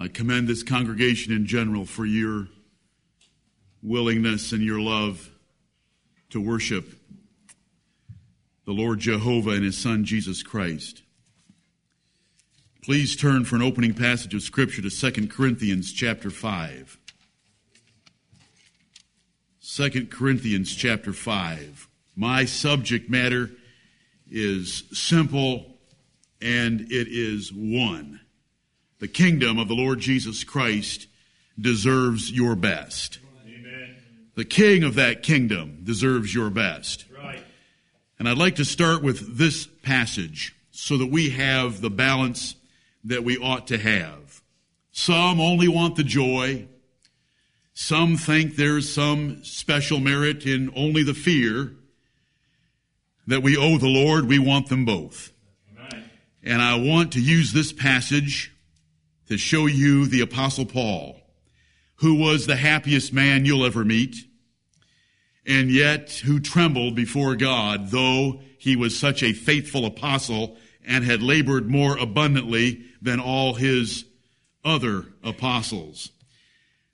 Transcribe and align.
I 0.00 0.06
commend 0.06 0.46
this 0.46 0.62
congregation 0.62 1.32
in 1.32 1.44
general 1.44 1.84
for 1.84 2.06
your 2.06 2.46
willingness 3.82 4.52
and 4.52 4.62
your 4.62 4.78
love 4.80 5.28
to 6.30 6.40
worship 6.40 6.94
the 8.64 8.70
Lord 8.72 9.00
Jehovah 9.00 9.50
and 9.50 9.64
his 9.64 9.76
Son 9.76 10.04
Jesus 10.04 10.44
Christ. 10.44 11.02
Please 12.84 13.16
turn 13.16 13.44
for 13.44 13.56
an 13.56 13.62
opening 13.62 13.92
passage 13.92 14.34
of 14.34 14.42
Scripture 14.42 14.82
to 14.82 14.90
2 14.90 15.26
Corinthians 15.26 15.92
chapter 15.92 16.30
5. 16.30 16.96
2 19.60 20.06
Corinthians 20.06 20.76
chapter 20.76 21.12
5. 21.12 21.88
My 22.14 22.44
subject 22.44 23.10
matter 23.10 23.50
is 24.30 24.84
simple 24.92 25.66
and 26.40 26.82
it 26.82 27.08
is 27.10 27.52
one. 27.52 28.20
The 29.00 29.08
kingdom 29.08 29.58
of 29.58 29.68
the 29.68 29.74
Lord 29.74 30.00
Jesus 30.00 30.42
Christ 30.42 31.06
deserves 31.58 32.32
your 32.32 32.56
best. 32.56 33.18
Amen. 33.46 33.96
The 34.34 34.44
king 34.44 34.82
of 34.82 34.96
that 34.96 35.22
kingdom 35.22 35.80
deserves 35.84 36.34
your 36.34 36.50
best. 36.50 37.04
Right. 37.16 37.42
And 38.18 38.28
I'd 38.28 38.38
like 38.38 38.56
to 38.56 38.64
start 38.64 39.02
with 39.02 39.38
this 39.38 39.66
passage 39.66 40.54
so 40.72 40.96
that 40.98 41.10
we 41.10 41.30
have 41.30 41.80
the 41.80 41.90
balance 41.90 42.56
that 43.04 43.22
we 43.22 43.38
ought 43.38 43.68
to 43.68 43.78
have. 43.78 44.42
Some 44.90 45.40
only 45.40 45.68
want 45.68 45.94
the 45.94 46.04
joy. 46.04 46.66
Some 47.74 48.16
think 48.16 48.56
there's 48.56 48.92
some 48.92 49.44
special 49.44 50.00
merit 50.00 50.44
in 50.44 50.72
only 50.74 51.04
the 51.04 51.14
fear 51.14 51.72
that 53.28 53.44
we 53.44 53.56
owe 53.56 53.78
the 53.78 53.86
Lord. 53.86 54.26
We 54.26 54.40
want 54.40 54.68
them 54.68 54.84
both. 54.84 55.32
And 56.42 56.62
I 56.62 56.76
want 56.76 57.12
to 57.12 57.20
use 57.20 57.52
this 57.52 57.72
passage 57.72 58.52
to 59.28 59.38
show 59.38 59.66
you 59.66 60.06
the 60.06 60.20
apostle 60.20 60.66
Paul, 60.66 61.20
who 61.96 62.14
was 62.14 62.46
the 62.46 62.56
happiest 62.56 63.12
man 63.12 63.44
you'll 63.44 63.64
ever 63.64 63.84
meet, 63.84 64.16
and 65.46 65.70
yet 65.70 66.10
who 66.24 66.40
trembled 66.40 66.94
before 66.94 67.36
God, 67.36 67.90
though 67.90 68.40
he 68.58 68.76
was 68.76 68.98
such 68.98 69.22
a 69.22 69.32
faithful 69.32 69.86
apostle 69.86 70.56
and 70.86 71.04
had 71.04 71.22
labored 71.22 71.68
more 71.68 71.96
abundantly 71.96 72.84
than 73.00 73.20
all 73.20 73.54
his 73.54 74.04
other 74.64 75.06
apostles. 75.22 76.10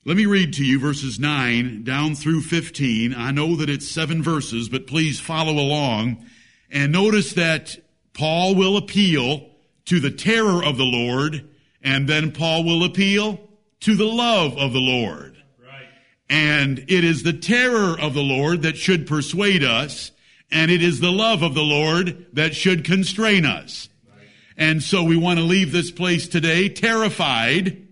Let 0.05 0.17
me 0.17 0.27
read 0.27 0.53
to 0.55 0.65
you 0.65 0.79
verses 0.79 1.19
9 1.19 1.83
down 1.83 2.15
through 2.15 2.43
15. 2.43 3.15
I 3.15 3.31
know 3.31 3.57
that 3.57 3.71
it's 3.71 3.89
seven 3.89 4.23
verses, 4.23 4.69
but 4.69 4.87
please 4.87 5.19
follow 5.19 5.55
along 5.55 6.25
and 6.71 6.93
notice 6.93 7.33
that 7.35 7.77
Paul 8.13 8.55
will 8.55 8.77
appeal 8.77 9.49
to 9.87 10.01
the 10.01 10.11
terror 10.11 10.63
of 10.63 10.77
the 10.77 10.85
Lord, 10.85 11.49
and 11.85 12.09
then 12.09 12.33
Paul 12.33 12.65
will 12.65 12.83
appeal 12.83 13.39
to 13.81 13.95
the 13.95 14.07
love 14.07 14.57
of 14.57 14.73
the 14.73 14.81
Lord. 14.81 15.37
Right. 15.63 15.87
And 16.31 16.79
it 16.79 17.05
is 17.05 17.23
the 17.23 17.35
terror 17.35 18.01
of 18.01 18.15
the 18.15 18.23
Lord 18.23 18.63
that 18.63 18.79
should 18.79 19.07
persuade 19.07 19.63
us, 19.63 20.11
and 20.51 20.71
it 20.71 20.83
is 20.83 21.01
the 21.01 21.13
love 21.13 21.43
of 21.43 21.55
the 21.55 21.63
Lord 21.63 22.27
that 22.33 22.57
should 22.57 22.85
constrain 22.85 23.45
us. 23.45 23.91
Right. 24.09 24.27
And 24.57 24.83
so 24.83 25.05
we 25.05 25.19
want 25.19 25.39
to 25.39 25.45
leave 25.45 25.71
this 25.71 25.91
place 25.91 26.27
today 26.27 26.71
terrified 26.71 27.87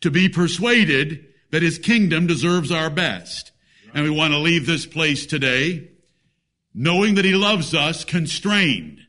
to 0.00 0.10
be 0.10 0.28
persuaded 0.28 1.26
that 1.50 1.62
his 1.62 1.78
kingdom 1.78 2.28
deserves 2.28 2.70
our 2.70 2.90
best. 2.90 3.50
Right. 3.86 3.96
And 3.96 4.04
we 4.04 4.16
want 4.16 4.32
to 4.32 4.38
leave 4.38 4.66
this 4.66 4.86
place 4.86 5.26
today 5.26 5.88
knowing 6.72 7.16
that 7.16 7.24
he 7.24 7.34
loves 7.34 7.74
us, 7.74 8.04
constrained 8.04 9.00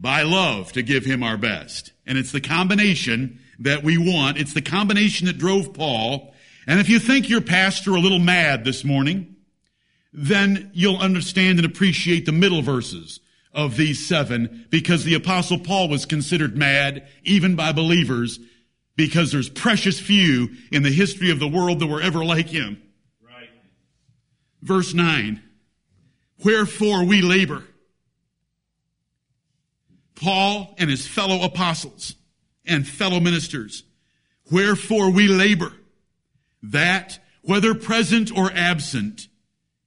by 0.00 0.22
love 0.22 0.72
to 0.72 0.82
give 0.82 1.04
him 1.04 1.22
our 1.22 1.36
best. 1.36 1.92
And 2.06 2.16
it's 2.16 2.32
the 2.32 2.40
combination 2.40 3.38
that 3.60 3.84
we 3.84 3.98
want. 3.98 4.38
It's 4.38 4.54
the 4.54 4.62
combination 4.62 5.26
that 5.26 5.38
drove 5.38 5.74
Paul. 5.74 6.34
And 6.66 6.80
if 6.80 6.88
you 6.88 6.98
think 6.98 7.28
your 7.28 7.42
pastor 7.42 7.90
a 7.94 8.00
little 8.00 8.18
mad 8.18 8.64
this 8.64 8.84
morning, 8.84 9.36
then 10.12 10.70
you'll 10.72 10.96
understand 10.96 11.58
and 11.58 11.66
appreciate 11.66 12.26
the 12.26 12.32
middle 12.32 12.62
verses 12.62 13.20
of 13.52 13.76
these 13.76 14.06
seven 14.06 14.66
because 14.70 15.04
the 15.04 15.14
apostle 15.14 15.58
Paul 15.58 15.88
was 15.88 16.06
considered 16.06 16.56
mad 16.56 17.06
even 17.24 17.54
by 17.54 17.72
believers 17.72 18.38
because 18.96 19.32
there's 19.32 19.48
precious 19.48 20.00
few 20.00 20.50
in 20.72 20.82
the 20.82 20.90
history 20.90 21.30
of 21.30 21.40
the 21.40 21.48
world 21.48 21.80
that 21.80 21.86
were 21.86 22.02
ever 22.02 22.24
like 22.24 22.48
him. 22.48 22.80
Right. 23.24 23.48
Verse 24.62 24.94
9. 24.94 25.42
Wherefore 26.44 27.04
we 27.04 27.22
labor. 27.22 27.64
Paul 30.20 30.74
and 30.78 30.90
his 30.90 31.06
fellow 31.06 31.42
apostles 31.42 32.14
and 32.66 32.86
fellow 32.86 33.20
ministers. 33.20 33.84
Wherefore 34.50 35.10
we 35.10 35.28
labor 35.28 35.72
that 36.62 37.18
whether 37.42 37.74
present 37.74 38.36
or 38.36 38.52
absent, 38.52 39.28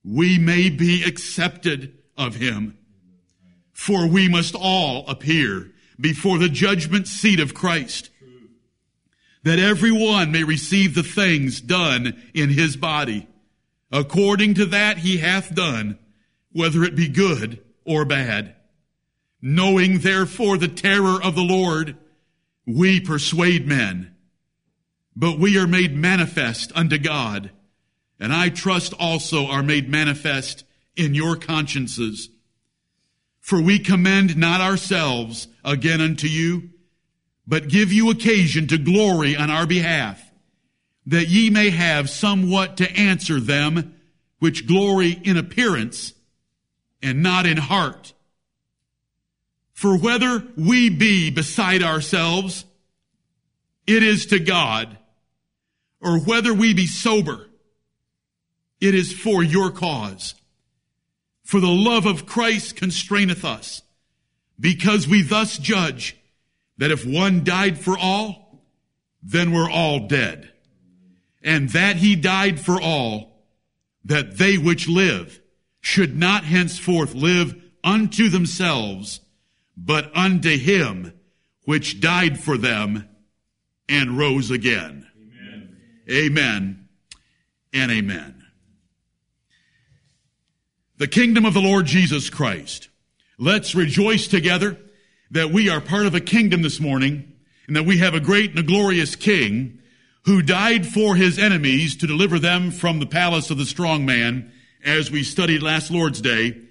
we 0.03 0.39
may 0.39 0.69
be 0.69 1.03
accepted 1.03 1.97
of 2.17 2.35
him. 2.35 2.77
For 3.71 4.07
we 4.07 4.27
must 4.27 4.55
all 4.55 5.07
appear 5.07 5.71
before 5.99 6.39
the 6.39 6.49
judgment 6.49 7.07
seat 7.07 7.39
of 7.39 7.53
Christ, 7.53 8.09
that 9.43 9.59
every 9.59 9.91
one 9.91 10.31
may 10.31 10.43
receive 10.43 10.95
the 10.95 11.03
things 11.03 11.61
done 11.61 12.19
in 12.33 12.49
his 12.49 12.75
body, 12.75 13.27
according 13.91 14.55
to 14.55 14.65
that 14.67 14.99
he 14.99 15.17
hath 15.17 15.53
done 15.53 15.99
whether 16.51 16.83
it 16.83 16.95
be 16.95 17.07
good 17.07 17.63
or 17.85 18.05
bad. 18.05 18.55
Knowing 19.45 19.99
therefore 19.99 20.57
the 20.57 20.69
terror 20.69 21.21
of 21.21 21.35
the 21.35 21.41
Lord, 21.43 21.97
we 22.65 23.01
persuade 23.01 23.67
men, 23.67 24.15
but 25.17 25.37
we 25.37 25.57
are 25.57 25.67
made 25.67 25.93
manifest 25.93 26.71
unto 26.73 26.97
God, 26.97 27.51
and 28.21 28.31
I 28.31 28.47
trust 28.47 28.93
also 28.97 29.47
are 29.47 29.61
made 29.61 29.89
manifest 29.89 30.63
in 30.95 31.13
your 31.13 31.35
consciences. 31.35 32.29
For 33.41 33.61
we 33.61 33.79
commend 33.79 34.37
not 34.37 34.61
ourselves 34.61 35.49
again 35.65 35.99
unto 35.99 36.27
you, 36.27 36.69
but 37.45 37.67
give 37.67 37.91
you 37.91 38.11
occasion 38.11 38.67
to 38.67 38.77
glory 38.77 39.35
on 39.35 39.49
our 39.49 39.67
behalf, 39.67 40.23
that 41.05 41.27
ye 41.27 41.49
may 41.49 41.69
have 41.69 42.09
somewhat 42.09 42.77
to 42.77 42.89
answer 42.97 43.41
them 43.41 43.93
which 44.39 44.67
glory 44.67 45.11
in 45.11 45.35
appearance, 45.35 46.13
and 47.01 47.21
not 47.21 47.45
in 47.45 47.57
heart. 47.57 48.13
For 49.83 49.97
whether 49.97 50.41
we 50.55 50.87
be 50.87 51.29
beside 51.29 51.83
ourselves, 51.83 52.63
it 53.85 54.01
is 54.01 54.27
to 54.27 54.39
God, 54.39 54.97
or 55.99 56.21
whether 56.21 56.53
we 56.53 56.73
be 56.73 56.87
sober, 56.87 57.49
it 58.79 58.95
is 58.95 59.11
for 59.11 59.43
your 59.43 59.71
cause. 59.71 60.35
For 61.43 61.59
the 61.59 61.67
love 61.67 62.05
of 62.05 62.25
Christ 62.25 62.77
constraineth 62.77 63.43
us, 63.43 63.81
because 64.57 65.05
we 65.05 65.21
thus 65.21 65.57
judge 65.57 66.15
that 66.77 66.91
if 66.91 67.05
one 67.05 67.43
died 67.43 67.77
for 67.77 67.97
all, 67.99 68.63
then 69.21 69.51
we're 69.51 69.69
all 69.69 70.07
dead. 70.07 70.49
And 71.43 71.67
that 71.71 71.97
he 71.97 72.15
died 72.15 72.57
for 72.57 72.81
all, 72.81 73.43
that 74.05 74.37
they 74.37 74.57
which 74.57 74.87
live 74.87 75.41
should 75.81 76.17
not 76.17 76.45
henceforth 76.45 77.13
live 77.13 77.53
unto 77.83 78.29
themselves, 78.29 79.19
but 79.75 80.15
unto 80.15 80.57
him 80.57 81.13
which 81.65 81.99
died 81.99 82.39
for 82.39 82.57
them 82.57 83.07
and 83.89 84.17
rose 84.17 84.51
again. 84.51 85.07
Amen. 85.17 85.77
Amen 86.09 86.89
and 87.73 87.91
amen. 87.91 88.43
The 90.97 91.07
kingdom 91.07 91.45
of 91.45 91.53
the 91.53 91.61
Lord 91.61 91.85
Jesus 91.85 92.29
Christ. 92.29 92.89
Let's 93.37 93.75
rejoice 93.75 94.27
together 94.27 94.77
that 95.31 95.51
we 95.51 95.69
are 95.69 95.81
part 95.81 96.05
of 96.05 96.13
a 96.13 96.21
kingdom 96.21 96.61
this 96.61 96.79
morning 96.79 97.33
and 97.67 97.75
that 97.75 97.85
we 97.85 97.97
have 97.97 98.13
a 98.13 98.19
great 98.19 98.51
and 98.51 98.59
a 98.59 98.63
glorious 98.63 99.15
king 99.15 99.79
who 100.25 100.41
died 100.41 100.85
for 100.85 101.15
his 101.15 101.39
enemies 101.39 101.95
to 101.97 102.07
deliver 102.07 102.39
them 102.39 102.71
from 102.71 102.99
the 102.99 103.05
palace 103.05 103.49
of 103.49 103.57
the 103.57 103.65
strong 103.65 104.05
man 104.05 104.51
as 104.85 105.11
we 105.11 105.23
studied 105.23 105.63
last 105.63 105.91
Lord's 105.91 106.21
Day, 106.21 106.61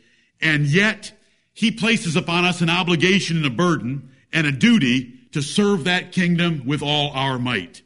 and 0.41 0.67
yet 0.67 1.13
he 1.55 1.71
places 1.71 2.17
upon 2.17 2.45
us 2.45 2.61
an 2.61 2.71
obligation 2.71 3.37
and 3.37 3.47
a 3.47 3.51
burden 3.51 4.11
and 4.33 4.47
a 4.47 4.53
duty 4.53 5.13
to 5.33 5.43
serve 5.43 5.85
that 5.85 6.13
kingdom 6.13 6.63
with 6.67 6.83
all 6.83 7.11
our 7.13 7.39
might. 7.39 7.83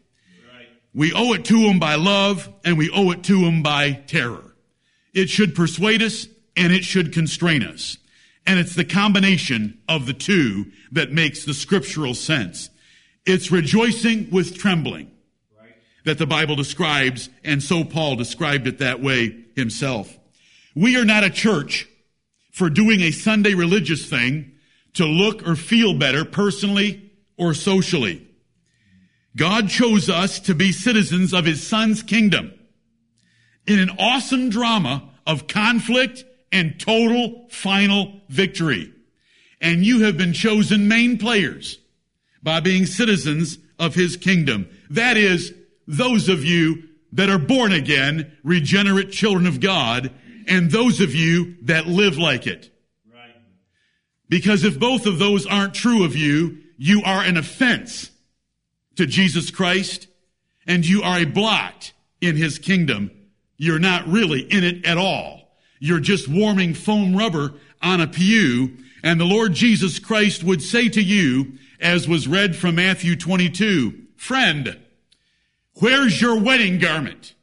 Right. 0.52 0.68
We 0.94 1.12
owe 1.12 1.32
it 1.32 1.44
to 1.46 1.58
him 1.58 1.78
by 1.78 1.96
love 1.96 2.52
and 2.64 2.78
we 2.78 2.90
owe 2.90 3.10
it 3.10 3.24
to 3.24 3.38
him 3.40 3.62
by 3.62 3.92
terror. 3.92 4.54
It 5.14 5.28
should 5.28 5.54
persuade 5.54 6.02
us 6.02 6.28
and 6.56 6.72
it 6.72 6.84
should 6.84 7.12
constrain 7.12 7.62
us. 7.62 7.98
And 8.46 8.60
it's 8.60 8.74
the 8.74 8.84
combination 8.84 9.78
of 9.88 10.06
the 10.06 10.12
two 10.12 10.66
that 10.92 11.12
makes 11.12 11.44
the 11.44 11.54
scriptural 11.54 12.14
sense. 12.14 12.70
It's 13.24 13.50
rejoicing 13.50 14.30
with 14.30 14.56
trembling 14.56 15.10
that 16.04 16.18
the 16.18 16.26
Bible 16.26 16.54
describes, 16.54 17.28
and 17.42 17.60
so 17.60 17.82
Paul 17.82 18.14
described 18.14 18.68
it 18.68 18.78
that 18.78 19.02
way 19.02 19.36
himself. 19.56 20.16
We 20.76 20.96
are 20.96 21.04
not 21.04 21.24
a 21.24 21.30
church 21.30 21.88
for 22.56 22.70
doing 22.70 23.02
a 23.02 23.10
Sunday 23.10 23.52
religious 23.52 24.06
thing 24.06 24.50
to 24.94 25.04
look 25.04 25.46
or 25.46 25.54
feel 25.54 25.92
better 25.92 26.24
personally 26.24 27.12
or 27.36 27.52
socially. 27.52 28.26
God 29.36 29.68
chose 29.68 30.08
us 30.08 30.40
to 30.40 30.54
be 30.54 30.72
citizens 30.72 31.34
of 31.34 31.44
his 31.44 31.66
son's 31.66 32.02
kingdom 32.02 32.54
in 33.66 33.78
an 33.78 33.90
awesome 33.98 34.48
drama 34.48 35.06
of 35.26 35.46
conflict 35.46 36.24
and 36.50 36.80
total 36.80 37.46
final 37.50 38.22
victory. 38.30 38.90
And 39.60 39.84
you 39.84 40.04
have 40.04 40.16
been 40.16 40.32
chosen 40.32 40.88
main 40.88 41.18
players 41.18 41.78
by 42.42 42.60
being 42.60 42.86
citizens 42.86 43.58
of 43.78 43.94
his 43.94 44.16
kingdom. 44.16 44.66
That 44.88 45.18
is, 45.18 45.52
those 45.86 46.30
of 46.30 46.42
you 46.42 46.84
that 47.12 47.28
are 47.28 47.38
born 47.38 47.72
again, 47.72 48.34
regenerate 48.42 49.10
children 49.10 49.46
of 49.46 49.60
God, 49.60 50.10
and 50.46 50.70
those 50.70 51.00
of 51.00 51.14
you 51.14 51.56
that 51.62 51.86
live 51.86 52.18
like 52.18 52.46
it. 52.46 52.70
Right. 53.12 53.34
Because 54.28 54.64
if 54.64 54.78
both 54.78 55.06
of 55.06 55.18
those 55.18 55.46
aren't 55.46 55.74
true 55.74 56.04
of 56.04 56.16
you, 56.16 56.58
you 56.78 57.02
are 57.04 57.22
an 57.22 57.36
offense 57.36 58.10
to 58.96 59.06
Jesus 59.06 59.50
Christ 59.50 60.08
and 60.66 60.86
you 60.86 61.02
are 61.02 61.18
a 61.18 61.24
blot 61.24 61.92
in 62.20 62.36
his 62.36 62.58
kingdom. 62.58 63.10
You're 63.56 63.78
not 63.78 64.06
really 64.06 64.40
in 64.40 64.64
it 64.64 64.84
at 64.84 64.98
all. 64.98 65.56
You're 65.78 66.00
just 66.00 66.28
warming 66.28 66.74
foam 66.74 67.16
rubber 67.16 67.54
on 67.82 68.00
a 68.00 68.06
pew 68.06 68.76
and 69.06 69.20
the 69.20 69.24
Lord 69.24 69.52
Jesus 69.52 70.00
Christ 70.00 70.42
would 70.42 70.60
say 70.60 70.88
to 70.88 71.00
you, 71.00 71.58
as 71.80 72.08
was 72.08 72.26
read 72.26 72.56
from 72.56 72.74
Matthew 72.74 73.14
22, 73.14 73.94
friend, 74.16 74.80
where's 75.74 76.20
your 76.20 76.40
wedding 76.40 76.78
garment? 76.78 77.34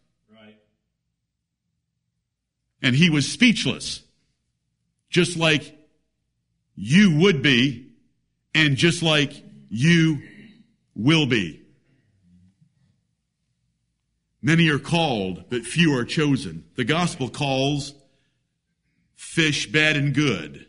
And 2.84 2.96
he 2.96 3.10
was 3.10 3.32
speechless, 3.32 4.04
just 5.10 5.38
like 5.38 5.76
you 6.76 7.18
would 7.20 7.42
be 7.42 7.94
and 8.54 8.76
just 8.76 9.02
like 9.02 9.32
you 9.70 10.22
will 10.94 11.26
be. 11.26 11.62
Many 14.42 14.68
are 14.70 14.80
called, 14.80 15.46
but 15.50 15.64
few 15.64 15.98
are 15.98 16.04
chosen. 16.04 16.66
The 16.76 16.84
gospel 16.84 17.30
calls 17.30 17.94
fish 19.16 19.72
bad 19.72 19.96
and 19.96 20.14
good, 20.14 20.68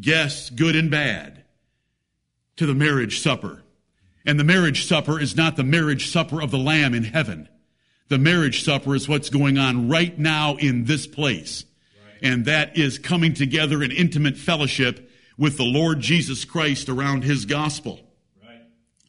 guests 0.00 0.48
good 0.48 0.74
and 0.74 0.90
bad, 0.90 1.44
to 2.56 2.64
the 2.64 2.74
marriage 2.74 3.20
supper. 3.20 3.62
And 4.24 4.40
the 4.40 4.44
marriage 4.44 4.86
supper 4.86 5.20
is 5.20 5.36
not 5.36 5.56
the 5.56 5.62
marriage 5.62 6.10
supper 6.10 6.40
of 6.40 6.50
the 6.50 6.58
Lamb 6.58 6.94
in 6.94 7.04
heaven. 7.04 7.49
The 8.10 8.18
marriage 8.18 8.64
supper 8.64 8.96
is 8.96 9.08
what's 9.08 9.30
going 9.30 9.56
on 9.56 9.88
right 9.88 10.18
now 10.18 10.56
in 10.56 10.84
this 10.84 11.06
place. 11.06 11.64
Right. 12.04 12.32
And 12.32 12.44
that 12.46 12.76
is 12.76 12.98
coming 12.98 13.34
together 13.34 13.84
in 13.84 13.92
intimate 13.92 14.36
fellowship 14.36 15.08
with 15.38 15.56
the 15.56 15.64
Lord 15.64 16.00
Jesus 16.00 16.44
Christ 16.44 16.88
around 16.88 17.22
his 17.22 17.44
gospel. 17.44 18.00
Right. 18.44 18.62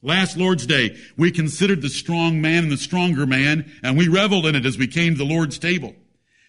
Last 0.04 0.38
Lord's 0.38 0.68
Day, 0.68 0.96
we 1.18 1.32
considered 1.32 1.82
the 1.82 1.90
strong 1.90 2.42
man 2.42 2.62
and 2.62 2.72
the 2.72 2.78
stronger 2.78 3.26
man, 3.26 3.72
and 3.82 3.98
we 3.98 4.08
reveled 4.08 4.46
in 4.46 4.54
it 4.54 4.68
as 4.68 4.78
we 4.78 4.86
came 4.86 5.14
to 5.14 5.18
the 5.18 5.26
Lord's 5.26 5.58
table. 5.58 5.96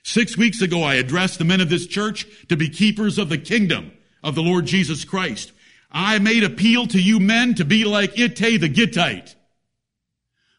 Six 0.02 0.37
weeks 0.37 0.60
ago, 0.60 0.82
I 0.82 0.96
addressed 0.96 1.38
the 1.38 1.46
men 1.46 1.62
of 1.62 1.70
this 1.70 1.87
church 1.87 2.26
to 2.50 2.56
be 2.56 2.69
keepers 2.69 3.16
of 3.16 3.31
the 3.31 3.38
kingdom 3.38 3.93
of 4.22 4.34
the 4.34 4.43
Lord 4.43 4.66
Jesus 4.66 5.06
Christ. 5.06 5.52
I 5.90 6.19
made 6.19 6.44
appeal 6.44 6.87
to 6.88 7.00
you 7.00 7.19
men 7.19 7.55
to 7.55 7.64
be 7.64 7.84
like 7.84 8.19
Ittai 8.19 8.58
the 8.58 8.69
Gittite, 8.69 9.37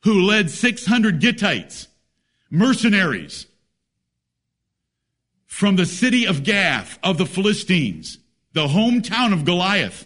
who 0.04 0.22
led 0.22 0.50
600 0.50 1.20
Gittites, 1.20 1.88
mercenaries, 2.50 3.48
from 5.46 5.76
the 5.76 5.86
city 5.86 6.26
of 6.26 6.44
Gath 6.44 6.98
of 7.04 7.18
the 7.18 7.26
Philistines 7.26 8.18
the 8.54 8.68
hometown 8.68 9.34
of 9.34 9.46
Goliath. 9.46 10.06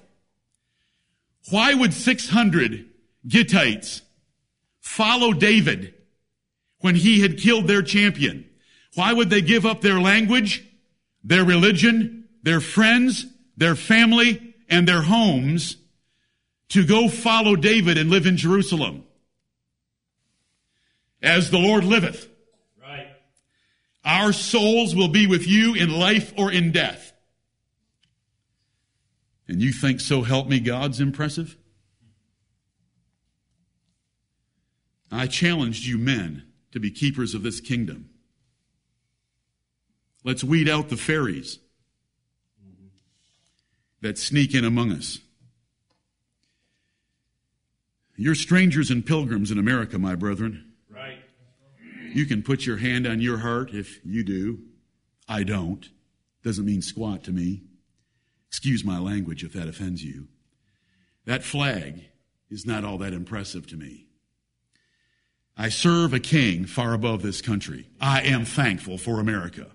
Why 1.49 1.73
would 1.73 1.93
600 1.93 2.85
Gittites 3.27 4.01
follow 4.79 5.33
David 5.33 5.93
when 6.79 6.95
he 6.95 7.21
had 7.21 7.37
killed 7.37 7.67
their 7.67 7.81
champion? 7.81 8.49
Why 8.95 9.13
would 9.13 9.29
they 9.29 9.41
give 9.41 9.65
up 9.65 9.81
their 9.81 9.99
language, 9.99 10.65
their 11.23 11.45
religion, 11.45 12.27
their 12.41 12.61
friends, 12.61 13.25
their 13.55 13.75
family, 13.75 14.55
and 14.69 14.87
their 14.87 15.01
homes 15.01 15.77
to 16.69 16.85
go 16.85 17.07
follow 17.07 17.55
David 17.55 17.97
and 17.97 18.09
live 18.09 18.25
in 18.25 18.37
Jerusalem? 18.37 19.03
As 21.27 21.51
the 21.51 21.59
Lord 21.59 21.83
liveth. 21.83 22.29
Right. 22.81 23.07
Our 24.05 24.31
souls 24.31 24.95
will 24.95 25.09
be 25.09 25.27
with 25.27 25.45
you 25.45 25.75
in 25.75 25.91
life 25.91 26.33
or 26.37 26.49
in 26.49 26.71
death. 26.71 27.11
And 29.45 29.61
you 29.61 29.73
think 29.73 29.99
so 29.99 30.21
help 30.21 30.47
me 30.47 30.61
God's 30.61 31.01
impressive? 31.01 31.57
I 35.11 35.27
challenged 35.27 35.85
you 35.85 35.97
men 35.97 36.43
to 36.71 36.79
be 36.79 36.91
keepers 36.91 37.33
of 37.35 37.43
this 37.43 37.59
kingdom. 37.59 38.09
Let's 40.23 40.45
weed 40.45 40.69
out 40.69 40.87
the 40.87 40.95
fairies 40.95 41.59
that 43.99 44.17
sneak 44.17 44.53
in 44.53 44.63
among 44.63 44.93
us. 44.93 45.19
You're 48.15 48.35
strangers 48.35 48.89
and 48.89 49.05
pilgrims 49.05 49.51
in 49.51 49.59
America, 49.59 49.99
my 49.99 50.15
brethren. 50.15 50.66
You 52.17 52.25
can 52.25 52.41
put 52.41 52.65
your 52.65 52.77
hand 52.77 53.05
on 53.05 53.21
your 53.21 53.37
heart 53.37 53.75
if 53.75 54.03
you 54.03 54.23
do. 54.23 54.57
I 55.29 55.43
don't. 55.43 55.87
Doesn't 56.43 56.65
mean 56.65 56.81
squat 56.81 57.23
to 57.25 57.31
me. 57.31 57.61
Excuse 58.47 58.83
my 58.83 58.97
language 58.97 59.43
if 59.43 59.53
that 59.53 59.67
offends 59.67 60.03
you. 60.03 60.27
That 61.25 61.43
flag 61.43 62.05
is 62.49 62.65
not 62.65 62.83
all 62.83 62.97
that 62.97 63.13
impressive 63.13 63.67
to 63.67 63.75
me. 63.75 64.07
I 65.55 65.69
serve 65.69 66.11
a 66.11 66.19
king 66.19 66.65
far 66.65 66.95
above 66.95 67.21
this 67.21 67.39
country. 67.39 67.87
I 68.01 68.21
am 68.21 68.45
thankful 68.45 68.97
for 68.97 69.19
America. 69.19 69.67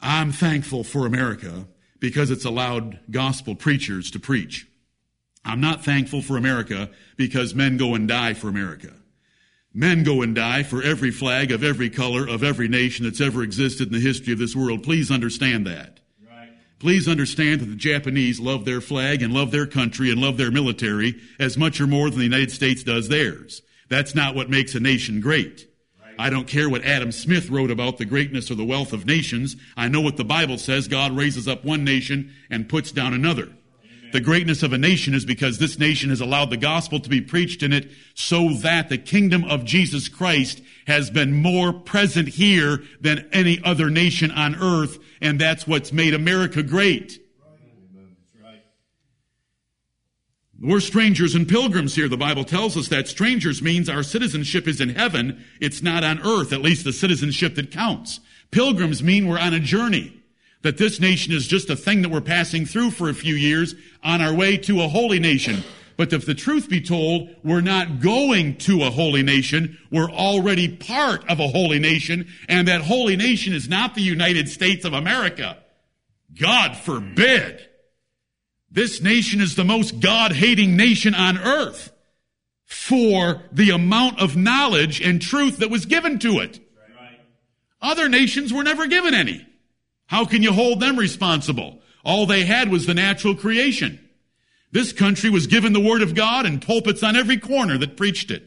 I'm 0.00 0.32
thankful 0.32 0.82
for 0.82 1.04
America 1.04 1.66
because 2.00 2.30
it's 2.30 2.46
allowed 2.46 3.00
gospel 3.10 3.54
preachers 3.54 4.10
to 4.12 4.18
preach. 4.18 4.66
I'm 5.44 5.60
not 5.60 5.84
thankful 5.84 6.22
for 6.22 6.38
America 6.38 6.88
because 7.18 7.54
men 7.54 7.76
go 7.76 7.94
and 7.94 8.08
die 8.08 8.32
for 8.32 8.48
America. 8.48 8.94
Men 9.74 10.02
go 10.02 10.20
and 10.20 10.34
die 10.34 10.62
for 10.62 10.82
every 10.82 11.10
flag 11.10 11.50
of 11.50 11.64
every 11.64 11.88
color 11.88 12.28
of 12.28 12.42
every 12.42 12.68
nation 12.68 13.04
that's 13.04 13.20
ever 13.20 13.42
existed 13.42 13.88
in 13.88 13.94
the 13.94 14.00
history 14.06 14.32
of 14.32 14.38
this 14.38 14.54
world. 14.54 14.82
Please 14.82 15.10
understand 15.10 15.66
that. 15.66 16.00
Please 16.78 17.06
understand 17.06 17.60
that 17.60 17.66
the 17.66 17.76
Japanese 17.76 18.40
love 18.40 18.64
their 18.64 18.80
flag 18.80 19.22
and 19.22 19.32
love 19.32 19.52
their 19.52 19.68
country 19.68 20.10
and 20.10 20.20
love 20.20 20.36
their 20.36 20.50
military 20.50 21.14
as 21.38 21.56
much 21.56 21.80
or 21.80 21.86
more 21.86 22.10
than 22.10 22.18
the 22.18 22.24
United 22.24 22.50
States 22.50 22.82
does 22.82 23.08
theirs. 23.08 23.62
That's 23.88 24.16
not 24.16 24.34
what 24.34 24.50
makes 24.50 24.74
a 24.74 24.80
nation 24.80 25.20
great. 25.20 25.68
I 26.18 26.28
don't 26.28 26.48
care 26.48 26.68
what 26.68 26.84
Adam 26.84 27.12
Smith 27.12 27.50
wrote 27.50 27.70
about 27.70 27.98
the 27.98 28.04
greatness 28.04 28.50
or 28.50 28.56
the 28.56 28.64
wealth 28.64 28.92
of 28.92 29.06
nations. 29.06 29.56
I 29.76 29.88
know 29.88 30.00
what 30.00 30.16
the 30.16 30.24
Bible 30.24 30.58
says. 30.58 30.88
God 30.88 31.16
raises 31.16 31.46
up 31.46 31.64
one 31.64 31.84
nation 31.84 32.32
and 32.50 32.68
puts 32.68 32.92
down 32.92 33.14
another. 33.14 33.48
The 34.12 34.20
greatness 34.20 34.62
of 34.62 34.74
a 34.74 34.78
nation 34.78 35.14
is 35.14 35.24
because 35.24 35.58
this 35.58 35.78
nation 35.78 36.10
has 36.10 36.20
allowed 36.20 36.50
the 36.50 36.58
gospel 36.58 37.00
to 37.00 37.08
be 37.08 37.22
preached 37.22 37.62
in 37.62 37.72
it 37.72 37.90
so 38.14 38.50
that 38.56 38.90
the 38.90 38.98
kingdom 38.98 39.42
of 39.44 39.64
Jesus 39.64 40.08
Christ 40.08 40.60
has 40.86 41.10
been 41.10 41.32
more 41.32 41.72
present 41.72 42.28
here 42.28 42.82
than 43.00 43.26
any 43.32 43.58
other 43.64 43.88
nation 43.88 44.30
on 44.30 44.54
earth, 44.56 44.98
and 45.22 45.40
that's 45.40 45.66
what's 45.66 45.92
made 45.92 46.12
America 46.12 46.62
great. 46.62 47.20
We're 50.60 50.80
strangers 50.80 51.34
and 51.34 51.48
pilgrims 51.48 51.96
here. 51.96 52.08
The 52.08 52.16
Bible 52.16 52.44
tells 52.44 52.76
us 52.76 52.86
that 52.88 53.08
strangers 53.08 53.60
means 53.62 53.88
our 53.88 54.04
citizenship 54.04 54.68
is 54.68 54.80
in 54.80 54.90
heaven. 54.90 55.44
It's 55.60 55.82
not 55.82 56.04
on 56.04 56.20
earth, 56.20 56.52
at 56.52 56.60
least 56.60 56.84
the 56.84 56.92
citizenship 56.92 57.56
that 57.56 57.72
counts. 57.72 58.20
Pilgrims 58.52 59.02
mean 59.02 59.26
we're 59.26 59.40
on 59.40 59.54
a 59.54 59.58
journey. 59.58 60.21
That 60.62 60.78
this 60.78 61.00
nation 61.00 61.32
is 61.32 61.46
just 61.46 61.70
a 61.70 61.76
thing 61.76 62.02
that 62.02 62.10
we're 62.10 62.20
passing 62.20 62.66
through 62.66 62.92
for 62.92 63.08
a 63.08 63.14
few 63.14 63.34
years 63.34 63.74
on 64.02 64.20
our 64.20 64.32
way 64.32 64.56
to 64.58 64.82
a 64.82 64.88
holy 64.88 65.18
nation. 65.18 65.64
But 65.96 66.12
if 66.12 66.24
the 66.24 66.34
truth 66.34 66.68
be 66.68 66.80
told, 66.80 67.28
we're 67.44 67.60
not 67.60 68.00
going 68.00 68.56
to 68.58 68.82
a 68.82 68.90
holy 68.90 69.22
nation. 69.22 69.78
We're 69.90 70.10
already 70.10 70.68
part 70.68 71.28
of 71.28 71.38
a 71.40 71.48
holy 71.48 71.78
nation. 71.78 72.28
And 72.48 72.68
that 72.68 72.82
holy 72.82 73.16
nation 73.16 73.52
is 73.52 73.68
not 73.68 73.94
the 73.94 74.02
United 74.02 74.48
States 74.48 74.84
of 74.84 74.94
America. 74.94 75.58
God 76.40 76.76
forbid. 76.76 77.68
This 78.70 79.02
nation 79.02 79.40
is 79.40 79.54
the 79.54 79.64
most 79.64 80.00
God-hating 80.00 80.76
nation 80.76 81.14
on 81.14 81.36
earth 81.36 81.92
for 82.64 83.42
the 83.52 83.70
amount 83.70 84.18
of 84.18 84.34
knowledge 84.34 85.00
and 85.02 85.20
truth 85.20 85.58
that 85.58 85.70
was 85.70 85.84
given 85.84 86.18
to 86.20 86.38
it. 86.38 86.58
Other 87.82 88.08
nations 88.08 88.52
were 88.52 88.62
never 88.62 88.86
given 88.86 89.12
any. 89.12 89.46
How 90.12 90.26
can 90.26 90.42
you 90.42 90.52
hold 90.52 90.78
them 90.78 90.98
responsible? 90.98 91.80
All 92.04 92.26
they 92.26 92.44
had 92.44 92.70
was 92.70 92.84
the 92.84 92.92
natural 92.92 93.34
creation. 93.34 93.98
This 94.70 94.92
country 94.92 95.30
was 95.30 95.46
given 95.46 95.72
the 95.72 95.80
word 95.80 96.02
of 96.02 96.14
God 96.14 96.44
and 96.44 96.60
pulpits 96.60 97.02
on 97.02 97.16
every 97.16 97.38
corner 97.38 97.78
that 97.78 97.96
preached 97.96 98.30
it. 98.30 98.44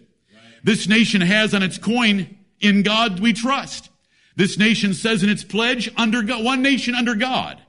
This 0.63 0.87
nation 0.87 1.21
has 1.21 1.55
on 1.55 1.63
its 1.63 1.79
coin, 1.79 2.37
in 2.59 2.83
God 2.83 3.19
we 3.19 3.33
trust. 3.33 3.89
This 4.35 4.59
nation 4.59 4.93
says 4.93 5.23
in 5.23 5.29
its 5.29 5.43
pledge, 5.43 5.91
under 5.97 6.21
God, 6.21 6.45
one 6.45 6.61
nation 6.61 6.93
under 6.93 7.15
God. 7.15 7.59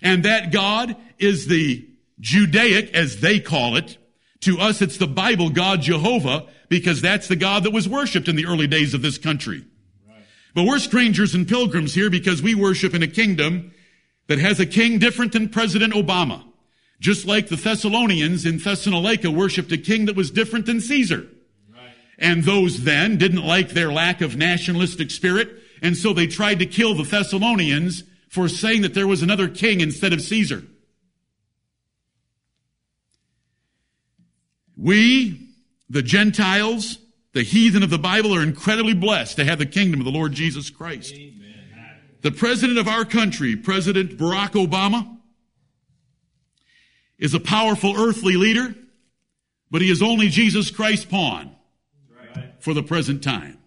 And 0.00 0.24
that 0.24 0.50
God 0.50 0.96
is 1.18 1.46
the 1.46 1.86
Judaic, 2.20 2.94
as 2.94 3.20
they 3.20 3.40
call 3.40 3.76
it, 3.76 3.98
To 4.40 4.58
us, 4.58 4.80
it's 4.80 4.96
the 4.96 5.06
Bible 5.06 5.50
God 5.50 5.82
Jehovah 5.82 6.46
because 6.70 7.02
that's 7.02 7.28
the 7.28 7.36
God 7.36 7.64
that 7.64 7.74
was 7.74 7.86
worshiped 7.86 8.26
in 8.26 8.36
the 8.36 8.46
early 8.46 8.66
days 8.66 8.94
of 8.94 9.02
this 9.02 9.18
country. 9.18 9.66
But 10.54 10.64
we're 10.64 10.78
strangers 10.78 11.34
and 11.34 11.48
pilgrims 11.48 11.94
here 11.94 12.10
because 12.10 12.40
we 12.40 12.54
worship 12.54 12.94
in 12.94 13.02
a 13.02 13.08
kingdom 13.08 13.72
that 14.28 14.38
has 14.38 14.60
a 14.60 14.66
king 14.66 14.98
different 14.98 15.32
than 15.32 15.48
President 15.48 15.92
Obama. 15.92 16.44
Just 17.00 17.26
like 17.26 17.48
the 17.48 17.56
Thessalonians 17.56 18.46
in 18.46 18.58
Thessalonica 18.58 19.30
worshiped 19.30 19.72
a 19.72 19.78
king 19.78 20.06
that 20.06 20.16
was 20.16 20.30
different 20.30 20.66
than 20.66 20.80
Caesar. 20.80 21.26
And 22.18 22.44
those 22.44 22.84
then 22.84 23.18
didn't 23.18 23.44
like 23.44 23.70
their 23.70 23.92
lack 23.92 24.20
of 24.20 24.36
nationalistic 24.36 25.10
spirit, 25.10 25.50
and 25.82 25.96
so 25.96 26.12
they 26.12 26.28
tried 26.28 26.60
to 26.60 26.66
kill 26.66 26.94
the 26.94 27.02
Thessalonians 27.02 28.04
for 28.28 28.48
saying 28.48 28.82
that 28.82 28.94
there 28.94 29.06
was 29.08 29.22
another 29.22 29.48
king 29.48 29.80
instead 29.80 30.12
of 30.12 30.22
Caesar. 30.22 30.62
We, 34.76 35.48
the 35.90 36.02
Gentiles, 36.02 36.98
the 37.34 37.42
heathen 37.42 37.82
of 37.82 37.90
the 37.90 37.98
Bible, 37.98 38.34
are 38.34 38.42
incredibly 38.42 38.94
blessed 38.94 39.36
to 39.36 39.44
have 39.44 39.58
the 39.58 39.66
kingdom 39.66 40.00
of 40.00 40.04
the 40.04 40.12
Lord 40.12 40.32
Jesus 40.32 40.70
Christ. 40.70 41.12
Amen. 41.14 42.00
The 42.22 42.30
president 42.30 42.78
of 42.78 42.88
our 42.88 43.04
country, 43.04 43.54
President 43.56 44.16
Barack 44.16 44.52
Obama, 44.52 45.18
is 47.18 47.34
a 47.34 47.40
powerful 47.40 47.94
earthly 48.00 48.36
leader, 48.36 48.74
but 49.70 49.82
he 49.82 49.90
is 49.90 50.00
only 50.00 50.28
Jesus 50.28 50.70
Christ's 50.70 51.04
pawn 51.04 51.54
for 52.60 52.72
the 52.72 52.82
present 52.82 53.22
time. 53.22 53.58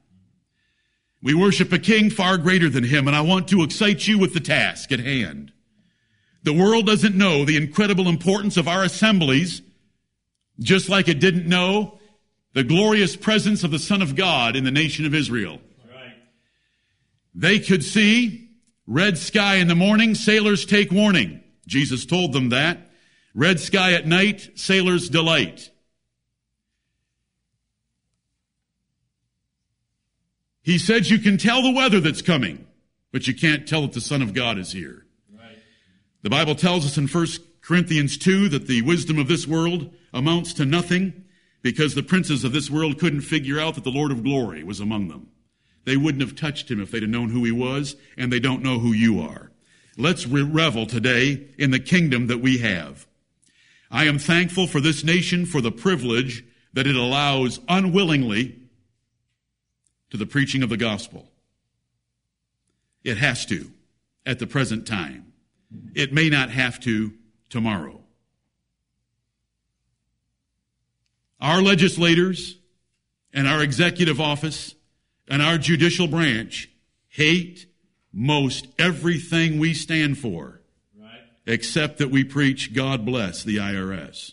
We 1.22 1.34
worship 1.34 1.72
a 1.74 1.80
king 1.80 2.10
far 2.10 2.38
greater 2.38 2.70
than 2.70 2.86
him, 2.86 3.06
and 3.08 3.16
I 3.16 3.22
want 3.22 3.50
to 3.50 3.64
excite 3.64 4.08
you 4.08 4.18
with 4.18 4.34
the 4.34 4.40
task 4.40 4.92
at 4.92 5.00
hand. 5.00 5.52
The 6.44 6.54
world 6.54 6.86
doesn't 6.86 7.16
know 7.16 7.44
the 7.44 7.58
incredible 7.58 8.08
importance 8.08 8.56
of 8.56 8.68
our 8.68 8.84
assemblies, 8.84 9.62
just 10.60 10.88
like 10.88 11.10
it 11.10 11.20
didn't 11.20 11.48
know 11.48 12.00
the 12.58 12.64
glorious 12.64 13.16
presence 13.16 13.64
of 13.64 13.70
the 13.70 13.78
Son 13.78 14.02
of 14.02 14.16
God 14.16 14.56
in 14.56 14.64
the 14.64 14.72
nation 14.72 15.06
of 15.06 15.14
Israel. 15.14 15.62
They 17.36 17.60
could 17.60 17.84
see 17.84 18.50
Red 18.88 19.20
sky 19.20 19.58
in 19.58 19.68
the 19.68 19.76
morning, 19.76 20.16
sailors 20.16 20.66
take 20.66 20.92
warning. 20.92 21.44
Jesus 21.68 22.04
told 22.04 22.34
them 22.34 22.50
that. 22.50 22.80
Red 23.36 23.60
sky 23.60 23.94
at 23.94 24.08
night, 24.08 24.50
sailors 24.56 25.08
delight. 25.08 25.70
He 30.64 30.80
said 30.80 31.06
you 31.06 31.20
can 31.20 31.38
tell 31.38 31.62
the 31.62 31.74
weather 31.74 32.00
that's 32.00 32.24
coming, 32.24 32.66
but 33.12 33.28
you 33.28 33.36
can't 33.36 33.68
tell 33.68 33.84
that 33.84 33.94
the 33.94 34.02
Son 34.02 34.24
of 34.24 34.34
God 34.34 34.58
is 34.58 34.72
here. 34.72 35.06
Right. 35.32 35.60
The 36.24 36.32
Bible 36.32 36.56
tells 36.56 36.88
us 36.88 36.98
in 36.98 37.08
1 37.08 37.28
Corinthians 37.62 38.18
2 38.18 38.50
that 38.50 38.66
the 38.66 38.82
wisdom 38.82 39.20
of 39.20 39.28
this 39.28 39.46
world 39.46 39.94
amounts 40.12 40.54
to 40.54 40.66
nothing 40.66 41.26
because 41.72 41.96
the 41.96 42.02
princes 42.04 42.46
of 42.46 42.54
this 42.54 42.70
world 42.70 42.98
couldn't 42.98 43.20
figure 43.20 43.60
out 43.60 43.76
that 43.76 43.84
the 43.84 43.92
Lord 43.92 44.10
of 44.10 44.24
glory 44.24 44.64
was 44.64 44.80
among 44.80 45.10
them. 45.10 45.28
They 45.84 45.98
wouldn't 45.98 46.22
have 46.22 46.34
touched 46.34 46.72
him 46.72 46.80
if 46.80 46.92
they'd 46.92 47.02
have 47.02 47.12
known 47.12 47.30
who 47.30 47.44
he 47.44 47.52
was, 47.52 47.98
and 48.16 48.32
they 48.32 48.40
don't 48.40 48.64
know 48.64 48.80
who 48.80 48.94
you 48.94 49.20
are. 49.20 49.52
Let's 49.98 50.26
revel 50.26 50.86
today 50.86 51.50
in 51.58 51.72
the 51.72 51.80
kingdom 51.82 52.28
that 52.28 52.38
we 52.38 52.60
have. 52.60 53.06
I 53.92 54.06
am 54.06 54.18
thankful 54.18 54.66
for 54.66 54.80
this 54.80 55.04
nation 55.04 55.46
for 55.46 55.60
the 55.60 55.72
privilege 55.72 56.46
that 56.72 56.88
it 56.88 56.96
allows 56.96 57.60
unwillingly 57.68 58.56
to 60.12 60.16
the 60.16 60.26
preaching 60.26 60.64
of 60.64 60.70
the 60.70 60.78
gospel. 60.78 61.28
It 63.04 63.18
has 63.18 63.46
to 63.48 63.70
at 64.26 64.40
the 64.40 64.48
present 64.48 64.88
time. 64.88 65.34
It 65.94 66.14
may 66.14 66.30
not 66.30 66.50
have 66.50 66.80
to 66.82 67.12
tomorrow. 67.50 68.07
Our 71.40 71.62
legislators 71.62 72.58
and 73.34 73.48
our 73.48 73.62
executive 73.62 74.20
office 74.20 74.76
and 75.28 75.42
our 75.42 75.58
judicial 75.58 76.08
branch 76.08 76.70
hate 77.08 77.68
most 78.12 78.68
everything 78.80 79.60
we 79.60 79.74
stand 79.74 80.18
for, 80.18 80.62
right. 81.00 81.22
except 81.46 82.00
that 82.00 82.10
we 82.10 82.24
preach 82.24 82.74
God 82.74 83.06
bless 83.06 83.44
the 83.44 83.58
IRS. 83.58 84.32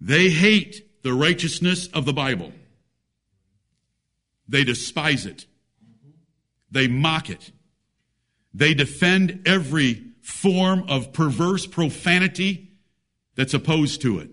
They 0.00 0.30
hate 0.30 1.02
the 1.02 1.12
righteousness 1.12 1.88
of 1.88 2.04
the 2.04 2.12
Bible. 2.12 2.52
They 4.48 4.64
despise 4.64 5.26
it. 5.26 5.46
They 6.70 6.88
mock 6.88 7.28
it. 7.28 7.52
They 8.54 8.74
defend 8.74 9.42
every 9.46 10.02
form 10.20 10.84
of 10.88 11.12
perverse 11.12 11.66
profanity 11.66 12.72
that's 13.34 13.54
opposed 13.54 14.02
to 14.02 14.18
it. 14.18 14.30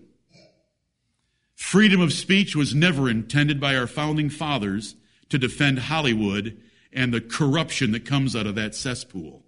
Freedom 1.60 2.00
of 2.00 2.12
speech 2.12 2.56
was 2.56 2.74
never 2.74 3.08
intended 3.08 3.60
by 3.60 3.76
our 3.76 3.86
founding 3.86 4.28
fathers 4.30 4.96
to 5.28 5.38
defend 5.38 5.78
Hollywood 5.78 6.60
and 6.90 7.12
the 7.12 7.20
corruption 7.20 7.92
that 7.92 8.06
comes 8.06 8.34
out 8.34 8.46
of 8.46 8.56
that 8.56 8.74
cesspool. 8.74 9.44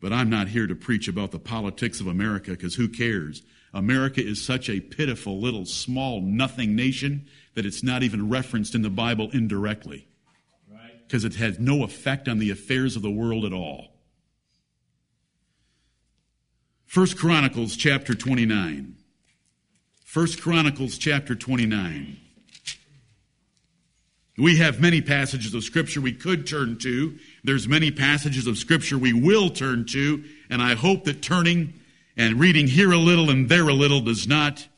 But 0.00 0.12
I'm 0.12 0.30
not 0.30 0.48
here 0.48 0.68
to 0.68 0.76
preach 0.76 1.08
about 1.08 1.32
the 1.32 1.40
politics 1.40 1.98
of 1.98 2.06
America 2.06 2.50
because 2.50 2.74
who 2.74 2.88
cares? 2.88 3.42
America 3.72 4.24
is 4.24 4.40
such 4.40 4.68
a 4.68 4.80
pitiful 4.80 5.40
little 5.40 5.64
small 5.64 6.20
nothing 6.20 6.76
nation 6.76 7.26
that 7.54 7.66
it's 7.66 7.82
not 7.82 8.04
even 8.04 8.28
referenced 8.28 8.76
in 8.76 8.82
the 8.82 8.90
Bible 8.90 9.30
indirectly 9.32 10.06
because 11.08 11.24
it 11.24 11.36
has 11.36 11.58
no 11.58 11.82
effect 11.82 12.28
on 12.28 12.38
the 12.38 12.50
affairs 12.50 12.96
of 12.96 13.02
the 13.02 13.10
world 13.10 13.44
at 13.46 13.52
all. 13.52 13.94
First 16.84 17.18
Chronicles 17.18 17.74
chapter 17.74 18.14
29. 18.14 18.98
First 20.12 20.42
Chronicles 20.42 20.98
chapter 20.98 21.34
29. 21.34 22.18
We 24.36 24.58
have 24.58 24.78
many 24.78 25.00
passages 25.00 25.54
of 25.54 25.64
scripture 25.64 26.02
we 26.02 26.12
could 26.12 26.46
turn 26.46 26.76
to. 26.80 27.18
There's 27.44 27.66
many 27.66 27.90
passages 27.90 28.46
of 28.46 28.58
scripture 28.58 28.98
we 28.98 29.14
will 29.14 29.48
turn 29.48 29.86
to, 29.86 30.22
and 30.50 30.60
I 30.60 30.74
hope 30.74 31.04
that 31.04 31.22
turning 31.22 31.72
and 32.14 32.38
reading 32.38 32.66
here 32.66 32.92
a 32.92 32.98
little 32.98 33.30
and 33.30 33.48
there 33.48 33.66
a 33.66 33.72
little 33.72 34.02
does 34.02 34.28
not 34.28 34.68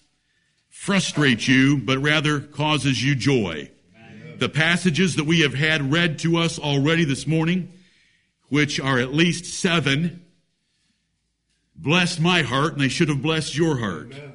frustrate 0.69 1.49
you, 1.49 1.79
but 1.79 1.99
rather 1.99 2.39
causes 2.39 3.03
you 3.03 3.17
joy. 3.17 3.69
The 4.39 4.49
passages 4.49 5.17
that 5.17 5.27
we 5.27 5.41
have 5.41 5.55
had 5.55 5.91
read 5.91 6.21
to 6.21 6.37
us 6.37 6.61
already 6.61 7.05
this 7.05 7.27
morning, 7.27 7.73
which 8.51 8.79
are 8.79 9.01
at 9.01 9.13
least 9.13 9.47
seven, 9.47 10.25
blessed 11.75 12.21
my 12.21 12.43
heart, 12.43 12.75
and 12.75 12.81
they 12.81 12.89
should 12.89 13.09
have 13.09 13.21
blessed 13.21 13.57
your 13.57 13.79
heart. 13.79 14.13
Amen. 14.13 14.34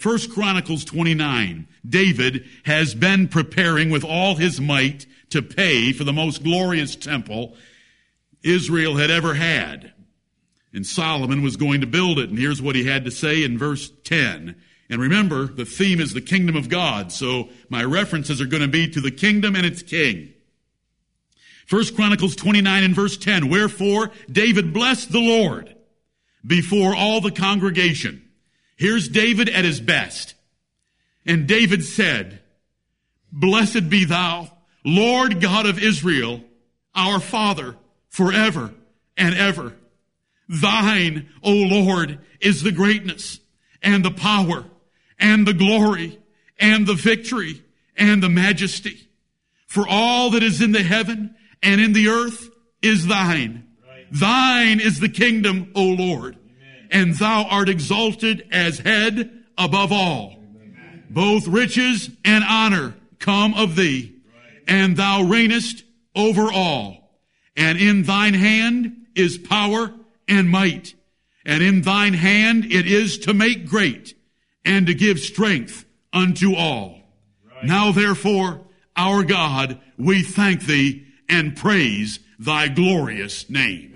First 0.00 0.32
Chronicles 0.32 0.86
29, 0.86 1.68
David 1.86 2.46
has 2.64 2.94
been 2.94 3.28
preparing 3.28 3.90
with 3.90 4.02
all 4.02 4.36
his 4.36 4.58
might 4.58 5.04
to 5.28 5.42
pay 5.42 5.92
for 5.92 6.04
the 6.04 6.12
most 6.12 6.42
glorious 6.42 6.96
temple 6.96 7.54
Israel 8.42 8.96
had 8.96 9.10
ever 9.10 9.34
had. 9.34 9.92
And 10.72 10.86
Solomon 10.86 11.42
was 11.42 11.56
going 11.56 11.82
to 11.82 11.86
build 11.86 12.18
it. 12.18 12.30
And 12.30 12.38
here's 12.38 12.62
what 12.62 12.76
he 12.76 12.84
had 12.84 13.04
to 13.04 13.10
say 13.10 13.44
in 13.44 13.58
verse 13.58 13.92
10. 14.04 14.56
And 14.88 15.00
remember, 15.02 15.46
the 15.46 15.66
theme 15.66 16.00
is 16.00 16.14
the 16.14 16.22
kingdom 16.22 16.56
of 16.56 16.70
God. 16.70 17.12
So 17.12 17.50
my 17.68 17.84
references 17.84 18.40
are 18.40 18.46
going 18.46 18.62
to 18.62 18.68
be 18.68 18.88
to 18.88 19.02
the 19.02 19.10
kingdom 19.10 19.54
and 19.54 19.66
its 19.66 19.82
king. 19.82 20.32
First 21.66 21.94
Chronicles 21.94 22.36
29 22.36 22.84
and 22.84 22.94
verse 22.94 23.18
10. 23.18 23.50
Wherefore 23.50 24.12
David 24.32 24.72
blessed 24.72 25.12
the 25.12 25.20
Lord 25.20 25.76
before 26.46 26.96
all 26.96 27.20
the 27.20 27.30
congregation. 27.30 28.29
Here's 28.80 29.10
David 29.10 29.50
at 29.50 29.66
his 29.66 29.78
best. 29.78 30.34
And 31.26 31.46
David 31.46 31.84
said, 31.84 32.40
Blessed 33.30 33.90
be 33.90 34.06
thou, 34.06 34.50
Lord 34.86 35.38
God 35.38 35.66
of 35.66 35.78
Israel, 35.78 36.42
our 36.94 37.20
Father, 37.20 37.76
forever 38.08 38.72
and 39.18 39.34
ever. 39.34 39.74
Thine, 40.48 41.28
O 41.42 41.52
Lord, 41.52 42.20
is 42.40 42.62
the 42.62 42.72
greatness 42.72 43.38
and 43.82 44.02
the 44.02 44.10
power 44.10 44.64
and 45.18 45.46
the 45.46 45.52
glory 45.52 46.18
and 46.58 46.86
the 46.86 46.94
victory 46.94 47.62
and 47.98 48.22
the 48.22 48.30
majesty. 48.30 49.10
For 49.66 49.86
all 49.86 50.30
that 50.30 50.42
is 50.42 50.62
in 50.62 50.72
the 50.72 50.82
heaven 50.82 51.34
and 51.62 51.82
in 51.82 51.92
the 51.92 52.08
earth 52.08 52.48
is 52.80 53.06
thine. 53.06 53.68
Right. 53.86 54.06
Thine 54.10 54.80
is 54.80 55.00
the 55.00 55.10
kingdom, 55.10 55.70
O 55.74 55.82
Lord 55.82 56.38
and 56.90 57.14
thou 57.14 57.44
art 57.44 57.68
exalted 57.68 58.46
as 58.50 58.78
head 58.78 59.30
above 59.56 59.92
all. 59.92 60.36
Both 61.08 61.46
riches 61.46 62.10
and 62.24 62.44
honor 62.44 62.94
come 63.18 63.54
of 63.54 63.76
thee, 63.76 64.14
and 64.66 64.96
thou 64.96 65.22
reignest 65.22 65.82
over 66.14 66.52
all. 66.52 67.18
And 67.56 67.78
in 67.78 68.04
thine 68.04 68.34
hand 68.34 69.06
is 69.14 69.38
power 69.38 69.92
and 70.28 70.48
might, 70.48 70.94
and 71.44 71.62
in 71.62 71.82
thine 71.82 72.14
hand 72.14 72.64
it 72.64 72.86
is 72.86 73.18
to 73.20 73.34
make 73.34 73.66
great 73.68 74.14
and 74.64 74.86
to 74.86 74.94
give 74.94 75.18
strength 75.18 75.84
unto 76.12 76.54
all. 76.54 76.98
Now 77.62 77.92
therefore, 77.92 78.62
our 78.96 79.22
God, 79.24 79.80
we 79.98 80.22
thank 80.22 80.62
thee 80.62 81.06
and 81.28 81.56
praise 81.56 82.20
thy 82.38 82.68
glorious 82.68 83.48
name. 83.50 83.94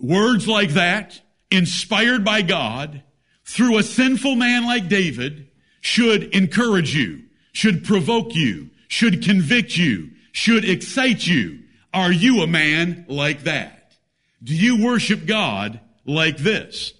Words 0.00 0.48
like 0.48 0.70
that, 0.70 1.20
inspired 1.50 2.24
by 2.24 2.42
God, 2.42 3.02
through 3.44 3.78
a 3.78 3.82
sinful 3.82 4.36
man 4.36 4.64
like 4.64 4.88
David, 4.88 5.48
should 5.80 6.34
encourage 6.34 6.94
you, 6.94 7.24
should 7.52 7.84
provoke 7.84 8.34
you, 8.34 8.70
should 8.88 9.22
convict 9.22 9.76
you, 9.76 10.10
should 10.32 10.64
excite 10.64 11.26
you. 11.26 11.60
Are 11.92 12.12
you 12.12 12.42
a 12.42 12.46
man 12.46 13.04
like 13.08 13.44
that? 13.44 13.94
Do 14.42 14.54
you 14.54 14.82
worship 14.84 15.26
God 15.26 15.80
like 16.06 16.38
this? 16.38 16.94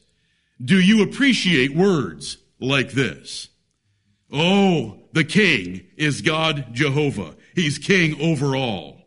Do 0.62 0.78
you 0.78 1.02
appreciate 1.02 1.74
words 1.74 2.36
like 2.58 2.92
this? 2.92 3.48
Oh, 4.32 4.98
the 5.12 5.24
king 5.24 5.86
is 5.96 6.20
God 6.22 6.66
Jehovah. 6.72 7.34
He's 7.54 7.78
king 7.78 8.20
over 8.20 8.54
all. 8.54 8.99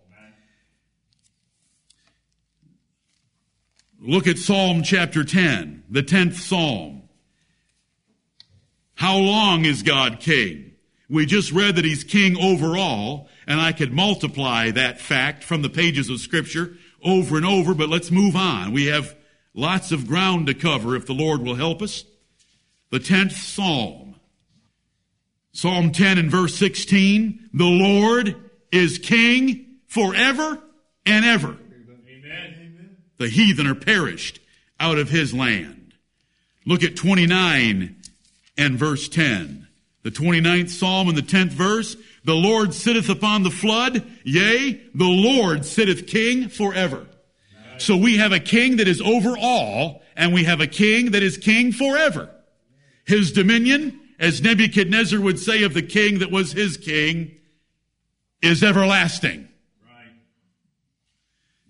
Look 4.05 4.27
at 4.27 4.37
Psalm 4.37 4.83
chapter 4.83 5.23
10, 5.23 5.85
the 5.89 6.03
10th 6.03 6.33
Psalm. 6.33 7.03
How 8.95 9.15
long 9.15 9.63
is 9.63 9.81
God 9.81 10.19
king? 10.19 10.73
We 11.07 11.25
just 11.25 11.53
read 11.53 11.77
that 11.77 11.85
he's 11.85 12.03
king 12.03 12.37
over 12.37 12.75
all, 12.75 13.29
and 13.47 13.61
I 13.61 13.71
could 13.71 13.93
multiply 13.93 14.71
that 14.71 14.99
fact 14.99 15.41
from 15.41 15.61
the 15.61 15.69
pages 15.69 16.09
of 16.09 16.19
scripture 16.19 16.75
over 17.01 17.37
and 17.37 17.45
over, 17.45 17.73
but 17.73 17.87
let's 17.87 18.11
move 18.11 18.35
on. 18.35 18.73
We 18.73 18.87
have 18.87 19.15
lots 19.53 19.93
of 19.93 20.05
ground 20.05 20.47
to 20.47 20.53
cover 20.53 20.97
if 20.97 21.05
the 21.05 21.13
Lord 21.13 21.41
will 21.41 21.55
help 21.55 21.81
us. 21.81 22.03
The 22.89 22.99
10th 22.99 23.31
Psalm. 23.31 24.15
Psalm 25.53 25.93
10 25.93 26.17
and 26.17 26.29
verse 26.29 26.55
16. 26.55 27.51
The 27.53 27.63
Lord 27.63 28.35
is 28.69 28.97
king 28.97 29.77
forever 29.87 30.61
and 31.05 31.23
ever. 31.23 31.55
The 33.17 33.29
heathen 33.29 33.67
are 33.67 33.75
perished 33.75 34.39
out 34.79 34.97
of 34.97 35.09
his 35.09 35.33
land. 35.33 35.93
Look 36.65 36.83
at 36.83 36.95
29 36.95 37.95
and 38.57 38.77
verse 38.77 39.07
10. 39.09 39.67
The 40.03 40.11
29th 40.11 40.69
Psalm 40.69 41.07
and 41.09 41.17
the 41.17 41.21
10th 41.21 41.51
verse. 41.51 41.95
The 42.25 42.35
Lord 42.35 42.73
sitteth 42.73 43.09
upon 43.09 43.43
the 43.43 43.51
flood. 43.51 44.05
Yea, 44.23 44.81
the 44.93 45.05
Lord 45.05 45.65
sitteth 45.65 46.07
king 46.07 46.49
forever. 46.49 47.07
So 47.77 47.97
we 47.97 48.17
have 48.17 48.31
a 48.31 48.39
king 48.39 48.77
that 48.77 48.87
is 48.87 49.01
over 49.01 49.35
all, 49.37 50.03
and 50.15 50.33
we 50.33 50.43
have 50.43 50.61
a 50.61 50.67
king 50.67 51.11
that 51.11 51.23
is 51.23 51.37
king 51.37 51.71
forever. 51.71 52.29
His 53.05 53.31
dominion, 53.31 53.99
as 54.19 54.41
Nebuchadnezzar 54.41 55.19
would 55.19 55.39
say 55.39 55.63
of 55.63 55.73
the 55.73 55.81
king 55.81 56.19
that 56.19 56.31
was 56.31 56.53
his 56.53 56.77
king, 56.77 57.31
is 58.41 58.63
everlasting. 58.63 59.47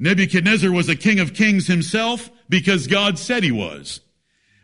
Nebuchadnezzar 0.04 0.70
was 0.70 0.90
a 0.90 0.98
king 0.98 1.22
of 1.22 1.34
kings 1.34 1.68
himself 1.68 2.30
because 2.50 2.88
God 2.88 3.18
said 3.18 3.42
he 3.42 3.54
was. 3.54 4.02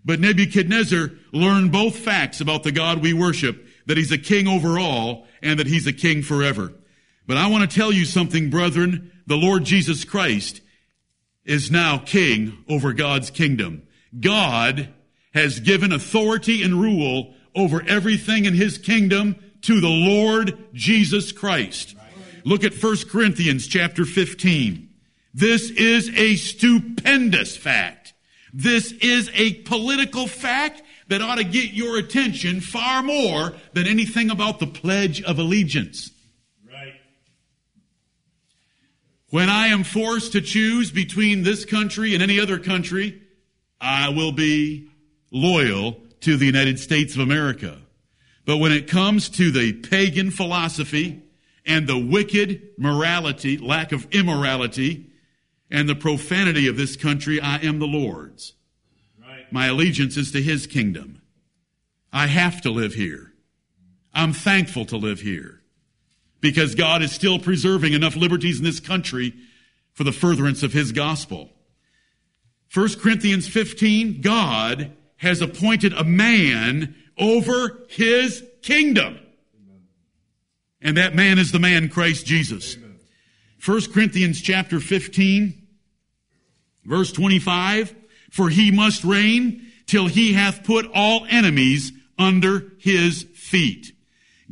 But 0.03 0.19
Nebuchadnezzar 0.19 1.11
learned 1.31 1.71
both 1.71 1.95
facts 1.95 2.41
about 2.41 2.63
the 2.63 2.73
God 2.73 3.01
we 3.01 3.13
worship, 3.13 3.65
that 3.85 3.95
he's 3.95 4.11
a 4.11 4.17
king 4.17 4.49
over 4.49 4.77
all 4.77 5.27
and 5.41 5.57
that 5.57 5.67
he's 5.67 5.87
a 5.87 5.93
king 5.93 6.23
forever. 6.23 6.73
But 7.25 7.37
I 7.37 7.47
want 7.47 7.69
to 7.69 7.73
tell 7.73 7.93
you 7.93 8.03
something, 8.03 8.49
brethren. 8.49 9.13
The 9.27 9.37
Lord 9.37 9.63
Jesus 9.63 10.03
Christ 10.03 10.59
is 11.45 11.71
now 11.71 11.99
king 11.99 12.65
over 12.67 12.91
God's 12.91 13.29
kingdom. 13.29 13.83
God 14.19 14.89
has 15.33 15.61
given 15.61 15.93
authority 15.93 16.63
and 16.63 16.81
rule 16.81 17.33
over 17.55 17.81
everything 17.87 18.43
in 18.43 18.55
his 18.55 18.77
kingdom 18.77 19.37
to 19.61 19.79
the 19.79 19.87
Lord 19.87 20.57
Jesus 20.73 21.31
Christ. 21.31 21.95
Look 22.43 22.65
at 22.65 22.73
1 22.73 22.97
Corinthians 23.09 23.67
chapter 23.67 24.03
15. 24.03 24.88
This 25.33 25.69
is 25.69 26.09
a 26.17 26.35
stupendous 26.35 27.55
fact. 27.55 28.13
This 28.53 28.91
is 28.93 29.29
a 29.33 29.53
political 29.61 30.27
fact 30.27 30.81
that 31.07 31.21
ought 31.21 31.37
to 31.37 31.43
get 31.43 31.71
your 31.71 31.97
attention 31.97 32.61
far 32.61 33.03
more 33.03 33.53
than 33.73 33.87
anything 33.87 34.29
about 34.29 34.59
the 34.59 34.67
Pledge 34.67 35.21
of 35.21 35.39
Allegiance. 35.39 36.11
Right. 36.67 36.93
When 39.29 39.49
I 39.49 39.67
am 39.67 39.83
forced 39.83 40.31
to 40.33 40.41
choose 40.41 40.91
between 40.91 41.43
this 41.43 41.65
country 41.65 42.13
and 42.13 42.23
any 42.23 42.39
other 42.39 42.57
country, 42.57 43.21
I 43.79 44.09
will 44.09 44.31
be 44.31 44.89
loyal 45.31 46.01
to 46.21 46.37
the 46.37 46.45
United 46.45 46.79
States 46.79 47.15
of 47.15 47.21
America. 47.21 47.77
But 48.45 48.57
when 48.57 48.71
it 48.71 48.87
comes 48.87 49.29
to 49.29 49.51
the 49.51 49.73
pagan 49.73 50.31
philosophy 50.31 51.21
and 51.65 51.87
the 51.87 51.97
wicked 51.97 52.71
morality, 52.77 53.57
lack 53.57 53.91
of 53.91 54.07
immorality, 54.11 55.08
and 55.69 55.87
the 55.87 55.95
profanity 55.95 56.67
of 56.67 56.77
this 56.77 56.95
country, 56.95 57.39
I 57.39 57.57
am 57.57 57.79
the 57.79 57.87
Lord's. 57.87 58.53
Right. 59.21 59.51
My 59.51 59.67
allegiance 59.67 60.17
is 60.17 60.31
to 60.31 60.41
His 60.41 60.67
kingdom. 60.67 61.21
I 62.11 62.27
have 62.27 62.61
to 62.61 62.71
live 62.71 62.93
here. 62.93 63.33
I'm 64.13 64.33
thankful 64.33 64.85
to 64.85 64.97
live 64.97 65.21
here 65.21 65.61
because 66.41 66.75
God 66.75 67.01
is 67.01 67.11
still 67.11 67.39
preserving 67.39 67.93
enough 67.93 68.15
liberties 68.15 68.57
in 68.57 68.65
this 68.65 68.79
country 68.79 69.33
for 69.93 70.03
the 70.03 70.11
furtherance 70.11 70.63
of 70.63 70.73
His 70.73 70.91
gospel. 70.91 71.49
1 72.73 72.99
Corinthians 72.99 73.47
15, 73.47 74.21
God 74.21 74.95
has 75.17 75.41
appointed 75.41 75.93
a 75.93 76.03
man 76.03 76.95
over 77.17 77.85
his 77.89 78.43
kingdom. 78.61 79.19
And 80.81 80.95
that 80.95 81.13
man 81.13 81.37
is 81.37 81.51
the 81.51 81.59
man 81.59 81.89
Christ 81.89 82.25
Jesus. 82.25 82.77
Amen. 82.77 82.99
1 83.65 83.91
Corinthians 83.91 84.41
chapter 84.41 84.79
15, 84.79 85.58
verse 86.85 87.11
25, 87.11 87.95
for 88.31 88.49
he 88.49 88.71
must 88.71 89.03
reign 89.03 89.65
till 89.85 90.07
he 90.07 90.33
hath 90.33 90.63
put 90.63 90.89
all 90.93 91.25
enemies 91.29 91.91
under 92.17 92.73
his 92.77 93.23
feet. 93.33 93.93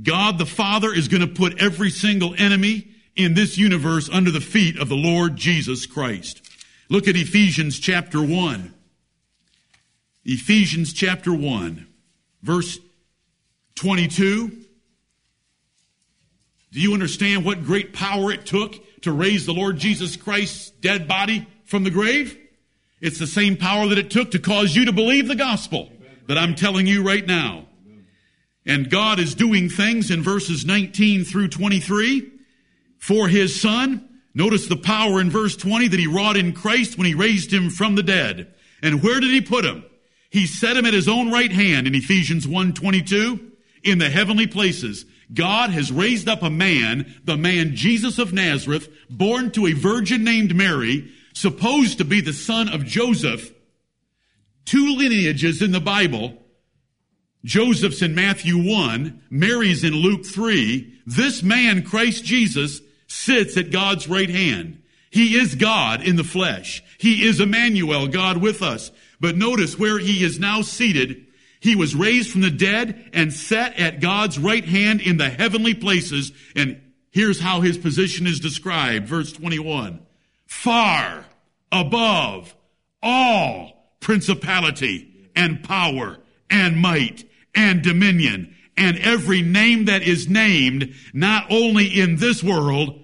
God 0.01 0.37
the 0.37 0.45
Father 0.45 0.93
is 0.93 1.07
going 1.07 1.21
to 1.21 1.27
put 1.27 1.61
every 1.61 1.89
single 1.89 2.35
enemy 2.37 2.87
in 3.15 3.33
this 3.33 3.57
universe 3.57 4.09
under 4.11 4.31
the 4.31 4.41
feet 4.41 4.79
of 4.79 4.89
the 4.89 4.95
Lord 4.95 5.35
Jesus 5.35 5.85
Christ. 5.85 6.41
Look 6.89 7.07
at 7.07 7.15
Ephesians 7.15 7.79
chapter 7.79 8.21
1. 8.21 8.73
Ephesians 10.23 10.93
chapter 10.93 11.33
1, 11.33 11.87
verse 12.43 12.79
22. 13.75 14.49
Do 16.71 16.81
you 16.81 16.93
understand 16.93 17.45
what 17.45 17.63
great 17.63 17.93
power 17.93 18.31
it 18.31 18.45
took 18.45 18.75
to 19.01 19.11
raise 19.11 19.45
the 19.45 19.53
Lord 19.53 19.77
Jesus 19.77 20.15
Christ's 20.15 20.69
dead 20.71 21.07
body 21.07 21.47
from 21.67 21.83
the 21.83 21.91
grave? 21.91 22.37
It's 22.99 23.19
the 23.19 23.27
same 23.27 23.57
power 23.57 23.87
that 23.87 23.99
it 23.99 24.09
took 24.09 24.31
to 24.31 24.39
cause 24.39 24.75
you 24.75 24.85
to 24.85 24.91
believe 24.91 25.27
the 25.27 25.35
gospel 25.35 25.91
that 26.27 26.37
I'm 26.37 26.55
telling 26.55 26.87
you 26.87 27.03
right 27.03 27.25
now. 27.25 27.67
And 28.65 28.89
God 28.89 29.19
is 29.19 29.35
doing 29.35 29.69
things 29.69 30.09
in 30.09 30.23
verses 30.23 30.65
19 30.65 31.23
through 31.23 31.49
23 31.49 32.31
for 32.97 33.27
his 33.27 33.61
son. 33.61 34.09
Notice 34.33 34.67
the 34.67 34.75
power 34.75 35.21
in 35.21 35.29
verse 35.29 35.55
20 35.55 35.87
that 35.87 35.99
he 35.99 36.07
wrought 36.07 36.37
in 36.37 36.53
Christ 36.53 36.97
when 36.97 37.07
he 37.07 37.13
raised 37.13 37.53
him 37.53 37.69
from 37.69 37.95
the 37.95 38.03
dead. 38.03 38.53
And 38.81 39.01
where 39.01 39.19
did 39.19 39.31
he 39.31 39.41
put 39.41 39.65
him? 39.65 39.85
He 40.29 40.45
set 40.45 40.75
him 40.75 40.85
at 40.85 40.93
his 40.93 41.07
own 41.07 41.31
right 41.31 41.51
hand 41.51 41.87
in 41.87 41.95
Ephesians 41.95 42.45
1:22 42.45 43.39
in 43.83 43.99
the 43.99 44.09
heavenly 44.09 44.47
places. 44.47 45.05
God 45.33 45.69
has 45.71 45.91
raised 45.91 46.27
up 46.27 46.43
a 46.43 46.49
man, 46.49 47.15
the 47.23 47.37
man 47.37 47.75
Jesus 47.75 48.19
of 48.19 48.33
Nazareth, 48.33 48.89
born 49.09 49.51
to 49.51 49.67
a 49.67 49.73
virgin 49.73 50.23
named 50.23 50.55
Mary, 50.55 51.09
supposed 51.37 51.99
to 51.99 52.05
be 52.05 52.21
the 52.21 52.33
son 52.33 52.69
of 52.69 52.85
Joseph. 52.85 53.53
Two 54.65 54.95
lineages 54.95 55.61
in 55.61 55.71
the 55.71 55.79
Bible. 55.79 56.43
Joseph's 57.45 58.01
in 58.01 58.15
Matthew 58.15 58.57
1, 58.57 59.21
Mary's 59.29 59.83
in 59.83 59.93
Luke 59.93 60.25
3. 60.25 61.01
This 61.05 61.43
man, 61.43 61.83
Christ 61.83 62.25
Jesus, 62.25 62.81
sits 63.07 63.55
at 63.55 63.71
God's 63.71 64.09
right 64.09 64.29
hand. 64.29 64.81
He 65.09 65.37
is 65.37 65.55
God 65.55 66.01
in 66.01 66.17
the 66.17 66.23
flesh. 66.23 66.83
He 66.97 67.25
is 67.25 67.39
Emmanuel, 67.39 68.07
God 68.07 68.37
with 68.37 68.61
us. 68.61 68.91
But 69.21 69.37
notice 69.37 69.79
where 69.79 69.99
he 69.99 70.23
is 70.23 70.39
now 70.39 70.61
seated. 70.61 71.25
He 71.59 71.75
was 71.75 71.95
raised 71.95 72.31
from 72.31 72.41
the 72.41 72.51
dead 72.51 73.09
and 73.13 73.31
set 73.31 73.79
at 73.79 74.01
God's 74.01 74.37
right 74.37 74.65
hand 74.65 75.01
in 75.01 75.17
the 75.17 75.29
heavenly 75.29 75.73
places. 75.73 76.31
And 76.55 76.81
here's 77.11 77.39
how 77.39 77.61
his 77.61 77.77
position 77.77 78.27
is 78.27 78.39
described. 78.39 79.07
Verse 79.07 79.31
21. 79.31 80.01
Far 80.47 81.25
above 81.71 82.55
all 83.03 83.91
principality 83.99 85.29
and 85.35 85.63
power 85.63 86.17
and 86.49 86.77
might 86.77 87.29
and 87.53 87.81
dominion 87.83 88.55
and 88.77 88.97
every 88.99 89.41
name 89.41 89.85
that 89.85 90.03
is 90.03 90.29
named, 90.29 90.93
not 91.13 91.47
only 91.49 91.87
in 91.87 92.17
this 92.17 92.43
world, 92.43 93.03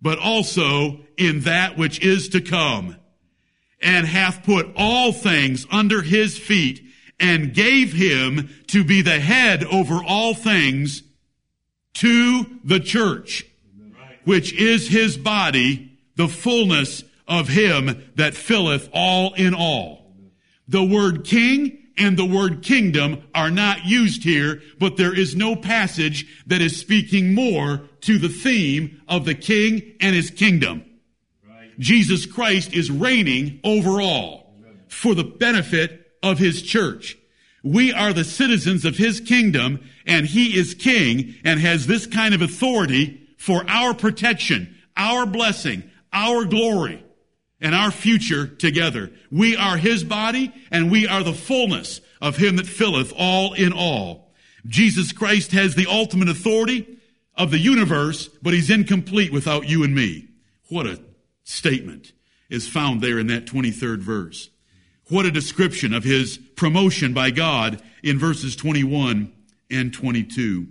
but 0.00 0.18
also 0.18 1.00
in 1.16 1.40
that 1.40 1.76
which 1.76 2.00
is 2.00 2.30
to 2.30 2.40
come 2.40 2.96
and 3.82 4.06
hath 4.06 4.44
put 4.44 4.70
all 4.76 5.12
things 5.12 5.66
under 5.70 6.02
his 6.02 6.38
feet 6.38 6.82
and 7.18 7.54
gave 7.54 7.92
him 7.92 8.48
to 8.66 8.82
be 8.82 9.02
the 9.02 9.20
head 9.20 9.62
over 9.64 10.02
all 10.02 10.34
things 10.34 11.02
to 11.94 12.46
the 12.64 12.80
church, 12.80 13.44
which 14.24 14.52
is 14.54 14.88
his 14.88 15.18
body, 15.18 15.89
the 16.20 16.28
fullness 16.28 17.02
of 17.26 17.48
him 17.48 18.04
that 18.16 18.34
filleth 18.34 18.90
all 18.92 19.32
in 19.32 19.54
all. 19.54 20.12
The 20.68 20.84
word 20.84 21.24
king 21.24 21.78
and 21.96 22.18
the 22.18 22.26
word 22.26 22.62
kingdom 22.62 23.22
are 23.34 23.50
not 23.50 23.86
used 23.86 24.22
here, 24.22 24.60
but 24.78 24.98
there 24.98 25.18
is 25.18 25.34
no 25.34 25.56
passage 25.56 26.26
that 26.46 26.60
is 26.60 26.78
speaking 26.78 27.32
more 27.32 27.88
to 28.02 28.18
the 28.18 28.28
theme 28.28 29.00
of 29.08 29.24
the 29.24 29.34
king 29.34 29.94
and 29.98 30.14
his 30.14 30.30
kingdom. 30.30 30.84
Right. 31.48 31.70
Jesus 31.78 32.26
Christ 32.26 32.74
is 32.74 32.90
reigning 32.90 33.58
over 33.64 34.02
all 34.02 34.54
for 34.88 35.14
the 35.14 35.24
benefit 35.24 36.06
of 36.22 36.38
his 36.38 36.60
church. 36.60 37.16
We 37.64 37.94
are 37.94 38.12
the 38.12 38.24
citizens 38.24 38.84
of 38.84 38.98
his 38.98 39.20
kingdom 39.20 39.88
and 40.06 40.26
he 40.26 40.58
is 40.58 40.74
king 40.74 41.36
and 41.44 41.58
has 41.60 41.86
this 41.86 42.06
kind 42.06 42.34
of 42.34 42.42
authority 42.42 43.26
for 43.38 43.64
our 43.70 43.94
protection, 43.94 44.76
our 44.98 45.24
blessing, 45.24 45.89
our 46.12 46.44
glory 46.44 47.04
and 47.60 47.74
our 47.74 47.90
future 47.90 48.46
together. 48.46 49.10
We 49.30 49.56
are 49.56 49.76
his 49.76 50.04
body 50.04 50.52
and 50.70 50.90
we 50.90 51.06
are 51.06 51.22
the 51.22 51.34
fullness 51.34 52.00
of 52.20 52.36
him 52.36 52.56
that 52.56 52.66
filleth 52.66 53.12
all 53.16 53.52
in 53.52 53.72
all. 53.72 54.32
Jesus 54.66 55.12
Christ 55.12 55.52
has 55.52 55.74
the 55.74 55.86
ultimate 55.86 56.28
authority 56.28 56.98
of 57.34 57.50
the 57.50 57.58
universe, 57.58 58.28
but 58.42 58.54
he's 58.54 58.70
incomplete 58.70 59.32
without 59.32 59.68
you 59.68 59.82
and 59.84 59.94
me. 59.94 60.28
What 60.68 60.86
a 60.86 61.00
statement 61.44 62.12
is 62.48 62.68
found 62.68 63.00
there 63.00 63.18
in 63.18 63.28
that 63.28 63.46
23rd 63.46 63.98
verse. 63.98 64.50
What 65.08 65.26
a 65.26 65.30
description 65.30 65.92
of 65.94 66.04
his 66.04 66.38
promotion 66.56 67.14
by 67.14 67.30
God 67.30 67.82
in 68.02 68.18
verses 68.18 68.54
21 68.56 69.32
and 69.70 69.92
22. 69.92 70.68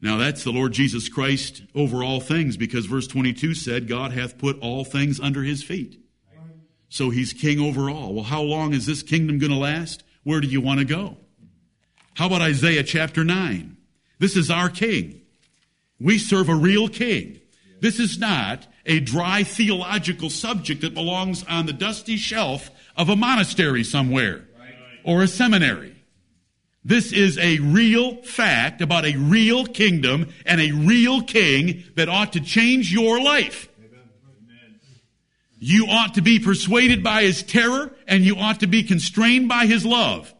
Now 0.00 0.16
that's 0.16 0.44
the 0.44 0.52
Lord 0.52 0.72
Jesus 0.72 1.08
Christ 1.08 1.62
over 1.74 2.02
all 2.02 2.20
things 2.20 2.56
because 2.56 2.86
verse 2.86 3.06
22 3.06 3.54
said 3.54 3.88
God 3.88 4.12
hath 4.12 4.38
put 4.38 4.58
all 4.60 4.84
things 4.84 5.20
under 5.20 5.42
his 5.42 5.62
feet. 5.62 6.00
So 6.88 7.10
he's 7.10 7.32
king 7.32 7.60
over 7.60 7.88
all. 7.88 8.14
Well, 8.14 8.24
how 8.24 8.42
long 8.42 8.72
is 8.72 8.86
this 8.86 9.02
kingdom 9.02 9.38
going 9.38 9.52
to 9.52 9.58
last? 9.58 10.02
Where 10.24 10.40
do 10.40 10.48
you 10.48 10.60
want 10.60 10.80
to 10.80 10.84
go? 10.84 11.16
How 12.14 12.26
about 12.26 12.42
Isaiah 12.42 12.82
chapter 12.82 13.24
9? 13.24 13.76
This 14.18 14.36
is 14.36 14.50
our 14.50 14.68
king. 14.68 15.22
We 16.00 16.18
serve 16.18 16.48
a 16.48 16.54
real 16.54 16.88
king. 16.88 17.40
This 17.80 18.00
is 18.00 18.18
not 18.18 18.66
a 18.86 19.00
dry 19.00 19.44
theological 19.44 20.30
subject 20.30 20.80
that 20.80 20.94
belongs 20.94 21.44
on 21.44 21.66
the 21.66 21.72
dusty 21.72 22.16
shelf 22.16 22.70
of 22.96 23.08
a 23.08 23.16
monastery 23.16 23.84
somewhere 23.84 24.48
or 25.04 25.22
a 25.22 25.28
seminary. 25.28 25.99
This 26.84 27.12
is 27.12 27.36
a 27.38 27.58
real 27.58 28.22
fact 28.22 28.80
about 28.80 29.04
a 29.04 29.16
real 29.16 29.66
kingdom 29.66 30.28
and 30.46 30.60
a 30.60 30.72
real 30.72 31.22
king 31.22 31.84
that 31.96 32.08
ought 32.08 32.32
to 32.32 32.40
change 32.40 32.92
your 32.92 33.22
life. 33.22 33.68
You 35.58 35.86
ought 35.88 36.14
to 36.14 36.22
be 36.22 36.38
persuaded 36.38 37.04
by 37.04 37.22
his 37.22 37.42
terror 37.42 37.94
and 38.08 38.24
you 38.24 38.36
ought 38.36 38.60
to 38.60 38.66
be 38.66 38.82
constrained 38.82 39.46
by 39.46 39.66
his 39.66 39.84
love. 39.84 40.34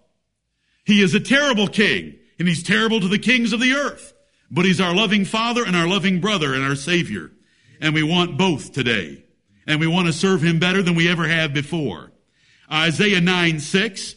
He 0.85 1.03
is 1.03 1.15
a 1.15 1.21
terrible 1.21 1.69
king 1.69 2.19
and 2.39 2.49
he's 2.49 2.63
terrible 2.63 3.01
to 3.01 3.09
the 3.09 3.19
kings 3.19 3.53
of 3.53 3.61
the 3.61 3.75
earth, 3.75 4.15
but 4.51 4.65
he's 4.65 4.81
our 4.81 4.95
loving 4.95 5.27
father 5.27 5.63
and 5.63 5.77
our 5.77 5.87
loving 5.87 6.21
brother 6.21 6.55
and 6.55 6.65
our 6.65 6.75
savior. 6.75 7.33
And 7.83 7.95
we 7.95 8.03
want 8.03 8.39
both 8.39 8.73
today. 8.73 9.25
And 9.67 9.79
we 9.79 9.87
want 9.87 10.07
to 10.07 10.13
serve 10.13 10.43
him 10.43 10.59
better 10.59 10.83
than 10.83 10.95
we 10.95 11.09
ever 11.09 11.29
have 11.29 11.53
before. 11.53 12.13
Isaiah 12.73 13.21
9, 13.21 13.61
6 13.61 14.17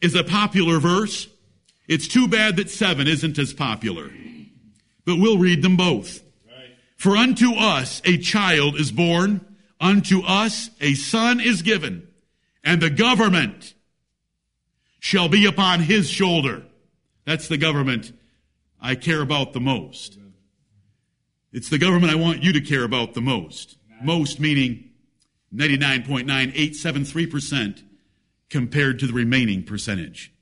is 0.00 0.14
a 0.14 0.24
popular 0.24 0.78
verse. 0.78 1.28
It's 1.88 2.08
too 2.08 2.28
bad 2.28 2.56
that 2.56 2.70
seven 2.70 3.08
isn't 3.08 3.38
as 3.38 3.52
popular. 3.52 4.10
But 5.04 5.16
we'll 5.16 5.38
read 5.38 5.62
them 5.62 5.76
both. 5.76 6.22
For 6.96 7.16
unto 7.16 7.54
us 7.54 8.00
a 8.04 8.18
child 8.18 8.78
is 8.78 8.92
born, 8.92 9.44
unto 9.80 10.22
us 10.22 10.70
a 10.80 10.94
son 10.94 11.40
is 11.40 11.62
given, 11.62 12.06
and 12.62 12.80
the 12.80 12.90
government 12.90 13.74
shall 14.98 15.28
be 15.28 15.46
upon 15.46 15.80
his 15.80 16.10
shoulder. 16.10 16.62
That's 17.24 17.48
the 17.48 17.56
government 17.56 18.12
I 18.80 18.94
care 18.94 19.22
about 19.22 19.54
the 19.54 19.60
most. 19.60 20.18
It's 21.52 21.70
the 21.70 21.78
government 21.78 22.12
I 22.12 22.16
want 22.16 22.42
you 22.42 22.52
to 22.52 22.60
care 22.60 22.84
about 22.84 23.14
the 23.14 23.20
most. 23.20 23.76
Most 24.02 24.38
meaning 24.38 24.90
99.9873% 25.54 27.82
compared 28.50 28.98
to 28.98 29.06
the 29.06 29.12
remaining 29.12 29.62
percentage. 29.62 30.32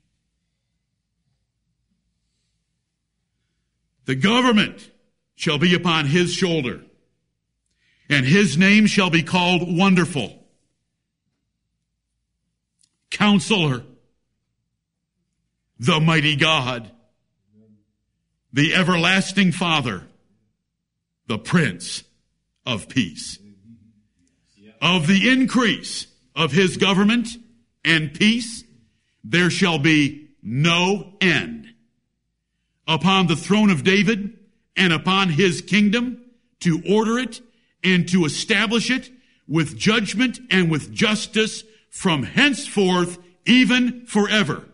The 4.05 4.15
government 4.15 4.89
shall 5.35 5.59
be 5.59 5.75
upon 5.75 6.07
his 6.07 6.33
shoulder, 6.33 6.81
and 8.09 8.25
his 8.25 8.57
name 8.57 8.87
shall 8.87 9.11
be 9.11 9.21
called 9.21 9.77
Wonderful, 9.77 10.43
Counselor, 13.11 13.83
the 15.79 15.99
Mighty 15.99 16.35
God, 16.35 16.89
the 18.51 18.73
Everlasting 18.73 19.51
Father, 19.51 20.07
the 21.27 21.37
Prince 21.37 22.03
of 22.65 22.89
Peace. 22.89 23.37
Of 24.81 25.07
the 25.07 25.29
increase 25.29 26.07
of 26.35 26.51
his 26.51 26.77
government 26.77 27.27
and 27.83 28.13
peace, 28.13 28.63
there 29.23 29.49
shall 29.49 29.79
be 29.79 30.29
no 30.41 31.13
end. 31.21 31.67
Upon 32.87 33.27
the 33.27 33.35
throne 33.35 33.69
of 33.69 33.83
David 33.83 34.37
and 34.75 34.93
upon 34.93 35.29
his 35.29 35.61
kingdom 35.61 36.21
to 36.61 36.81
order 36.89 37.19
it 37.19 37.41
and 37.83 38.07
to 38.09 38.25
establish 38.25 38.89
it 38.89 39.09
with 39.47 39.77
judgment 39.77 40.39
and 40.49 40.71
with 40.71 40.91
justice 40.91 41.63
from 41.89 42.23
henceforth 42.23 43.17
even 43.45 44.05
forever. 44.05 44.65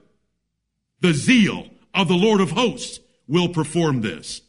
The 1.01 1.13
zeal 1.13 1.69
of 1.93 2.07
the 2.07 2.15
Lord 2.15 2.41
of 2.41 2.51
hosts 2.51 2.99
will 3.27 3.49
perform 3.49 4.01
this. 4.01 4.41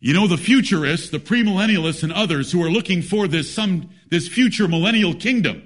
You 0.00 0.14
know, 0.14 0.26
the 0.26 0.36
futurists, 0.36 1.10
the 1.10 1.20
premillennialists 1.20 2.02
and 2.02 2.12
others 2.12 2.50
who 2.50 2.62
are 2.62 2.70
looking 2.70 3.02
for 3.02 3.28
this 3.28 3.54
some, 3.54 3.90
this 4.10 4.26
future 4.26 4.66
millennial 4.66 5.14
kingdom, 5.14 5.62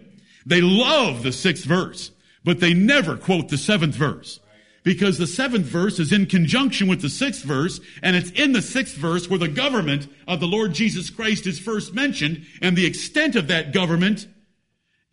they 0.46 0.60
love 0.60 1.22
the 1.22 1.32
sixth 1.32 1.64
verse, 1.64 2.12
but 2.44 2.60
they 2.60 2.72
never 2.72 3.16
quote 3.16 3.48
the 3.48 3.58
seventh 3.58 3.96
verse. 3.96 4.40
Because 4.84 5.18
the 5.18 5.26
seventh 5.26 5.66
verse 5.66 5.98
is 5.98 6.12
in 6.12 6.26
conjunction 6.26 6.86
with 6.86 7.02
the 7.02 7.08
sixth 7.08 7.42
verse, 7.42 7.80
and 8.04 8.14
it's 8.14 8.30
in 8.30 8.52
the 8.52 8.62
sixth 8.62 8.94
verse 8.94 9.28
where 9.28 9.40
the 9.40 9.48
government 9.48 10.06
of 10.28 10.38
the 10.38 10.46
Lord 10.46 10.72
Jesus 10.72 11.10
Christ 11.10 11.48
is 11.48 11.58
first 11.58 11.92
mentioned, 11.92 12.46
and 12.62 12.76
the 12.76 12.86
extent 12.86 13.34
of 13.34 13.48
that 13.48 13.72
government 13.72 14.28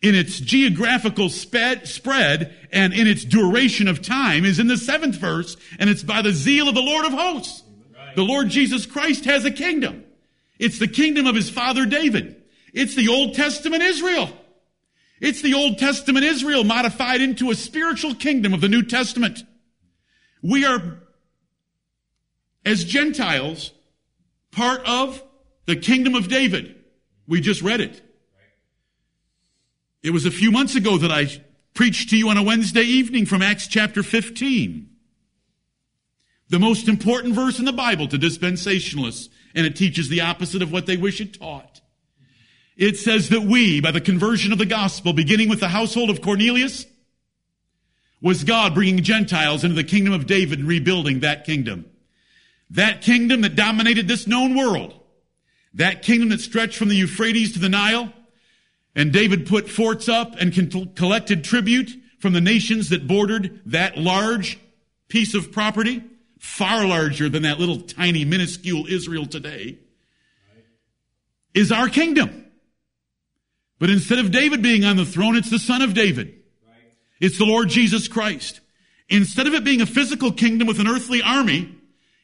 in 0.03 0.13
its 0.13 0.39
geographical 0.39 1.29
sped, 1.29 1.87
spread 1.87 2.55
and 2.71 2.93
in 2.93 3.07
its 3.07 3.25
duration 3.25 3.87
of 3.87 4.03
time 4.03 4.45
is 4.45 4.59
in 4.59 4.67
the 4.67 4.77
seventh 4.77 5.15
verse, 5.15 5.57
and 5.79 5.89
it's 5.89 6.03
by 6.03 6.21
the 6.21 6.33
zeal 6.33 6.69
of 6.69 6.75
the 6.75 6.81
Lord 6.81 7.05
of 7.05 7.13
hosts. 7.13 7.63
The 8.15 8.23
Lord 8.23 8.49
Jesus 8.49 8.85
Christ 8.85 9.25
has 9.25 9.43
a 9.43 9.51
kingdom. 9.51 10.03
It's 10.59 10.77
the 10.77 10.87
kingdom 10.87 11.25
of 11.25 11.35
his 11.35 11.49
father 11.49 11.87
David. 11.87 12.43
It's 12.73 12.93
the 12.93 13.07
Old 13.07 13.33
Testament 13.33 13.81
Israel. 13.81 14.29
It's 15.23 15.41
the 15.41 15.53
Old 15.53 15.77
Testament 15.77 16.25
Israel 16.25 16.65
modified 16.65 17.21
into 17.21 17.49
a 17.49 17.55
spiritual 17.55 18.13
kingdom 18.13 18.53
of 18.53 18.59
the 18.59 18.67
New 18.67 18.83
Testament. 18.83 19.45
We 20.41 20.65
are, 20.65 20.99
as 22.65 22.83
Gentiles, 22.83 23.71
part 24.51 24.81
of 24.85 25.23
the 25.65 25.77
kingdom 25.77 26.13
of 26.13 26.27
David. 26.27 26.75
We 27.25 27.39
just 27.39 27.61
read 27.61 27.79
it. 27.79 28.01
It 30.03 30.09
was 30.09 30.25
a 30.25 30.31
few 30.31 30.51
months 30.51 30.75
ago 30.75 30.97
that 30.97 31.09
I 31.09 31.27
preached 31.73 32.09
to 32.09 32.17
you 32.17 32.27
on 32.27 32.35
a 32.35 32.43
Wednesday 32.43 32.81
evening 32.81 33.25
from 33.25 33.41
Acts 33.41 33.67
chapter 33.67 34.03
15. 34.03 34.89
The 36.49 36.59
most 36.59 36.89
important 36.89 37.33
verse 37.33 37.59
in 37.59 37.65
the 37.65 37.71
Bible 37.71 38.09
to 38.09 38.17
dispensationalists, 38.17 39.29
and 39.55 39.65
it 39.65 39.77
teaches 39.77 40.09
the 40.09 40.19
opposite 40.19 40.61
of 40.61 40.73
what 40.73 40.85
they 40.85 40.97
wish 40.97 41.21
it 41.21 41.39
taught. 41.39 41.79
It 42.75 42.97
says 42.97 43.29
that 43.29 43.41
we, 43.41 43.81
by 43.81 43.91
the 43.91 44.01
conversion 44.01 44.51
of 44.51 44.57
the 44.57 44.65
gospel, 44.65 45.13
beginning 45.13 45.49
with 45.49 45.59
the 45.59 45.67
household 45.67 46.09
of 46.09 46.21
Cornelius, 46.21 46.85
was 48.21 48.43
God 48.43 48.73
bringing 48.73 49.03
Gentiles 49.03 49.63
into 49.63 49.75
the 49.75 49.83
kingdom 49.83 50.13
of 50.13 50.25
David 50.25 50.59
and 50.59 50.67
rebuilding 50.67 51.19
that 51.19 51.45
kingdom. 51.45 51.85
That 52.69 53.01
kingdom 53.01 53.41
that 53.41 53.55
dominated 53.55 54.07
this 54.07 54.25
known 54.25 54.55
world. 54.55 54.99
That 55.75 56.01
kingdom 56.01 56.29
that 56.29 56.39
stretched 56.39 56.77
from 56.77 56.89
the 56.89 56.95
Euphrates 56.95 57.53
to 57.53 57.59
the 57.59 57.69
Nile. 57.69 58.11
And 58.95 59.11
David 59.11 59.45
put 59.45 59.69
forts 59.69 60.07
up 60.07 60.35
and 60.39 60.53
collected 60.95 61.43
tribute 61.43 61.91
from 62.19 62.33
the 62.33 62.41
nations 62.41 62.89
that 62.89 63.07
bordered 63.07 63.61
that 63.65 63.97
large 63.97 64.57
piece 65.09 65.33
of 65.35 65.51
property, 65.51 66.01
far 66.39 66.85
larger 66.85 67.27
than 67.27 67.43
that 67.43 67.59
little 67.59 67.81
tiny 67.81 68.23
minuscule 68.23 68.87
Israel 68.87 69.25
today, 69.25 69.77
is 71.53 71.71
our 71.71 71.89
kingdom. 71.89 72.42
But 73.83 73.89
instead 73.89 74.19
of 74.19 74.31
David 74.31 74.61
being 74.61 74.85
on 74.85 74.95
the 74.95 75.03
throne, 75.03 75.35
it's 75.35 75.49
the 75.49 75.59
son 75.59 75.81
of 75.81 75.93
David. 75.93 76.35
It's 77.19 77.37
the 77.37 77.43
Lord 77.43 77.67
Jesus 77.67 78.07
Christ. 78.07 78.61
Instead 79.09 79.45
of 79.45 79.53
it 79.53 79.65
being 79.65 79.81
a 79.81 79.85
physical 79.85 80.31
kingdom 80.31 80.69
with 80.69 80.79
an 80.79 80.87
earthly 80.87 81.21
army, 81.21 81.75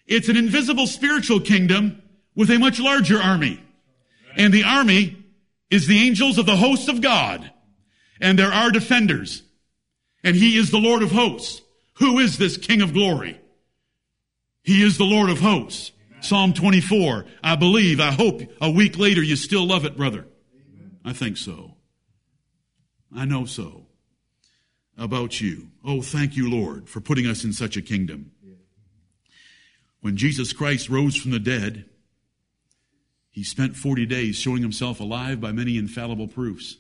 it's 0.08 0.30
an 0.30 0.38
invisible 0.38 0.88
spiritual 0.88 1.42
kingdom 1.42 2.02
with 2.34 2.50
a 2.50 2.58
much 2.58 2.80
larger 2.80 3.22
army. 3.22 3.62
And 4.38 4.54
the 4.54 4.64
army 4.64 5.22
is 5.70 5.86
the 5.86 6.00
angels 6.00 6.38
of 6.38 6.46
the 6.46 6.56
hosts 6.56 6.88
of 6.88 7.02
God. 7.02 7.52
And 8.22 8.40
there 8.40 8.54
are 8.54 8.72
defenders. 8.72 9.44
And 10.24 10.38
he 10.38 10.56
is 10.56 10.72
the 10.72 10.78
Lord 10.78 11.04
of 11.04 11.12
hosts. 11.12 11.62
Who 11.96 12.20
is 12.20 12.38
this 12.38 12.56
King 12.56 12.82
of 12.82 12.94
glory? 12.94 13.38
He 14.64 14.82
is 14.82 14.98
the 14.98 15.04
Lord 15.04 15.30
of 15.30 15.42
hosts. 15.42 15.92
Amen. 16.10 16.24
Psalm 16.24 16.54
24. 16.54 17.26
I 17.44 17.58
believe, 17.58 18.00
I 18.00 18.12
hope 18.12 18.44
a 18.62 18.72
week 18.72 18.98
later 18.98 19.22
you 19.22 19.36
still 19.36 19.68
love 19.68 19.84
it, 19.84 19.98
brother. 19.98 20.26
I 21.04 21.14
think 21.14 21.38
so. 21.38 21.76
I 23.16 23.26
know 23.26 23.46
so. 23.46 23.86
About 24.98 25.40
you. 25.40 25.70
Oh, 25.84 26.02
thank 26.02 26.36
you, 26.36 26.50
Lord, 26.50 26.90
for 26.90 27.00
putting 27.00 27.26
us 27.26 27.44
in 27.44 27.54
such 27.54 27.78
a 27.78 27.82
kingdom. 27.82 28.32
When 30.02 30.18
Jesus 30.18 30.54
Christ 30.54 30.90
rose 30.90 31.16
from 31.16 31.32
the 31.32 31.40
dead, 31.40 31.86
he 33.30 33.44
spent 33.44 33.76
40 33.76 34.06
days 34.06 34.36
showing 34.36 34.62
himself 34.62 35.00
alive 35.00 35.40
by 35.40 35.52
many 35.52 35.78
infallible 35.78 36.28
proofs. 36.28 36.78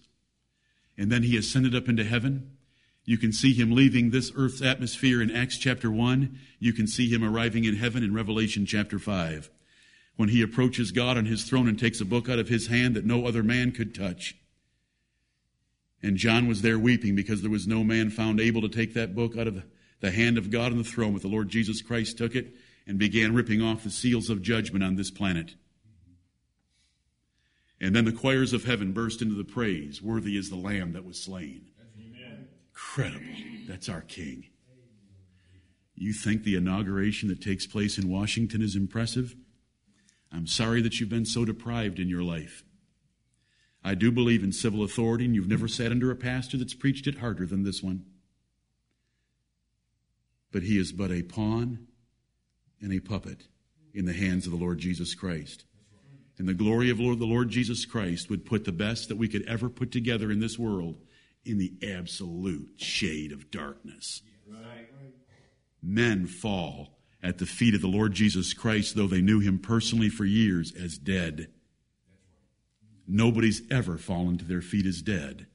And 0.98 1.12
then 1.12 1.24
he 1.24 1.38
ascended 1.38 1.74
up 1.74 1.88
into 1.88 2.04
heaven. 2.04 2.58
You 3.06 3.18
can 3.18 3.32
see 3.32 3.54
him 3.54 3.72
leaving 3.72 4.10
this 4.10 4.32
earth's 4.36 4.62
atmosphere 4.62 5.22
in 5.22 5.32
Acts 5.32 5.58
chapter 5.58 5.90
1. 5.90 6.38
You 6.60 6.74
can 6.74 6.88
see 6.88 7.10
him 7.10 7.24
arriving 7.24 7.64
in 7.64 7.76
heaven 7.76 8.04
in 8.04 8.14
Revelation 8.14 8.66
chapter 8.66 9.00
5. 9.00 9.50
When 10.20 10.28
he 10.28 10.42
approaches 10.42 10.92
God 10.92 11.16
on 11.16 11.28
his 11.28 11.46
throne 11.46 11.70
and 11.70 11.80
takes 11.80 12.02
a 12.02 12.06
book 12.06 12.28
out 12.28 12.40
of 12.40 12.50
his 12.50 12.68
hand 12.68 12.94
that 12.98 13.06
no 13.06 13.26
other 13.26 13.42
man 13.42 13.72
could 13.72 13.96
touch. 13.96 14.36
And 16.04 16.18
John 16.18 16.46
was 16.46 16.62
there 16.62 16.78
weeping 16.78 17.16
because 17.16 17.42
there 17.42 17.50
was 17.50 17.68
no 17.68 17.86
man 17.86 18.10
found 18.10 18.42
able 18.42 18.62
to 18.64 18.68
take 18.68 18.94
that 18.96 19.16
book 19.16 19.38
out 19.38 19.48
of 19.48 19.64
the 20.02 20.12
hand 20.12 20.38
of 20.38 20.52
God 20.52 20.74
on 20.74 20.78
the 20.78 20.84
throne, 20.84 21.14
but 21.14 21.22
the 21.22 21.30
Lord 21.30 21.48
Jesus 21.48 21.82
Christ 21.82 22.18
took 22.18 22.36
it 22.36 22.54
and 22.86 23.00
began 23.00 23.34
ripping 23.34 23.62
off 23.62 23.86
the 23.86 23.90
seals 23.90 24.30
of 24.30 24.42
judgment 24.42 24.84
on 24.84 24.98
this 24.98 25.10
planet. 25.10 25.56
And 27.80 27.96
then 27.96 28.04
the 28.04 28.12
choirs 28.12 28.52
of 28.52 28.66
heaven 28.66 28.92
burst 28.92 29.22
into 29.22 29.36
the 29.36 29.46
praise 29.46 30.02
Worthy 30.02 30.36
is 30.36 30.50
the 30.50 30.58
Lamb 30.58 30.92
that 30.92 31.06
was 31.06 31.18
slain. 31.18 31.68
Incredible. 32.74 33.26
That's 33.70 33.88
our 33.88 34.02
King. 34.02 34.48
You 35.96 36.12
think 36.12 36.44
the 36.44 36.58
inauguration 36.58 37.30
that 37.30 37.42
takes 37.42 37.66
place 37.66 37.98
in 37.98 38.10
Washington 38.10 38.62
is 38.62 38.76
impressive? 38.76 39.34
I'm 40.32 40.48
sorry 40.48 40.82
that 40.82 41.00
you've 41.00 41.10
been 41.10 41.26
so 41.26 41.46
deprived 41.46 42.00
in 42.00 42.10
your 42.10 42.24
life. 42.24 42.63
I 43.84 43.96
do 43.96 44.12
believe 44.12 44.44
in 44.44 44.52
civil 44.52 44.84
authority, 44.84 45.26
and 45.26 45.34
you've 45.34 45.48
never 45.48 45.68
sat 45.68 45.92
under 45.92 46.12
a 46.12 46.15
pastor 46.15 46.58
that's 46.58 46.74
preached 46.74 47.08
it 47.08 47.20
harder 47.20 47.46
than 47.46 47.63
this 47.63 47.82
one. 47.82 48.06
But 50.52 50.63
he 50.63 50.78
is 50.78 50.92
but 50.92 51.12
a 51.12 51.24
pawn 51.24 51.88
and 52.82 52.92
a 52.92 53.00
puppet 53.00 53.48
in 53.94 54.06
the 54.06 54.13
hands 54.13 54.46
of 54.46 54.52
the 54.52 54.58
Lord 54.58 54.80
Jesus 54.80 55.15
Christ. 55.15 55.65
And 56.38 56.48
the 56.48 56.54
glory 56.54 56.89
of 56.89 56.98
the 56.98 57.04
Lord 57.04 57.50
Jesus 57.50 57.86
Christ 57.86 58.30
would 58.30 58.46
put 58.46 58.65
the 58.65 58.72
best 58.72 59.10
that 59.10 59.18
we 59.18 59.28
could 59.28 59.46
ever 59.48 59.70
put 59.70 59.92
together 59.92 60.32
in 60.32 60.39
this 60.39 60.58
world 60.58 61.02
in 61.44 61.58
the 61.58 61.74
absolute 61.84 62.70
shade 62.78 63.32
of 63.32 63.52
darkness. 63.52 64.22
Men 65.82 66.28
fall 66.28 66.99
at 67.22 67.38
the 67.38 67.46
feet 67.46 67.76
of 67.76 67.82
the 67.82 67.88
Lord 67.88 68.14
Jesus 68.14 68.54
Christ, 68.54 68.96
though 68.96 69.08
they 69.08 69.22
knew 69.22 69.40
him 69.40 69.60
personally 69.60 70.10
for 70.10 70.26
years, 70.26 70.74
as 70.76 70.98
dead. 70.98 71.48
Nobody's 73.08 73.62
ever 73.72 73.98
fallen 73.98 74.38
to 74.38 74.46
their 74.46 74.62
feet 74.62 74.86
as 74.86 75.02
dead 75.02 75.48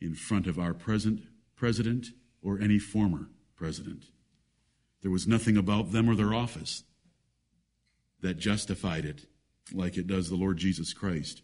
in 0.00 0.14
front 0.14 0.46
of 0.46 0.58
our 0.58 0.74
present 0.74 1.22
president 1.56 2.08
or 2.42 2.60
any 2.60 2.78
former 2.78 3.28
president. 3.56 4.04
There 5.02 5.10
was 5.10 5.26
nothing 5.26 5.56
about 5.56 5.92
them 5.92 6.08
or 6.08 6.14
their 6.14 6.34
office 6.34 6.82
that 8.20 8.38
justified 8.38 9.04
it 9.04 9.26
like 9.72 9.96
it 9.96 10.06
does 10.06 10.28
the 10.28 10.36
Lord 10.36 10.56
Jesus 10.56 10.92
Christ. 10.92 11.42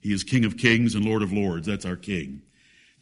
He 0.00 0.12
is 0.12 0.24
King 0.24 0.44
of 0.44 0.56
kings 0.56 0.94
and 0.94 1.04
Lord 1.04 1.22
of 1.22 1.32
lords. 1.32 1.66
That's 1.66 1.84
our 1.84 1.96
King. 1.96 2.42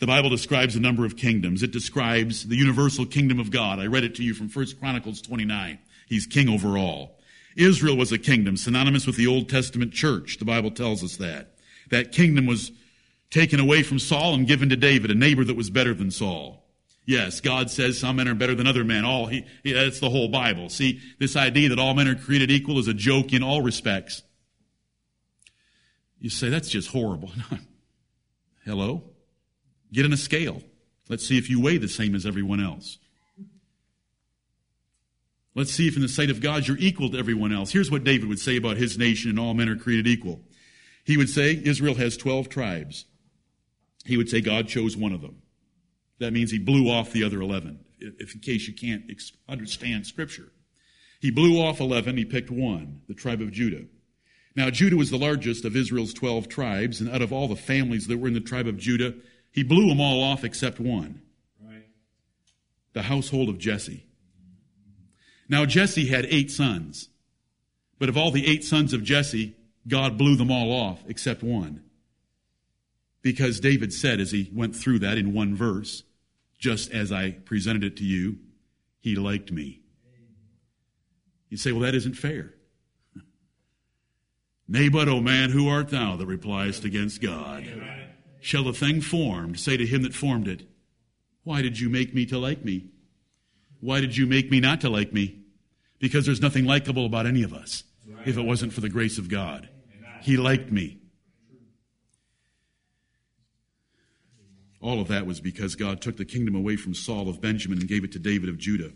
The 0.01 0.07
Bible 0.07 0.29
describes 0.29 0.75
a 0.75 0.81
number 0.81 1.05
of 1.05 1.17
kingdoms. 1.17 1.63
It 1.63 1.71
describes 1.71 2.49
the 2.49 2.57
universal 2.57 3.07
kingdom 3.07 3.39
of 3.39 3.51
God. 3.51 3.79
I 3.79 3.87
read 3.87 4.05
it 4.05 4.17
to 4.17 4.25
you 4.25 4.35
from 4.35 4.49
1 4.49 4.67
Chronicles 4.81 5.23
29. 5.23 5.79
He's 6.09 6.27
king 6.27 6.49
over 6.49 6.77
all. 6.77 7.19
Israel 7.57 7.97
was 7.97 8.11
a 8.11 8.19
kingdom 8.19 8.57
synonymous 8.57 9.07
with 9.07 9.17
the 9.17 9.29
Old 9.29 9.49
Testament 9.49 9.93
church. 9.93 10.39
The 10.39 10.45
Bible 10.45 10.73
tells 10.73 11.05
us 11.05 11.17
that. 11.19 11.55
That 11.91 12.13
kingdom 12.13 12.47
was 12.47 12.73
taken 13.31 13.61
away 13.61 13.83
from 13.83 13.99
Saul 13.99 14.35
and 14.35 14.47
given 14.47 14.69
to 14.71 14.77
David, 14.77 15.11
a 15.11 15.15
neighbor 15.15 15.45
that 15.45 15.57
was 15.57 15.71
better 15.71 15.95
than 15.95 16.11
Saul. 16.11 16.65
Yes, 17.07 17.41
God 17.41 17.71
says 17.71 17.99
some 17.99 18.17
men 18.17 18.29
are 18.29 18.35
better 18.35 18.55
than 18.55 18.67
other 18.67 18.83
men. 18.83 19.05
All 19.05 19.27
he, 19.27 19.45
he, 19.63 19.73
that's 19.73 20.01
the 20.01 20.11
whole 20.11 20.29
Bible. 20.29 20.71
See, 20.71 21.01
this 21.19 21.37
idea 21.37 21.69
that 21.69 21.79
all 21.79 21.95
men 21.95 22.09
are 22.09 22.15
created 22.15 22.51
equal 22.51 22.79
is 22.79 22.89
a 22.89 22.95
joke 22.95 23.33
in 23.33 23.43
all 23.43 23.61
respects. 23.61 24.23
You 26.19 26.31
say 26.31 26.49
that's 26.49 26.71
just 26.71 26.89
horrible. 26.89 27.31
Hello? 28.65 29.05
Get 29.95 30.05
in 30.05 30.13
a 30.13 30.17
scale. 30.17 30.61
Let's 31.09 31.25
see 31.25 31.39
if 31.39 31.49
you 31.49 31.61
weigh 31.61 31.79
the 31.79 31.89
same 31.89 32.17
as 32.17 32.27
everyone 32.27 32.61
else. 32.61 32.99
Let's 35.55 35.71
see 35.71 35.87
if 35.87 35.95
in 35.95 36.03
the 36.03 36.09
sight 36.09 36.31
of 36.31 36.41
God 36.41 36.67
you're 36.67 36.77
equal 36.79 37.11
to 37.11 37.19
everyone 37.19 37.53
else. 37.53 37.71
Here's 37.71 37.93
what 37.93 38.03
David 38.03 38.29
would 38.29 38.41
say 38.41 38.57
about 38.57 38.77
his 38.77 38.99
nation 38.99 39.31
and 39.31 39.39
all 39.39 39.55
men 39.55 39.69
are 39.69 39.77
created 39.77 40.09
equal. 40.09 40.41
He 41.05 41.17
would 41.17 41.29
say 41.31 41.61
Israel 41.65 41.95
has 41.95 42.17
12 42.17 42.49
tribes. 42.49 43.05
He 44.05 44.17
would 44.17 44.29
say 44.29 44.41
God 44.41 44.67
chose 44.67 44.97
one 44.97 45.13
of 45.13 45.21
them. 45.21 45.43
That 46.19 46.33
means 46.33 46.51
he 46.51 46.59
blew 46.59 46.91
off 46.91 47.13
the 47.13 47.23
other 47.23 47.41
11, 47.41 47.79
if 48.01 48.35
in 48.35 48.41
case 48.41 48.67
you 48.67 48.75
can't 48.75 49.05
understand 49.49 50.07
scripture. 50.07 50.51
He 51.21 51.31
blew 51.31 51.61
off 51.61 51.81
11, 51.81 52.17
he 52.17 52.25
picked 52.25 52.51
one, 52.51 53.03
the 53.07 53.15
tribe 53.15 53.41
of 53.41 53.53
Judah. 53.53 53.85
Now, 54.57 54.71
Judah 54.71 54.97
was 54.97 55.11
the 55.11 55.19
largest 55.19 55.65
of 55.65 55.77
Israel's 55.77 56.15
12 56.15 56.49
tribes, 56.49 57.01
and 57.01 57.11
out 57.11 57.23
of 57.23 57.33
all 57.33 57.49
the 57.49 57.57
families 57.57 58.07
that 58.09 58.19
were 58.19 58.29
in 58.29 58.35
the 58.35 58.41
tribe 58.41 58.67
of 58.67 58.77
Judah, 58.77 59.15
he 59.55 59.63
blew 59.63 59.89
them 59.89 60.01
all 60.01 60.21
off 60.21 60.43
except 60.43 60.81
one. 60.81 61.23
Right. 61.65 61.87
The 62.93 63.03
household 63.03 63.49
of 63.49 63.57
Jesse. 63.57 64.05
Now, 65.49 65.65
Jesse 65.65 66.07
had 66.07 66.27
eight 66.27 66.51
sons, 66.51 67.09
but 68.01 68.09
of 68.09 68.17
all 68.17 68.33
the 68.33 68.49
eight 68.49 68.65
sons 68.65 68.93
of 68.93 69.05
Jesse, 69.05 69.55
God 69.87 70.19
blew 70.19 70.35
them 70.35 70.51
all 70.51 70.73
off 70.73 71.05
except 71.07 71.45
one. 71.45 71.85
Because 73.23 73.61
David 73.61 73.93
said, 73.93 74.19
as 74.19 74.33
he 74.33 74.51
went 74.53 74.75
through 74.75 74.99
that 74.99 75.19
in 75.19 75.33
one 75.33 75.55
verse, 75.55 76.03
just 76.59 76.91
as 76.91 77.13
I 77.13 77.31
presented 77.31 77.85
it 77.85 77.97
to 77.99 78.05
you, 78.05 78.39
he 78.99 79.15
liked 79.15 79.53
me. 79.53 79.83
You 81.49 81.59
say, 81.59 81.71
well, 81.71 81.83
that 81.83 81.95
isn't 81.95 82.15
fair. 82.15 82.55
Nay, 84.69 84.89
but, 84.89 85.09
O 85.09 85.21
man, 85.21 85.51
who 85.51 85.69
art 85.69 85.91
thou 85.91 86.17
that 86.17 86.27
repliest 86.27 86.85
against 86.85 87.23
God? 87.23 87.63
Amen. 87.63 88.04
Shall 88.45 88.65
the 88.65 88.75
thing 88.75 89.01
formed 89.01 89.59
say 89.59 89.79
to 89.79 89.87
him 89.87 90.03
that 90.03 90.13
formed 90.13 90.49
it, 90.49 90.69
Why 91.45 91.63
did 91.63 91.81
you 91.81 91.89
make 91.89 92.15
me 92.15 92.27
to 92.27 92.39
like 92.39 92.63
me? 92.63 92.91
Why 93.81 94.03
did 94.03 94.19
you 94.19 94.27
make 94.27 94.51
me 94.51 94.61
not 94.61 94.83
to 94.83 94.91
like 94.91 95.15
me? 95.15 95.45
Because 95.99 96.27
there's 96.27 96.43
nothing 96.43 96.67
likable 96.67 97.07
about 97.07 97.25
any 97.25 97.43
of 97.43 97.55
us 97.55 97.85
if 98.27 98.37
it 98.37 98.43
wasn't 98.43 98.75
for 98.75 98.83
the 98.83 98.91
grace 98.91 99.17
of 99.17 99.31
God. 99.31 99.71
He 100.21 100.37
liked 100.37 100.71
me. 100.71 100.99
All 104.79 105.01
of 105.01 105.09
that 105.09 105.27
was 105.27 105.41
because 105.41 105.75
God 105.75 106.03
took 106.03 106.19
the 106.19 106.27
kingdom 106.27 106.55
away 106.55 106.77
from 106.77 106.93
Saul 106.93 107.31
of 107.31 107.41
Benjamin 107.41 107.79
and 107.79 107.89
gave 107.89 108.05
it 108.05 108.13
to 108.13 108.19
David 108.19 108.51
of 108.51 108.59
Judah. 108.59 108.93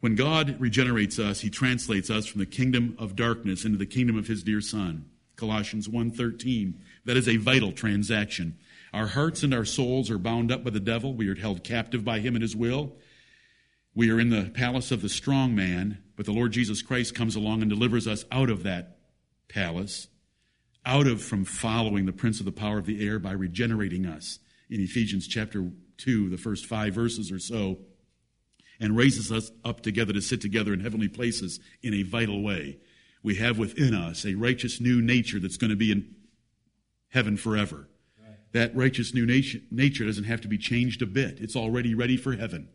When 0.00 0.16
God 0.16 0.56
regenerates 0.58 1.20
us, 1.20 1.42
he 1.42 1.48
translates 1.48 2.10
us 2.10 2.26
from 2.26 2.40
the 2.40 2.46
kingdom 2.46 2.96
of 2.98 3.14
darkness 3.14 3.64
into 3.64 3.78
the 3.78 3.86
kingdom 3.86 4.18
of 4.18 4.26
his 4.26 4.42
dear 4.42 4.60
son. 4.60 5.10
Colossians 5.36 5.88
1:13. 5.88 6.80
That 7.04 7.16
is 7.16 7.28
a 7.28 7.36
vital 7.36 7.72
transaction. 7.72 8.56
Our 8.92 9.08
hearts 9.08 9.42
and 9.42 9.52
our 9.52 9.64
souls 9.64 10.10
are 10.10 10.18
bound 10.18 10.50
up 10.50 10.64
by 10.64 10.70
the 10.70 10.80
devil. 10.80 11.14
We 11.14 11.28
are 11.28 11.34
held 11.34 11.62
captive 11.62 12.04
by 12.04 12.20
him 12.20 12.34
and 12.34 12.42
his 12.42 12.56
will. 12.56 12.96
We 13.94 14.10
are 14.10 14.20
in 14.20 14.30
the 14.30 14.50
palace 14.50 14.90
of 14.90 15.02
the 15.02 15.08
strong 15.08 15.54
man, 15.54 15.98
but 16.16 16.26
the 16.26 16.32
Lord 16.32 16.52
Jesus 16.52 16.82
Christ 16.82 17.14
comes 17.14 17.36
along 17.36 17.62
and 17.62 17.70
delivers 17.70 18.06
us 18.06 18.24
out 18.30 18.50
of 18.50 18.62
that 18.62 18.98
palace, 19.48 20.08
out 20.84 21.06
of 21.06 21.22
from 21.22 21.44
following 21.44 22.06
the 22.06 22.12
prince 22.12 22.38
of 22.38 22.46
the 22.46 22.52
power 22.52 22.78
of 22.78 22.86
the 22.86 23.06
air 23.06 23.18
by 23.18 23.32
regenerating 23.32 24.06
us 24.06 24.38
in 24.68 24.80
Ephesians 24.80 25.26
chapter 25.26 25.70
2, 25.98 26.28
the 26.28 26.36
first 26.36 26.66
five 26.66 26.94
verses 26.94 27.30
or 27.30 27.38
so, 27.38 27.78
and 28.78 28.96
raises 28.96 29.32
us 29.32 29.50
up 29.64 29.82
together 29.82 30.12
to 30.12 30.20
sit 30.20 30.40
together 30.40 30.72
in 30.72 30.80
heavenly 30.80 31.08
places 31.08 31.60
in 31.82 31.94
a 31.94 32.02
vital 32.02 32.42
way. 32.42 32.78
We 33.26 33.34
have 33.34 33.58
within 33.58 33.92
us 33.92 34.24
a 34.24 34.36
righteous 34.36 34.80
new 34.80 35.02
nature 35.02 35.40
that's 35.40 35.56
going 35.56 35.70
to 35.70 35.76
be 35.76 35.90
in 35.90 36.14
heaven 37.08 37.36
forever. 37.36 37.88
Right. 38.22 38.36
That 38.52 38.76
righteous 38.76 39.12
new 39.14 39.26
nature, 39.26 39.58
nature 39.68 40.04
doesn't 40.04 40.24
have 40.24 40.42
to 40.42 40.48
be 40.48 40.58
changed 40.58 41.02
a 41.02 41.06
bit. 41.06 41.40
It's 41.40 41.56
already 41.56 41.92
ready 41.92 42.16
for 42.16 42.36
heaven. 42.36 42.68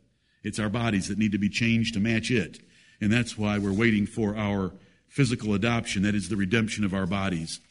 It's 0.44 0.60
our 0.60 0.68
bodies 0.68 1.08
that 1.08 1.18
need 1.18 1.32
to 1.32 1.38
be 1.38 1.48
changed 1.48 1.94
to 1.94 2.02
match 2.02 2.30
it. 2.32 2.60
And 3.00 3.14
that's 3.14 3.38
why 3.38 3.60
we're 3.60 3.72
waiting 3.72 4.06
for 4.06 4.36
our 4.36 4.74
physical 5.08 5.54
adoption. 5.54 6.04
That 6.04 6.16
is 6.16 6.28
the 6.28 6.36
redemption 6.36 6.84
of 6.84 6.94
our 6.94 7.06
bodies. 7.06 7.62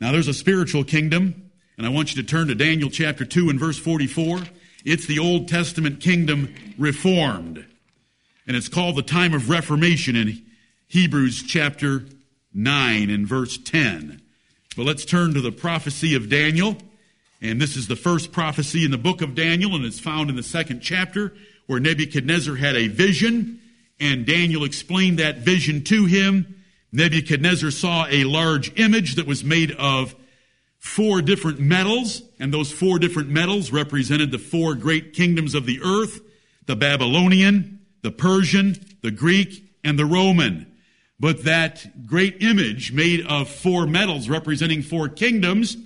Now 0.00 0.12
there's 0.12 0.28
a 0.28 0.32
spiritual 0.32 0.84
kingdom 0.84 1.50
and 1.76 1.86
I 1.86 1.90
want 1.90 2.16
you 2.16 2.22
to 2.22 2.26
turn 2.26 2.48
to 2.48 2.54
Daniel 2.54 2.88
chapter 2.88 3.26
2 3.26 3.50
and 3.50 3.60
verse 3.60 3.78
44. 3.78 4.40
It's 4.86 5.04
the 5.04 5.18
Old 5.18 5.46
Testament 5.46 6.00
kingdom 6.00 6.54
reformed. 6.78 7.66
And 8.46 8.56
it's 8.56 8.68
called 8.70 8.96
the 8.96 9.02
time 9.02 9.34
of 9.34 9.50
Reformation. 9.50 10.16
And 10.16 10.40
Hebrews 10.90 11.44
chapter 11.44 12.02
9 12.52 13.10
and 13.10 13.24
verse 13.24 13.56
10. 13.58 14.20
But 14.76 14.86
let's 14.86 15.04
turn 15.04 15.34
to 15.34 15.40
the 15.40 15.52
prophecy 15.52 16.16
of 16.16 16.28
Daniel. 16.28 16.76
And 17.40 17.60
this 17.60 17.76
is 17.76 17.86
the 17.86 17.94
first 17.94 18.32
prophecy 18.32 18.84
in 18.84 18.90
the 18.90 18.98
book 18.98 19.22
of 19.22 19.36
Daniel, 19.36 19.76
and 19.76 19.84
it's 19.84 20.00
found 20.00 20.30
in 20.30 20.36
the 20.36 20.42
second 20.42 20.80
chapter, 20.80 21.32
where 21.68 21.78
Nebuchadnezzar 21.78 22.56
had 22.56 22.74
a 22.74 22.88
vision, 22.88 23.60
and 24.00 24.26
Daniel 24.26 24.64
explained 24.64 25.20
that 25.20 25.38
vision 25.38 25.84
to 25.84 26.06
him. 26.06 26.60
Nebuchadnezzar 26.90 27.70
saw 27.70 28.06
a 28.10 28.24
large 28.24 28.76
image 28.76 29.14
that 29.14 29.28
was 29.28 29.44
made 29.44 29.70
of 29.70 30.16
four 30.80 31.22
different 31.22 31.60
metals, 31.60 32.22
and 32.40 32.52
those 32.52 32.72
four 32.72 32.98
different 32.98 33.28
metals 33.28 33.70
represented 33.70 34.32
the 34.32 34.38
four 34.38 34.74
great 34.74 35.12
kingdoms 35.12 35.54
of 35.54 35.66
the 35.66 35.80
earth 35.84 36.20
the 36.66 36.74
Babylonian, 36.74 37.78
the 38.02 38.10
Persian, 38.10 38.74
the 39.02 39.12
Greek, 39.12 39.70
and 39.84 39.96
the 39.96 40.04
Roman. 40.04 40.69
But 41.20 41.44
that 41.44 42.06
great 42.06 42.42
image 42.42 42.92
made 42.92 43.26
of 43.26 43.50
four 43.50 43.86
metals 43.86 44.30
representing 44.30 44.80
four 44.80 45.10
kingdoms 45.10 45.76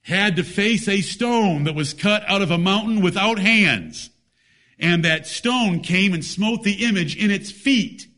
had 0.00 0.36
to 0.36 0.42
face 0.42 0.88
a 0.88 1.02
stone 1.02 1.64
that 1.64 1.74
was 1.74 1.92
cut 1.92 2.24
out 2.26 2.40
of 2.40 2.50
a 2.50 2.58
mountain 2.58 3.02
without 3.02 3.38
hands. 3.38 4.08
And 4.78 5.04
that 5.04 5.26
stone 5.26 5.80
came 5.80 6.14
and 6.14 6.24
smote 6.24 6.62
the 6.62 6.84
image 6.86 7.16
in 7.16 7.30
its 7.30 7.52
feet. 7.52 8.08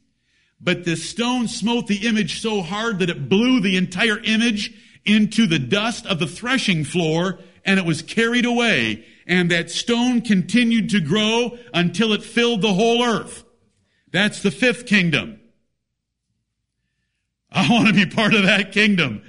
But 0.61 0.85
the 0.85 0.97
stone 0.97 1.49
smote 1.49 1.89
the 1.89 2.07
image 2.07 2.41
so 2.41 2.63
hard 2.63 3.01
that 3.01 3.11
it 3.11 3.29
blew 3.29 3.61
the 3.61 3.77
entire 3.77 4.19
image 4.19 4.73
into 5.05 5.47
the 5.47 5.59
dust 5.59 6.07
of 6.07 6.21
the 6.21 6.27
threshing 6.29 6.85
floor 6.85 7.41
and 7.65 7.81
it 7.81 7.85
was 7.85 8.01
carried 8.01 8.47
away. 8.47 9.05
And 9.27 9.51
that 9.51 9.71
stone 9.71 10.21
continued 10.21 10.91
to 10.91 11.01
grow 11.01 11.59
until 11.75 12.13
it 12.13 12.23
filled 12.23 12.63
the 12.63 12.73
whole 12.73 13.03
earth. 13.03 13.45
That's 14.13 14.41
the 14.41 14.53
fifth 14.53 14.87
kingdom. 14.87 15.41
I 17.55 17.71
want 17.71 17.87
to 17.87 17.95
be 17.95 18.05
part 18.05 18.35
of 18.35 18.43
that 18.43 18.73
kingdom. 18.73 19.23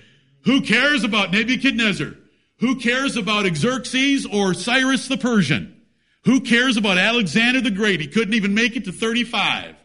Who 0.45 0.61
cares 0.61 1.03
about 1.03 1.31
Nebuchadnezzar? 1.31 2.13
Who 2.59 2.77
cares 2.77 3.15
about 3.15 3.45
Xerxes 3.55 4.25
or 4.25 4.53
Cyrus 4.53 5.07
the 5.07 5.17
Persian? 5.17 5.81
Who 6.23 6.41
cares 6.41 6.75
about 6.75 6.97
Alexander 6.97 7.61
the 7.61 7.71
Great? 7.71 8.01
He 8.01 8.07
couldn't 8.07 8.33
even 8.33 8.55
make 8.55 8.75
it 8.75 8.85
to 8.85 8.91
35. 8.91 9.75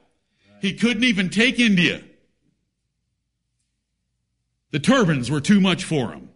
He 0.63 0.75
couldn't 0.75 1.05
even 1.05 1.29
take 1.29 1.59
India. 1.61 2.03
The 4.71 4.79
turbans 4.79 5.31
were 5.31 5.41
too 5.41 5.61
much 5.61 5.85
for 5.85 6.13
him. 6.13 6.31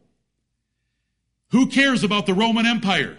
Who 1.51 1.69
cares 1.69 2.05
about 2.05 2.27
the 2.27 2.35
Roman 2.35 2.67
Empire? 2.67 3.17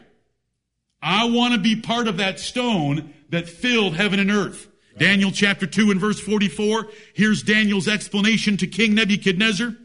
I 1.01 1.25
want 1.25 1.53
to 1.53 1.59
be 1.59 1.81
part 1.81 2.07
of 2.07 2.17
that 2.17 2.39
stone 2.39 3.13
that 3.29 3.47
filled 3.47 3.95
heaven 3.95 4.19
and 4.19 4.29
earth. 4.29 4.67
Daniel 4.97 5.31
chapter 5.31 5.67
2 5.67 5.91
and 5.91 5.99
verse 5.99 6.19
44. 6.19 6.87
Here's 7.13 7.43
Daniel's 7.43 7.87
explanation 7.87 8.57
to 8.57 8.67
King 8.67 8.95
Nebuchadnezzar. 8.95 9.75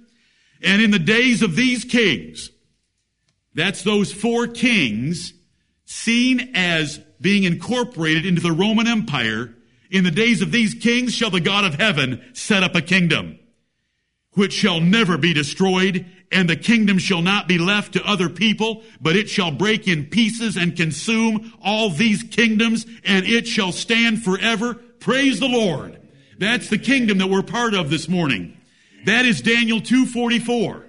And 0.62 0.82
in 0.82 0.90
the 0.90 0.98
days 0.98 1.42
of 1.42 1.56
these 1.56 1.84
kings, 1.84 2.50
that's 3.54 3.82
those 3.82 4.12
four 4.12 4.46
kings 4.46 5.32
seen 5.84 6.52
as 6.54 6.98
being 7.20 7.44
incorporated 7.44 8.24
into 8.24 8.40
the 8.40 8.52
Roman 8.52 8.86
Empire. 8.86 9.54
In 9.90 10.04
the 10.04 10.10
days 10.10 10.42
of 10.42 10.52
these 10.52 10.74
kings 10.74 11.12
shall 11.14 11.30
the 11.30 11.40
God 11.40 11.64
of 11.64 11.74
heaven 11.74 12.22
set 12.32 12.62
up 12.62 12.74
a 12.74 12.82
kingdom 12.82 13.38
which 14.34 14.52
shall 14.52 14.80
never 14.80 15.18
be 15.18 15.34
destroyed, 15.34 16.06
and 16.30 16.48
the 16.48 16.56
kingdom 16.56 16.98
shall 16.98 17.22
not 17.22 17.48
be 17.48 17.58
left 17.58 17.94
to 17.94 18.04
other 18.08 18.28
people, 18.28 18.82
but 19.00 19.16
it 19.16 19.28
shall 19.28 19.50
break 19.50 19.88
in 19.88 20.06
pieces 20.06 20.56
and 20.56 20.76
consume 20.76 21.52
all 21.62 21.90
these 21.90 22.22
kingdoms, 22.22 22.86
and 23.04 23.26
it 23.26 23.46
shall 23.46 23.72
stand 23.72 24.22
forever. 24.22 24.80
Praise 25.00 25.40
the 25.40 25.48
Lord. 25.48 25.98
That's 26.38 26.68
the 26.68 26.78
kingdom 26.78 27.18
that 27.18 27.28
we're 27.28 27.42
part 27.42 27.72
of 27.72 27.88
this 27.88 28.06
morning. 28.06 28.56
That 29.06 29.24
is 29.24 29.40
Daniel 29.40 29.80
244. 29.80 30.84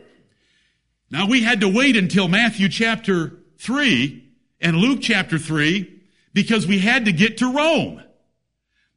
Now 1.10 1.28
we 1.28 1.44
had 1.44 1.62
to 1.62 1.70
wait 1.70 1.96
until 1.96 2.28
Matthew 2.28 2.68
chapter 2.68 3.38
3 3.60 4.24
and 4.60 4.76
Luke 4.76 5.00
chapter 5.02 5.38
3 5.38 6.02
because 6.34 6.68
we 6.68 6.80
had 6.80 7.06
to 7.06 7.14
get 7.14 7.38
to 7.38 7.54
Rome. 7.54 8.04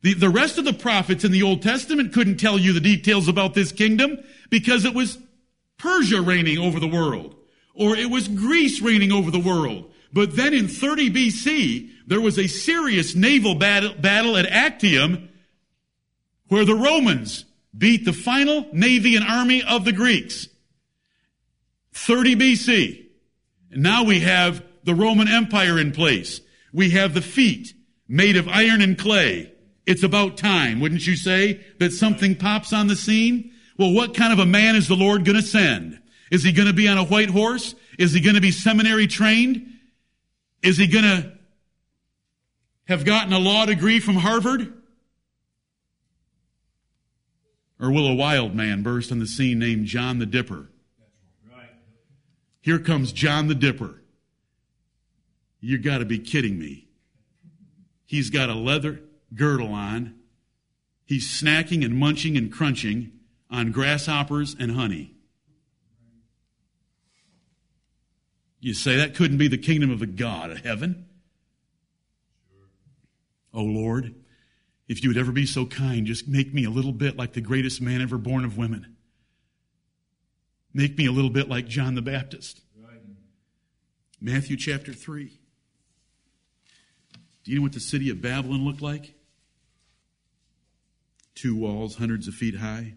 The, 0.02 0.14
the 0.14 0.28
rest 0.28 0.58
of 0.58 0.64
the 0.64 0.72
prophets 0.72 1.24
in 1.24 1.30
the 1.30 1.44
Old 1.44 1.62
Testament 1.62 2.12
couldn't 2.12 2.38
tell 2.38 2.58
you 2.58 2.72
the 2.72 2.80
details 2.80 3.28
about 3.28 3.54
this 3.54 3.70
kingdom 3.70 4.18
because 4.50 4.84
it 4.84 4.94
was 4.94 5.18
Persia 5.78 6.20
reigning 6.20 6.58
over 6.58 6.80
the 6.80 6.88
world, 6.88 7.36
or 7.72 7.96
it 7.96 8.10
was 8.10 8.26
Greece 8.26 8.80
reigning 8.80 9.12
over 9.12 9.30
the 9.30 9.38
world. 9.38 9.92
But 10.14 10.36
then 10.36 10.54
in 10.54 10.68
30 10.68 11.10
BC, 11.10 11.90
there 12.06 12.20
was 12.20 12.38
a 12.38 12.46
serious 12.46 13.16
naval 13.16 13.56
battle, 13.56 13.94
battle 13.94 14.36
at 14.36 14.46
Actium 14.46 15.28
where 16.46 16.64
the 16.64 16.74
Romans 16.74 17.44
beat 17.76 18.04
the 18.04 18.12
final 18.12 18.68
navy 18.72 19.16
and 19.16 19.26
army 19.26 19.64
of 19.64 19.84
the 19.84 19.92
Greeks. 19.92 20.46
30 21.94 22.36
BC. 22.36 23.06
And 23.72 23.82
now 23.82 24.04
we 24.04 24.20
have 24.20 24.64
the 24.84 24.94
Roman 24.94 25.26
Empire 25.26 25.80
in 25.80 25.90
place. 25.90 26.40
We 26.72 26.90
have 26.90 27.12
the 27.12 27.20
feet 27.20 27.74
made 28.06 28.36
of 28.36 28.46
iron 28.46 28.82
and 28.82 28.96
clay. 28.96 29.50
It's 29.84 30.04
about 30.04 30.36
time, 30.36 30.78
wouldn't 30.78 31.08
you 31.08 31.16
say, 31.16 31.60
that 31.80 31.92
something 31.92 32.36
pops 32.36 32.72
on 32.72 32.86
the 32.86 32.94
scene? 32.94 33.50
Well, 33.76 33.92
what 33.92 34.14
kind 34.14 34.32
of 34.32 34.38
a 34.38 34.46
man 34.46 34.76
is 34.76 34.86
the 34.86 34.94
Lord 34.94 35.24
going 35.24 35.40
to 35.40 35.42
send? 35.42 36.00
Is 36.30 36.44
he 36.44 36.52
going 36.52 36.68
to 36.68 36.74
be 36.74 36.86
on 36.86 36.98
a 36.98 37.04
white 37.04 37.30
horse? 37.30 37.74
Is 37.98 38.12
he 38.12 38.20
going 38.20 38.36
to 38.36 38.40
be 38.40 38.52
seminary 38.52 39.08
trained? 39.08 39.72
Is 40.64 40.78
he 40.78 40.86
going 40.86 41.04
to 41.04 41.30
have 42.86 43.04
gotten 43.04 43.34
a 43.34 43.38
law 43.38 43.66
degree 43.66 44.00
from 44.00 44.16
Harvard? 44.16 44.72
Or 47.78 47.92
will 47.92 48.06
a 48.06 48.14
wild 48.14 48.54
man 48.54 48.82
burst 48.82 49.12
on 49.12 49.18
the 49.18 49.26
scene 49.26 49.58
named 49.58 49.84
John 49.84 50.18
the 50.18 50.26
Dipper? 50.26 50.70
Here 52.62 52.78
comes 52.78 53.12
John 53.12 53.48
the 53.48 53.54
Dipper. 53.54 54.02
You 55.60 55.76
got 55.76 55.98
to 55.98 56.06
be 56.06 56.18
kidding 56.18 56.58
me. 56.58 56.88
He's 58.06 58.30
got 58.30 58.48
a 58.48 58.54
leather 58.54 59.00
girdle 59.34 59.72
on. 59.72 60.14
He's 61.04 61.28
snacking 61.28 61.84
and 61.84 61.94
munching 61.94 62.38
and 62.38 62.50
crunching 62.50 63.12
on 63.50 63.70
grasshoppers 63.70 64.56
and 64.58 64.72
honey. 64.72 65.13
You 68.64 68.72
say 68.72 68.96
that 68.96 69.14
couldn't 69.14 69.36
be 69.36 69.48
the 69.48 69.58
kingdom 69.58 69.90
of 69.90 69.98
the 69.98 70.06
God 70.06 70.50
of 70.50 70.64
heaven? 70.64 71.04
Oh 73.52 73.62
Lord, 73.62 74.14
if 74.88 75.02
you 75.02 75.10
would 75.10 75.18
ever 75.18 75.32
be 75.32 75.44
so 75.44 75.66
kind, 75.66 76.06
just 76.06 76.26
make 76.26 76.54
me 76.54 76.64
a 76.64 76.70
little 76.70 76.92
bit 76.92 77.14
like 77.14 77.34
the 77.34 77.42
greatest 77.42 77.82
man 77.82 78.00
ever 78.00 78.16
born 78.16 78.42
of 78.42 78.56
women. 78.56 78.96
Make 80.72 80.96
me 80.96 81.04
a 81.04 81.12
little 81.12 81.28
bit 81.28 81.46
like 81.46 81.68
John 81.68 81.94
the 81.94 82.00
Baptist. 82.00 82.62
Matthew 84.18 84.56
chapter 84.56 84.94
3. 84.94 85.38
Do 87.44 87.50
you 87.50 87.58
know 87.58 87.62
what 87.62 87.74
the 87.74 87.80
city 87.80 88.08
of 88.08 88.22
Babylon 88.22 88.64
looked 88.64 88.80
like? 88.80 89.12
two 91.34 91.54
walls 91.54 91.96
hundreds 91.96 92.28
of 92.28 92.34
feet 92.34 92.56
high, 92.56 92.94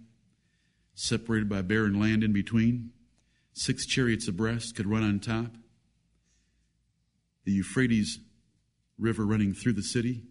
separated 0.96 1.50
by 1.50 1.62
barren 1.62 2.00
land 2.00 2.24
in 2.24 2.32
between. 2.32 2.92
Six 3.58 3.86
chariots 3.86 4.28
abreast 4.28 4.76
could 4.76 4.88
run 4.88 5.04
on 5.04 5.20
top. 5.20 5.56
The 7.44 7.52
Euphrates 7.52 8.20
River 9.00 9.26
running 9.26 9.54
through 9.54 9.74
the 9.74 9.84
city, 9.84 10.24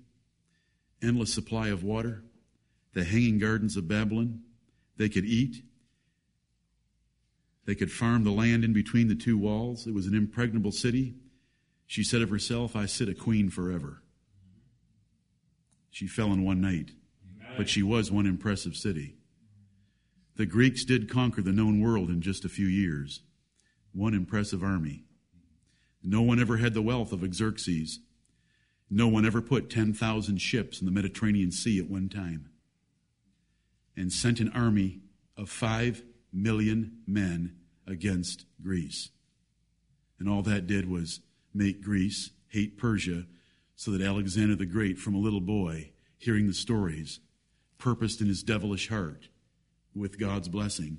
endless 1.03 1.33
supply 1.33 1.69
of 1.69 1.83
water, 1.83 2.25
the 2.95 3.05
hanging 3.05 3.39
gardens 3.39 3.77
of 3.77 3.89
Babylon. 3.89 4.43
They 4.97 5.09
could 5.09 5.25
eat. 5.25 5.63
They 7.65 7.75
could 7.75 7.91
farm 7.91 8.25
the 8.25 8.31
land 8.31 8.65
in 8.65 8.73
between 8.73 9.09
the 9.09 9.15
two 9.15 9.37
walls. 9.37 9.87
It 9.87 9.95
was 9.95 10.07
an 10.07 10.15
impregnable 10.15 10.73
city. 10.73 11.17
She 11.87 12.05
said 12.05 12.23
of 12.23 12.31
herself, 12.31 12.77
I 12.77 12.87
sit 12.87 13.09
a 13.09 13.15
queen 13.15 13.51
forever. 13.51 14.03
She 15.91 16.07
fell 16.07 16.33
in 16.33 16.45
one 16.45 16.61
night 16.61 16.91
but 17.57 17.69
she 17.69 17.83
was 17.83 18.11
one 18.11 18.27
impressive 18.27 18.77
city. 18.77 19.16
The 20.37 20.47
Greeks 20.47 20.85
did 20.85 21.11
conquer 21.11 21.41
the 21.41 21.53
known 21.53 21.81
world 21.81 22.11
in 22.11 22.21
just 22.21 22.45
a 22.45 22.51
few 22.51 22.67
years. 22.67 23.23
One 23.93 24.13
impressive 24.13 24.63
army. 24.63 25.05
No 26.03 26.21
one 26.21 26.39
ever 26.39 26.59
had 26.59 26.75
the 26.75 26.83
wealth 26.83 27.11
of 27.11 27.23
Xerxes. 27.35 28.01
No 28.91 29.09
one 29.09 29.25
ever 29.25 29.41
put 29.41 29.71
10,000 29.71 30.39
ships 30.39 30.79
in 30.79 30.85
the 30.85 30.93
Mediterranean 30.93 31.51
Sea 31.51 31.79
at 31.79 31.91
one 31.91 32.09
time 32.09 32.51
and 33.97 34.13
sent 34.13 34.41
an 34.41 34.53
army 34.53 35.01
of 35.39 35.49
5 35.49 36.03
million 36.33 36.99
men 37.07 37.57
against 37.87 38.45
Greece. 38.63 39.11
And 40.19 40.29
all 40.29 40.43
that 40.43 40.67
did 40.67 40.89
was 40.89 41.21
make 41.55 41.83
Greece 41.83 42.31
hate 42.49 42.77
Persia 42.77 43.25
so 43.75 43.91
that 43.91 44.03
Alexander 44.03 44.55
the 44.55 44.67
Great, 44.67 44.99
from 44.99 45.15
a 45.15 45.19
little 45.19 45.41
boy, 45.41 45.93
hearing 46.19 46.47
the 46.47 46.55
stories, 46.55 47.21
purposed 47.79 48.21
in 48.21 48.27
his 48.27 48.43
devilish 48.43 48.89
heart, 48.89 49.29
with 49.97 50.19
God's 50.19 50.49
blessing, 50.49 50.99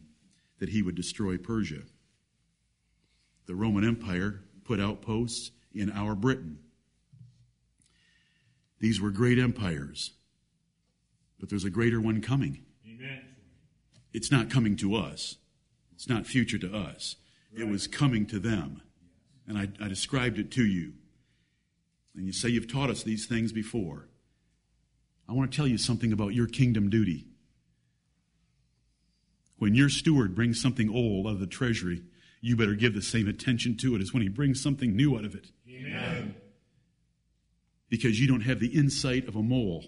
that 0.60 0.70
he 0.70 0.82
would 0.82 0.96
destroy 0.96 1.38
Persia. 1.38 1.84
The 3.46 3.56
Roman 3.56 3.86
Empire 3.86 4.42
put 4.66 4.80
outposts 4.80 5.52
in 5.74 5.92
our 5.92 6.16
Britain. 6.16 6.60
These 8.80 9.00
were 9.00 9.12
great 9.12 9.40
empires, 9.40 10.14
but 11.40 11.50
there's 11.50 11.64
a 11.64 11.70
greater 11.70 12.02
one 12.02 12.22
coming. 12.22 12.64
Amen. 12.86 13.24
It's 14.14 14.32
not 14.32 14.50
coming 14.50 14.76
to 14.78 14.96
us. 14.96 15.38
It's 15.94 16.10
not 16.10 16.28
future 16.28 16.60
to 16.60 16.76
us. 16.76 17.16
Right. 17.52 17.62
It 17.62 17.72
was 17.72 17.88
coming 17.88 18.26
to 18.28 18.40
them. 18.40 18.82
And 19.48 19.58
I, 19.58 19.68
I 19.84 19.88
described 19.88 20.38
it 20.38 20.52
to 20.52 20.66
you. 20.66 20.94
And 22.16 22.26
you 22.26 22.34
say 22.34 22.50
you've 22.50 22.72
taught 22.72 22.90
us 22.90 23.04
these 23.04 23.26
things 23.26 23.52
before. 23.52 24.10
I 25.30 25.34
want 25.34 25.52
to 25.52 25.56
tell 25.56 25.68
you 25.68 25.78
something 25.78 26.12
about 26.12 26.34
your 26.34 26.48
kingdom 26.48 26.90
duty. 26.90 27.28
When 29.58 29.76
your 29.76 29.90
steward 29.90 30.36
brings 30.36 30.62
something 30.62 30.90
old 30.90 31.28
out 31.28 31.34
of 31.34 31.40
the 31.40 31.48
treasury, 31.48 32.04
you 32.42 32.56
better 32.56 32.76
give 32.76 32.94
the 32.94 33.02
same 33.02 33.28
attention 33.28 33.76
to 33.78 33.96
it 33.96 34.02
as 34.02 34.14
when 34.14 34.22
he 34.22 34.30
brings 34.30 34.62
something 34.62 34.96
new 34.96 35.18
out 35.18 35.26
of 35.26 35.36
it. 35.36 35.48
Amen. 35.70 36.36
Because 37.90 38.20
you 38.20 38.28
don't 38.28 38.42
have 38.42 38.60
the 38.60 38.78
insight 38.78 39.28
of 39.28 39.36
a 39.36 39.42
mole. 39.42 39.86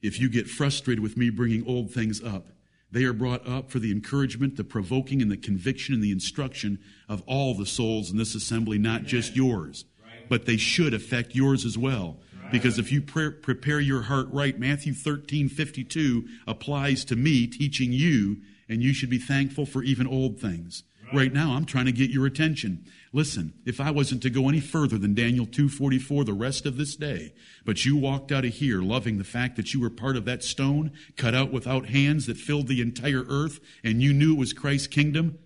If 0.00 0.20
you 0.20 0.28
get 0.28 0.48
frustrated 0.48 1.02
with 1.02 1.16
me 1.16 1.30
bringing 1.30 1.66
old 1.66 1.90
things 1.90 2.22
up, 2.22 2.48
they 2.90 3.04
are 3.04 3.12
brought 3.12 3.46
up 3.46 3.70
for 3.70 3.80
the 3.80 3.90
encouragement, 3.90 4.56
the 4.56 4.64
provoking, 4.64 5.20
and 5.20 5.30
the 5.30 5.36
conviction 5.36 5.94
and 5.94 6.02
the 6.02 6.12
instruction 6.12 6.78
of 7.08 7.22
all 7.26 7.54
the 7.54 7.66
souls 7.66 8.10
in 8.10 8.16
this 8.16 8.34
assembly, 8.34 8.78
not 8.78 9.02
just 9.02 9.36
yours. 9.36 9.84
But 10.28 10.46
they 10.46 10.56
should 10.56 10.94
affect 10.94 11.34
yours 11.34 11.64
as 11.64 11.76
well. 11.76 12.18
Because 12.50 12.78
if 12.78 12.90
you 12.90 13.02
pre- 13.02 13.30
prepare 13.30 13.80
your 13.80 14.02
heart 14.02 14.28
right, 14.30 14.58
Matthew 14.58 14.94
13, 14.94 15.48
52 15.50 16.26
applies 16.46 17.04
to 17.06 17.16
me, 17.16 17.46
teaching 17.46 17.92
you, 17.92 18.38
and 18.68 18.82
you 18.82 18.92
should 18.92 19.10
be 19.10 19.18
thankful 19.18 19.66
for 19.66 19.82
even 19.82 20.06
old 20.06 20.38
things. 20.38 20.82
Right 21.12 21.32
now, 21.32 21.52
I'm 21.52 21.64
trying 21.64 21.86
to 21.86 21.92
get 21.92 22.10
your 22.10 22.26
attention. 22.26 22.84
Listen, 23.12 23.54
if 23.64 23.80
I 23.80 23.90
wasn't 23.90 24.22
to 24.22 24.30
go 24.30 24.48
any 24.48 24.60
further 24.60 24.98
than 24.98 25.14
Daniel 25.14 25.46
2:44 25.46 26.24
the 26.24 26.34
rest 26.34 26.66
of 26.66 26.76
this 26.76 26.96
day, 26.96 27.32
but 27.64 27.84
you 27.84 27.96
walked 27.96 28.30
out 28.30 28.44
of 28.44 28.54
here 28.54 28.82
loving 28.82 29.16
the 29.16 29.24
fact 29.24 29.56
that 29.56 29.72
you 29.72 29.80
were 29.80 29.90
part 29.90 30.16
of 30.16 30.26
that 30.26 30.44
stone 30.44 30.92
cut 31.16 31.34
out 31.34 31.50
without 31.50 31.86
hands 31.86 32.26
that 32.26 32.36
filled 32.36 32.68
the 32.68 32.82
entire 32.82 33.24
earth 33.28 33.60
and 33.82 34.02
you 34.02 34.12
knew 34.12 34.34
it 34.34 34.38
was 34.38 34.52
Christ's 34.52 34.88
kingdom, 34.88 35.38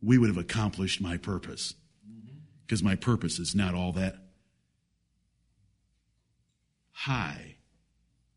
we 0.00 0.16
would 0.16 0.28
have 0.28 0.38
accomplished 0.38 1.00
my 1.00 1.18
purpose. 1.18 1.74
Mm-hmm. 2.08 2.38
Because 2.62 2.82
my 2.82 2.94
purpose 2.94 3.38
is 3.38 3.54
not 3.54 3.74
all 3.74 3.92
that 3.92 4.16
high 6.92 7.56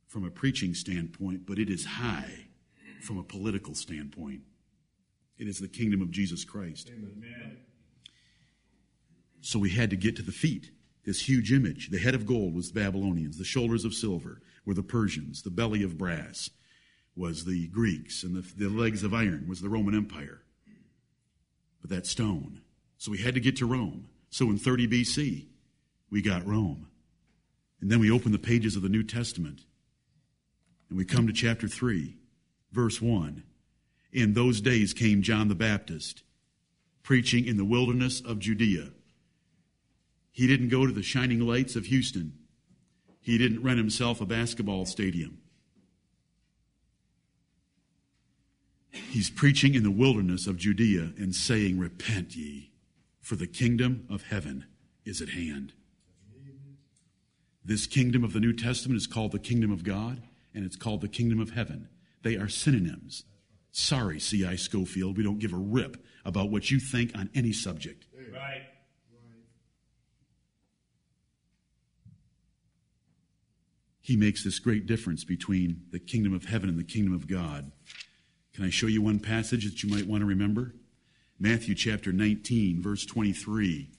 from 0.07 0.26
a 0.26 0.30
preaching 0.30 0.74
standpoint, 0.74 1.45
but 1.45 1.57
it 1.57 1.70
is 1.70 1.86
high 1.86 2.47
from 3.02 3.18
a 3.18 3.24
political 3.24 3.76
standpoint. 3.76 4.41
It 5.38 5.47
is 5.47 5.60
the 5.60 5.68
kingdom 5.68 6.02
of 6.02 6.12
Jesus 6.12 6.43
Christ. 6.43 6.89
Amen. 6.89 7.58
So 9.41 9.60
we 9.60 9.72
had 9.72 9.89
to 9.89 9.95
get 9.95 10.16
to 10.18 10.22
the 10.22 10.32
feet. 10.32 10.72
This 11.04 11.28
huge 11.28 11.52
image. 11.52 11.89
The 11.89 11.97
head 11.97 12.14
of 12.14 12.28
gold 12.28 12.54
was 12.54 12.72
the 12.72 12.80
Babylonians. 12.80 13.38
The 13.38 13.43
shoulders 13.43 13.86
of 13.86 13.93
silver 13.93 14.39
were 14.66 14.76
the 14.76 14.84
Persians. 14.84 15.41
The 15.41 15.49
belly 15.49 15.82
of 15.82 15.97
brass 15.97 16.52
was 17.16 17.45
the 17.45 17.68
Greeks. 17.68 18.24
And 18.24 18.36
the, 18.36 18.47
the 18.56 18.70
legs 18.70 19.04
of 19.04 19.14
iron 19.14 19.47
was 19.47 19.62
the 19.62 19.70
Roman 19.70 19.95
Empire. 19.95 20.43
But 21.82 21.89
that 21.89 22.06
stone. 22.06 22.62
So 22.99 23.12
we 23.12 23.18
had 23.18 23.34
to 23.34 23.39
get 23.39 23.56
to 23.58 23.66
Rome. 23.66 24.10
So 24.30 24.45
in 24.52 24.60
30 24.60 24.88
BC, 24.88 25.47
we 26.12 26.22
got 26.22 26.45
Rome. 26.45 26.88
And 27.82 27.91
then 27.91 27.99
we 27.99 28.12
open 28.12 28.32
the 28.32 28.38
pages 28.38 28.76
of 28.76 28.84
the 28.84 28.89
New 28.89 29.04
Testament. 29.04 29.62
And 30.89 30.97
we 30.97 31.06
come 31.06 31.26
to 31.26 31.34
chapter 31.34 31.68
3, 31.68 32.16
verse 32.72 33.02
1. 33.02 33.44
In 34.12 34.34
those 34.34 34.62
days 34.62 34.94
came 34.94 35.22
John 35.22 35.48
the 35.48 35.56
Baptist, 35.56 36.24
preaching 37.04 37.46
in 37.46 37.58
the 37.58 37.66
wilderness 37.66 38.22
of 38.22 38.40
Judea. 38.40 38.90
He 40.32 40.48
didn't 40.48 40.70
go 40.70 40.86
to 40.86 40.94
the 40.94 41.04
shining 41.04 41.40
lights 41.40 41.76
of 41.76 41.86
Houston. 41.86 42.34
He 43.20 43.38
didn't 43.38 43.64
rent 43.64 43.78
himself 43.78 44.22
a 44.22 44.26
basketball 44.26 44.86
stadium. 44.86 45.38
He's 48.92 49.30
preaching 49.30 49.74
in 49.74 49.84
the 49.84 49.92
wilderness 49.92 50.48
of 50.48 50.58
Judea 50.58 51.14
and 51.18 51.34
saying, 51.34 51.80
Repent 51.80 52.36
ye, 52.36 52.72
for 53.22 53.36
the 53.36 53.48
kingdom 53.48 54.06
of 54.10 54.24
heaven 54.24 54.66
is 55.06 55.22
at 55.22 55.30
hand. 55.30 55.74
This 57.64 57.86
kingdom 57.86 58.24
of 58.24 58.34
the 58.34 58.40
New 58.40 58.54
Testament 58.54 58.98
is 58.98 59.08
called 59.08 59.32
the 59.32 59.40
kingdom 59.40 59.72
of 59.72 59.84
God, 59.84 60.24
and 60.54 60.66
it's 60.66 60.76
called 60.76 61.02
the 61.02 61.08
kingdom 61.08 61.40
of 61.40 61.52
heaven. 61.52 61.88
They 62.24 62.36
are 62.36 62.50
synonyms. 62.50 63.24
Sorry, 63.72 64.20
C.I. 64.20 64.56
Scofield, 64.58 65.18
we 65.18 65.24
don't 65.24 65.40
give 65.40 65.54
a 65.54 65.58
rip 65.58 66.04
about 66.26 66.52
what 66.52 66.70
you 66.70 66.80
think 66.80 67.18
on 67.18 67.30
any 67.34 67.54
subject. 67.54 68.06
Right. 68.32 68.64
He 74.02 74.18
makes 74.18 74.44
this 74.44 74.60
great 74.60 74.88
difference 74.88 75.24
between 75.24 75.84
the 75.92 76.00
kingdom 76.00 76.34
of 76.34 76.46
heaven 76.46 76.68
and 76.68 76.78
the 76.78 76.84
kingdom 76.84 77.14
of 77.14 77.28
God. 77.28 77.72
Can 78.54 78.66
I 78.66 78.70
show 78.70 78.88
you 78.88 79.02
one 79.02 79.20
passage 79.20 79.64
that 79.64 79.84
you 79.84 79.90
might 79.90 80.08
want 80.08 80.22
to 80.22 80.26
remember? 80.26 80.74
Matthew 81.40 81.76
chapter 81.76 82.12
19, 82.12 82.82
verse 82.82 83.06
23. 83.06 83.90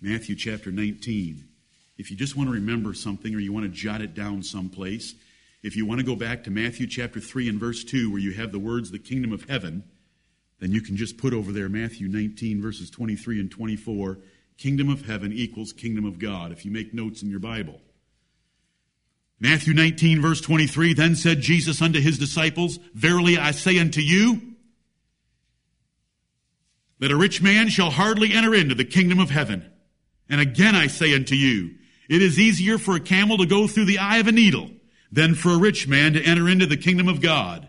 Matthew 0.00 0.36
chapter 0.36 0.70
19. 0.70 1.48
If 1.96 2.10
you 2.10 2.16
just 2.16 2.36
want 2.36 2.48
to 2.48 2.52
remember 2.52 2.92
something 2.92 3.34
or 3.34 3.38
you 3.38 3.52
want 3.52 3.64
to 3.64 3.72
jot 3.72 4.02
it 4.02 4.14
down 4.14 4.42
someplace, 4.42 5.14
if 5.62 5.76
you 5.76 5.86
want 5.86 6.00
to 6.00 6.06
go 6.06 6.16
back 6.16 6.44
to 6.44 6.50
Matthew 6.50 6.86
chapter 6.86 7.20
3 7.20 7.48
and 7.48 7.58
verse 7.58 7.82
2, 7.84 8.10
where 8.10 8.20
you 8.20 8.32
have 8.32 8.52
the 8.52 8.58
words, 8.58 8.90
the 8.90 8.98
kingdom 8.98 9.32
of 9.32 9.48
heaven, 9.48 9.84
then 10.60 10.72
you 10.72 10.80
can 10.80 10.96
just 10.96 11.18
put 11.18 11.34
over 11.34 11.52
there 11.52 11.68
Matthew 11.68 12.08
19, 12.08 12.62
verses 12.62 12.90
23 12.90 13.40
and 13.40 13.50
24, 13.50 14.18
kingdom 14.56 14.88
of 14.88 15.06
heaven 15.06 15.32
equals 15.32 15.72
kingdom 15.72 16.04
of 16.04 16.18
God, 16.18 16.52
if 16.52 16.64
you 16.64 16.70
make 16.70 16.94
notes 16.94 17.22
in 17.22 17.30
your 17.30 17.40
Bible. 17.40 17.80
Matthew 19.38 19.74
19, 19.74 20.22
verse 20.22 20.40
23, 20.40 20.94
then 20.94 21.14
said 21.14 21.40
Jesus 21.40 21.82
unto 21.82 22.00
his 22.00 22.18
disciples, 22.18 22.78
Verily 22.94 23.36
I 23.36 23.50
say 23.50 23.78
unto 23.78 24.00
you, 24.00 24.54
that 26.98 27.10
a 27.10 27.16
rich 27.16 27.42
man 27.42 27.68
shall 27.68 27.90
hardly 27.90 28.32
enter 28.32 28.54
into 28.54 28.74
the 28.74 28.84
kingdom 28.84 29.18
of 29.18 29.28
heaven. 29.28 29.70
And 30.30 30.40
again 30.40 30.74
I 30.74 30.86
say 30.86 31.14
unto 31.14 31.34
you, 31.34 31.74
it 32.08 32.22
is 32.22 32.38
easier 32.38 32.78
for 32.78 32.96
a 32.96 33.00
camel 33.00 33.36
to 33.38 33.46
go 33.46 33.66
through 33.66 33.84
the 33.86 33.98
eye 33.98 34.18
of 34.18 34.28
a 34.28 34.32
needle 34.32 34.70
than 35.10 35.34
for 35.34 35.50
a 35.50 35.58
rich 35.58 35.86
man 35.88 36.12
to 36.14 36.22
enter 36.22 36.48
into 36.48 36.66
the 36.66 36.76
kingdom 36.76 37.08
of 37.08 37.20
God. 37.20 37.68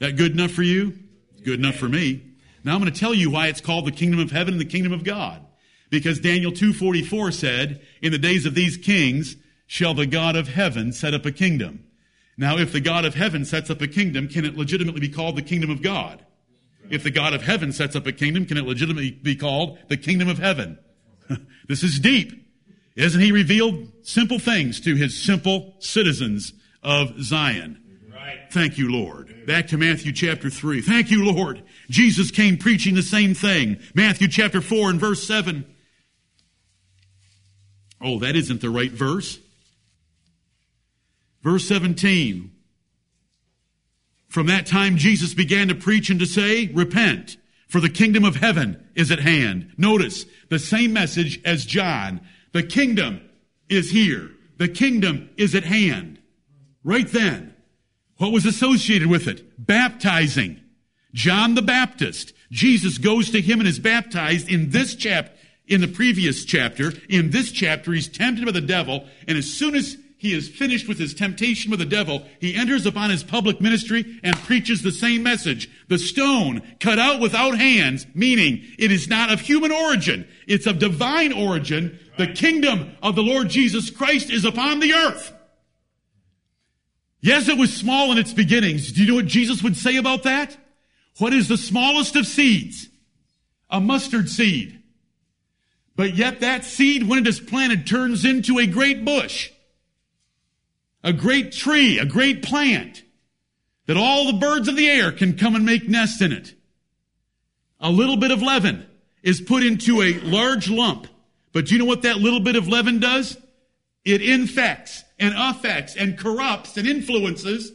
That 0.00 0.16
good 0.16 0.32
enough 0.32 0.50
for 0.50 0.62
you? 0.62 0.98
Good 1.44 1.58
enough 1.58 1.76
for 1.76 1.88
me. 1.88 2.22
Now 2.64 2.74
I'm 2.74 2.80
going 2.80 2.92
to 2.92 2.98
tell 2.98 3.14
you 3.14 3.30
why 3.30 3.48
it's 3.48 3.60
called 3.60 3.86
the 3.86 3.92
kingdom 3.92 4.20
of 4.20 4.30
heaven 4.30 4.54
and 4.54 4.60
the 4.60 4.66
kingdom 4.66 4.92
of 4.92 5.04
God. 5.04 5.44
Because 5.90 6.18
Daniel 6.18 6.50
2:44 6.50 7.30
said, 7.30 7.80
"In 8.02 8.10
the 8.10 8.18
days 8.18 8.46
of 8.46 8.54
these 8.54 8.76
kings 8.76 9.36
shall 9.66 9.94
the 9.94 10.06
God 10.06 10.34
of 10.34 10.48
heaven 10.48 10.92
set 10.92 11.14
up 11.14 11.26
a 11.26 11.32
kingdom." 11.32 11.84
Now, 12.36 12.58
if 12.58 12.72
the 12.72 12.80
God 12.80 13.04
of 13.04 13.14
heaven 13.14 13.44
sets 13.44 13.70
up 13.70 13.80
a 13.80 13.86
kingdom, 13.86 14.26
can 14.28 14.44
it 14.44 14.56
legitimately 14.56 15.00
be 15.00 15.08
called 15.08 15.36
the 15.36 15.42
kingdom 15.42 15.70
of 15.70 15.82
God? 15.82 16.24
If 16.90 17.02
the 17.02 17.10
God 17.10 17.32
of 17.32 17.42
heaven 17.42 17.72
sets 17.72 17.94
up 17.94 18.06
a 18.06 18.12
kingdom, 18.12 18.44
can 18.44 18.56
it 18.56 18.64
legitimately 18.64 19.12
be 19.12 19.36
called 19.36 19.78
the 19.88 19.96
kingdom 19.96 20.28
of 20.28 20.38
heaven? 20.38 20.78
this 21.68 21.82
is 21.82 22.00
deep. 22.00 22.43
Isn't 22.96 23.20
he 23.20 23.32
revealed 23.32 23.88
simple 24.02 24.38
things 24.38 24.80
to 24.82 24.94
his 24.94 25.20
simple 25.20 25.74
citizens 25.80 26.52
of 26.82 27.20
Zion? 27.22 27.80
Right. 28.12 28.40
Thank 28.50 28.78
you, 28.78 28.90
Lord. 28.90 29.46
Back 29.46 29.68
to 29.68 29.78
Matthew 29.78 30.12
chapter 30.12 30.48
3. 30.48 30.80
Thank 30.80 31.10
you, 31.10 31.24
Lord. 31.24 31.62
Jesus 31.90 32.30
came 32.30 32.56
preaching 32.56 32.94
the 32.94 33.02
same 33.02 33.34
thing. 33.34 33.78
Matthew 33.94 34.28
chapter 34.28 34.60
4 34.60 34.90
and 34.90 35.00
verse 35.00 35.26
7. 35.26 35.64
Oh, 38.00 38.18
that 38.20 38.36
isn't 38.36 38.60
the 38.60 38.70
right 38.70 38.92
verse. 38.92 39.40
Verse 41.42 41.66
17. 41.66 42.52
From 44.28 44.46
that 44.46 44.66
time, 44.66 44.96
Jesus 44.96 45.34
began 45.34 45.68
to 45.68 45.74
preach 45.74 46.10
and 46.10 46.20
to 46.20 46.26
say, 46.26 46.66
Repent, 46.68 47.36
for 47.68 47.80
the 47.80 47.88
kingdom 47.88 48.24
of 48.24 48.36
heaven 48.36 48.88
is 48.94 49.10
at 49.10 49.20
hand. 49.20 49.72
Notice 49.76 50.26
the 50.48 50.58
same 50.58 50.92
message 50.92 51.40
as 51.44 51.66
John 51.66 52.20
the 52.54 52.62
kingdom 52.62 53.20
is 53.68 53.90
here. 53.90 54.30
The 54.56 54.68
kingdom 54.68 55.28
is 55.36 55.54
at 55.54 55.64
hand. 55.64 56.20
Right 56.84 57.08
then. 57.08 57.54
What 58.18 58.32
was 58.32 58.46
associated 58.46 59.08
with 59.08 59.26
it? 59.26 59.44
Baptizing. 59.58 60.60
John 61.12 61.56
the 61.56 61.62
Baptist. 61.62 62.32
Jesus 62.52 62.98
goes 62.98 63.30
to 63.30 63.40
him 63.40 63.58
and 63.58 63.68
is 63.68 63.80
baptized 63.80 64.48
in 64.48 64.70
this 64.70 64.94
chapter, 64.94 65.32
in 65.66 65.80
the 65.80 65.88
previous 65.88 66.44
chapter. 66.44 66.92
In 67.08 67.30
this 67.30 67.50
chapter, 67.50 67.92
he's 67.92 68.06
tempted 68.06 68.46
by 68.46 68.52
the 68.52 68.60
devil, 68.60 69.04
and 69.26 69.36
as 69.36 69.52
soon 69.52 69.74
as 69.74 69.96
he 70.24 70.32
is 70.32 70.48
finished 70.48 70.88
with 70.88 70.98
his 70.98 71.12
temptation 71.12 71.70
with 71.70 71.80
the 71.80 71.84
devil, 71.84 72.26
he 72.40 72.54
enters 72.54 72.86
upon 72.86 73.10
his 73.10 73.22
public 73.22 73.60
ministry 73.60 74.18
and 74.22 74.34
preaches 74.36 74.80
the 74.80 74.90
same 74.90 75.22
message. 75.22 75.68
The 75.88 75.98
stone 75.98 76.62
cut 76.80 76.98
out 76.98 77.20
without 77.20 77.58
hands, 77.58 78.06
meaning 78.14 78.64
it 78.78 78.90
is 78.90 79.06
not 79.06 79.30
of 79.30 79.40
human 79.40 79.70
origin. 79.70 80.26
It's 80.46 80.66
of 80.66 80.78
divine 80.78 81.34
origin. 81.34 81.98
The 82.16 82.28
kingdom 82.28 82.92
of 83.02 83.16
the 83.16 83.22
Lord 83.22 83.50
Jesus 83.50 83.90
Christ 83.90 84.30
is 84.30 84.46
upon 84.46 84.80
the 84.80 84.94
earth. 84.94 85.30
Yes, 87.20 87.46
it 87.46 87.58
was 87.58 87.70
small 87.70 88.10
in 88.10 88.16
its 88.16 88.32
beginnings. 88.32 88.92
Do 88.92 89.02
you 89.02 89.10
know 89.10 89.16
what 89.16 89.26
Jesus 89.26 89.62
would 89.62 89.76
say 89.76 89.96
about 89.96 90.22
that? 90.22 90.56
What 91.18 91.34
is 91.34 91.48
the 91.48 91.58
smallest 91.58 92.16
of 92.16 92.26
seeds? 92.26 92.88
A 93.68 93.78
mustard 93.78 94.30
seed. 94.30 94.80
But 95.96 96.14
yet 96.14 96.40
that 96.40 96.64
seed, 96.64 97.06
when 97.06 97.18
it 97.18 97.26
is 97.26 97.40
planted, 97.40 97.86
turns 97.86 98.24
into 98.24 98.58
a 98.58 98.66
great 98.66 99.04
bush 99.04 99.50
a 101.04 101.12
great 101.12 101.52
tree, 101.52 101.98
a 102.00 102.04
great 102.04 102.42
plant. 102.42 103.02
that 103.86 103.96
all 103.96 104.26
the 104.26 104.38
birds 104.38 104.66
of 104.66 104.76
the 104.76 104.88
air 104.88 105.12
can 105.12 105.36
come 105.36 105.54
and 105.54 105.64
make 105.64 105.88
nests 105.88 106.22
in 106.22 106.32
it. 106.32 106.54
A 107.80 107.90
little 107.90 108.16
bit 108.16 108.30
of 108.30 108.40
leaven 108.40 108.86
is 109.22 109.40
put 109.42 109.62
into 109.62 110.00
a 110.00 110.18
large 110.20 110.70
lump. 110.70 111.06
But 111.52 111.66
do 111.66 111.74
you 111.74 111.78
know 111.78 111.84
what 111.84 112.02
that 112.02 112.16
little 112.16 112.40
bit 112.40 112.56
of 112.56 112.66
leaven 112.66 112.98
does? 112.98 113.36
It 114.04 114.22
infects 114.22 115.04
and 115.18 115.34
affects 115.36 115.96
and 115.96 116.18
corrupts 116.18 116.76
and 116.76 116.88
influences 116.88 117.72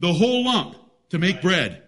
the 0.00 0.12
whole 0.12 0.44
lump 0.44 0.76
to 1.10 1.18
make 1.18 1.40
bread. 1.40 1.84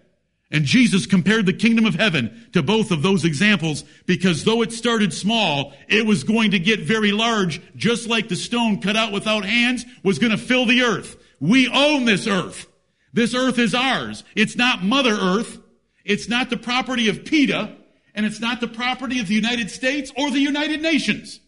And 0.51 0.65
Jesus 0.65 1.05
compared 1.05 1.45
the 1.45 1.53
kingdom 1.53 1.85
of 1.85 1.95
heaven 1.95 2.49
to 2.51 2.61
both 2.61 2.91
of 2.91 3.01
those 3.01 3.23
examples 3.23 3.85
because 4.05 4.43
though 4.43 4.61
it 4.61 4.73
started 4.73 5.13
small, 5.13 5.73
it 5.87 6.05
was 6.05 6.25
going 6.25 6.51
to 6.51 6.59
get 6.59 6.81
very 6.81 7.13
large, 7.13 7.61
just 7.77 8.09
like 8.09 8.27
the 8.27 8.35
stone 8.35 8.81
cut 8.81 8.97
out 8.97 9.13
without 9.13 9.45
hands 9.45 9.85
was 10.03 10.19
going 10.19 10.31
to 10.31 10.37
fill 10.37 10.65
the 10.65 10.81
earth. 10.81 11.15
We 11.39 11.69
own 11.69 12.03
this 12.03 12.27
earth. 12.27 12.67
This 13.13 13.33
earth 13.33 13.59
is 13.59 13.73
ours. 13.73 14.25
It's 14.35 14.57
not 14.57 14.83
Mother 14.83 15.13
Earth. 15.13 15.59
It's 16.03 16.27
not 16.27 16.49
the 16.49 16.57
property 16.57 17.07
of 17.09 17.23
PETA, 17.25 17.75
and 18.13 18.25
it's 18.25 18.39
not 18.39 18.59
the 18.59 18.67
property 18.67 19.19
of 19.19 19.27
the 19.27 19.35
United 19.35 19.71
States 19.71 20.11
or 20.17 20.31
the 20.31 20.39
United 20.39 20.81
Nations. 20.81 21.39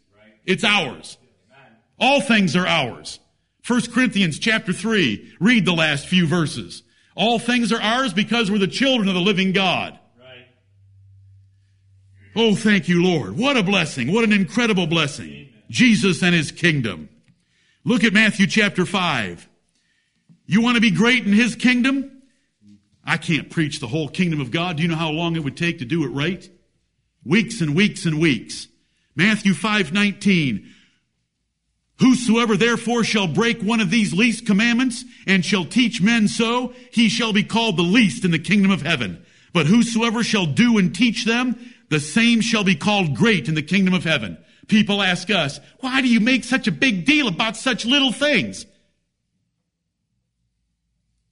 It's 0.45 0.63
ours. 0.63 1.17
All 1.99 2.21
things 2.21 2.55
are 2.55 2.67
ours. 2.67 3.19
1 3.65 3.91
Corinthians 3.91 4.39
chapter 4.39 4.73
3. 4.73 5.35
Read 5.39 5.65
the 5.65 5.73
last 5.73 6.07
few 6.07 6.27
verses. 6.27 6.83
All 7.15 7.39
things 7.39 7.71
are 7.71 7.81
ours 7.81 8.13
because 8.13 8.49
we're 8.49 8.57
the 8.57 8.67
children 8.67 9.07
of 9.07 9.13
the 9.13 9.21
living 9.21 9.51
God. 9.51 9.99
Right. 10.19 10.47
Oh, 12.35 12.55
thank 12.55 12.87
you, 12.87 13.03
Lord. 13.03 13.37
What 13.37 13.57
a 13.57 13.63
blessing. 13.63 14.11
What 14.11 14.23
an 14.23 14.33
incredible 14.33 14.87
blessing. 14.87 15.29
Amen. 15.29 15.49
Jesus 15.69 16.23
and 16.23 16.33
his 16.33 16.51
kingdom. 16.51 17.09
Look 17.83 18.03
at 18.03 18.13
Matthew 18.13 18.47
chapter 18.47 18.85
5. 18.85 19.49
You 20.45 20.61
want 20.61 20.75
to 20.75 20.81
be 20.81 20.91
great 20.91 21.25
in 21.25 21.33
his 21.33 21.55
kingdom? 21.55 22.21
I 23.05 23.17
can't 23.17 23.49
preach 23.49 23.79
the 23.79 23.87
whole 23.87 24.07
kingdom 24.07 24.39
of 24.39 24.51
God. 24.51 24.77
Do 24.77 24.83
you 24.83 24.89
know 24.89 24.95
how 24.95 25.09
long 25.09 25.35
it 25.35 25.43
would 25.43 25.57
take 25.57 25.79
to 25.79 25.85
do 25.85 26.03
it 26.05 26.09
right? 26.09 26.49
Weeks 27.25 27.61
and 27.61 27.75
weeks 27.75 28.05
and 28.05 28.19
weeks. 28.19 28.67
Matthew 29.15 29.53
5:19 29.53 30.72
Whosoever 32.03 32.57
therefore 32.57 33.05
shall 33.05 33.27
break 33.27 33.61
one 33.61 33.79
of 33.79 33.89
these 33.89 34.13
least 34.13 34.45
commandments 34.45 35.05
and 35.25 35.43
shall 35.43 35.63
teach 35.63 36.01
men 36.01 36.27
so, 36.27 36.73
he 36.91 37.07
shall 37.07 37.31
be 37.31 37.45
called 37.45 37.77
the 37.77 37.81
least 37.81 38.25
in 38.25 38.31
the 38.31 38.39
kingdom 38.39 38.71
of 38.71 38.81
heaven. 38.81 39.25
But 39.53 39.67
whosoever 39.67 40.21
shall 40.21 40.45
do 40.45 40.77
and 40.77 40.93
teach 40.93 41.23
them, 41.23 41.55
the 41.87 42.01
same 42.01 42.41
shall 42.41 42.65
be 42.65 42.75
called 42.75 43.15
great 43.15 43.47
in 43.47 43.55
the 43.55 43.61
kingdom 43.61 43.93
of 43.93 44.03
heaven. 44.03 44.37
People 44.67 45.01
ask 45.01 45.29
us, 45.29 45.61
why 45.79 46.01
do 46.01 46.09
you 46.09 46.19
make 46.19 46.43
such 46.43 46.67
a 46.67 46.73
big 46.73 47.05
deal 47.05 47.29
about 47.29 47.55
such 47.55 47.85
little 47.85 48.11
things? 48.11 48.65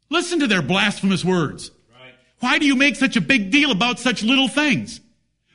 Listen 0.10 0.40
to 0.40 0.48
their 0.48 0.62
blasphemous 0.62 1.26
words. 1.26 1.70
Right. 1.94 2.14
Why 2.40 2.60
do 2.60 2.66
you 2.66 2.78
make 2.78 2.96
such 2.96 3.18
a 3.18 3.22
big 3.22 3.52
deal 3.52 3.72
about 3.72 4.00
such 4.00 4.24
little 4.24 4.48
things? 4.48 5.02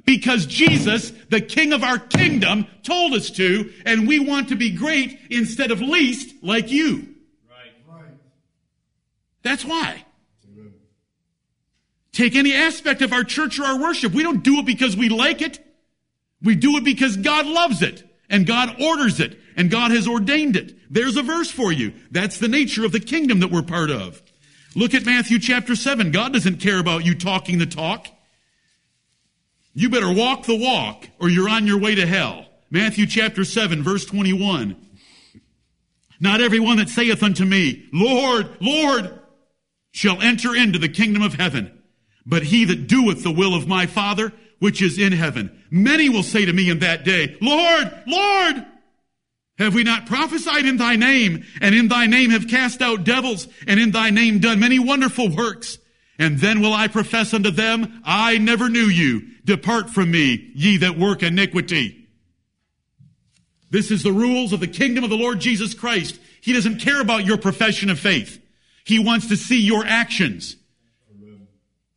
Because 0.07 0.47
Jesus, 0.47 1.11
the 1.29 1.41
King 1.41 1.73
of 1.75 1.83
our 1.83 1.99
kingdom, 1.99 2.67
told 2.83 3.13
us 3.13 3.29
to, 3.31 3.73
and 3.85 4.09
we 4.09 4.19
want 4.19 4.49
to 4.49 4.57
be 4.57 4.71
great 4.71 5.19
instead 5.31 5.71
of 5.71 5.83
least 5.83 6.43
like 6.43 6.71
you. 6.71 7.15
Right. 7.51 8.07
That's 9.43 9.65
why. 9.65 10.05
Take 12.13 12.35
any 12.35 12.55
aspect 12.55 13.03
of 13.03 13.13
our 13.13 13.25
church 13.25 13.59
or 13.59 13.65
our 13.65 13.79
worship. 13.79 14.15
We 14.15 14.23
don't 14.23 14.43
do 14.43 14.61
it 14.61 14.65
because 14.65 14.97
we 14.97 15.11
like 15.11 15.43
it. 15.43 15.59
We 16.43 16.55
do 16.55 16.79
it 16.79 16.85
because 16.85 17.19
God 17.19 17.45
loves 17.45 17.83
it 17.83 18.09
and 18.31 18.47
God 18.47 18.81
orders 18.81 19.21
it 19.21 19.39
and 19.55 19.71
God 19.71 19.91
has 19.91 20.09
ordained 20.09 20.57
it. 20.57 20.75
There's 20.91 21.19
a 21.19 21.23
verse 21.23 21.51
for 21.51 21.71
you. 21.71 21.93
That's 22.11 22.39
the 22.39 22.49
nature 22.49 22.87
of 22.87 22.93
the 22.93 23.01
kingdom 23.01 23.41
that 23.41 23.51
we're 23.51 23.61
part 23.61 23.91
of. 23.91 24.23
Look 24.75 24.95
at 24.95 25.05
Matthew 25.05 25.39
chapter 25.39 25.77
7. 25.77 26.11
God 26.11 26.33
doesn't 26.33 26.61
care 26.61 26.79
about 26.79 27.05
you 27.05 27.15
talking 27.15 27.59
the 27.59 27.67
talk. 27.67 28.09
You 29.79 29.91
better 29.91 30.11
walk 30.11 30.45
the 30.47 30.57
walk 30.57 31.07
or 31.21 31.29
you're 31.29 31.51
on 31.51 31.67
your 31.67 31.79
way 31.79 31.95
to 31.97 32.07
hell. 32.07 32.47
Matthew 32.71 33.07
chapter 33.07 33.45
7 33.45 33.83
verse 33.83 34.07
21. 34.07 34.75
Not 36.19 36.41
everyone 36.41 36.79
that 36.79 36.89
saith 36.89 37.23
unto 37.23 37.45
me, 37.45 37.85
Lord, 37.93 38.57
Lord, 38.59 39.21
shall 39.93 40.23
enter 40.23 40.57
into 40.57 40.79
the 40.79 40.89
kingdom 40.89 41.21
of 41.21 41.35
heaven, 41.35 41.79
but 42.25 42.45
he 42.45 42.65
that 42.65 42.87
doeth 42.87 43.23
the 43.23 43.31
will 43.31 43.55
of 43.55 43.69
my 43.69 43.85
Father, 43.85 44.33
which 44.61 44.81
is 44.81 44.99
in 44.99 45.13
heaven. 45.13 45.63
Many 45.71 46.09
will 46.09 46.23
say 46.23 46.47
to 46.47 46.55
me 46.55 46.71
in 46.71 46.79
that 46.79 47.05
day, 47.05 47.37
Lord, 47.43 48.03
Lord, 48.07 48.65
have 49.59 49.75
we 49.75 49.85
not 49.85 50.07
prophesied 50.07 50.65
in 50.65 50.79
thy 50.79 50.97
name, 50.97 51.45
and 51.61 51.75
in 51.75 51.89
thy 51.89 52.07
name 52.07 52.31
have 52.31 52.49
cast 52.49 52.81
out 52.81 53.05
devils, 53.05 53.47
and 53.67 53.79
in 53.79 53.91
thy 53.91 54.09
name 54.09 54.39
done 54.39 54.59
many 54.59 54.79
wonderful 54.79 55.29
works? 55.29 55.77
And 56.19 56.39
then 56.39 56.61
will 56.61 56.73
I 56.73 56.89
profess 56.89 57.35
unto 57.35 57.51
them, 57.51 58.03
I 58.05 58.39
never 58.39 58.69
knew 58.69 58.87
you. 58.87 59.23
Depart 59.45 59.91
from 59.91 60.11
me, 60.11 60.51
ye 60.55 60.79
that 60.79 60.99
work 60.99 61.23
iniquity. 61.23 62.09
This 63.71 63.91
is 63.91 64.03
the 64.03 64.13
rules 64.13 64.53
of 64.53 64.61
the 64.61 64.67
kingdom 64.67 65.05
of 65.05 65.11
the 65.11 65.17
Lord 65.17 65.41
Jesus 65.41 65.75
Christ. 65.75 66.19
He 66.41 66.53
doesn't 66.53 66.81
care 66.81 67.01
about 67.01 67.27
your 67.27 67.37
profession 67.37 67.91
of 67.91 67.99
faith. 67.99 68.41
He 68.85 68.99
wants 68.99 69.29
to 69.29 69.37
see 69.37 69.61
your 69.61 69.85
actions. 69.85 70.57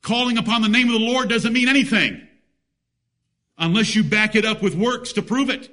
Calling 0.01 0.37
upon 0.37 0.61
the 0.61 0.69
name 0.69 0.87
of 0.87 0.93
the 0.93 0.99
Lord 0.99 1.29
doesn't 1.29 1.53
mean 1.53 1.67
anything 1.67 2.25
unless 3.59 3.93
you 3.93 4.03
back 4.03 4.35
it 4.35 4.45
up 4.45 4.61
with 4.61 4.73
works 4.73 5.13
to 5.13 5.21
prove 5.21 5.49
it. 5.49 5.69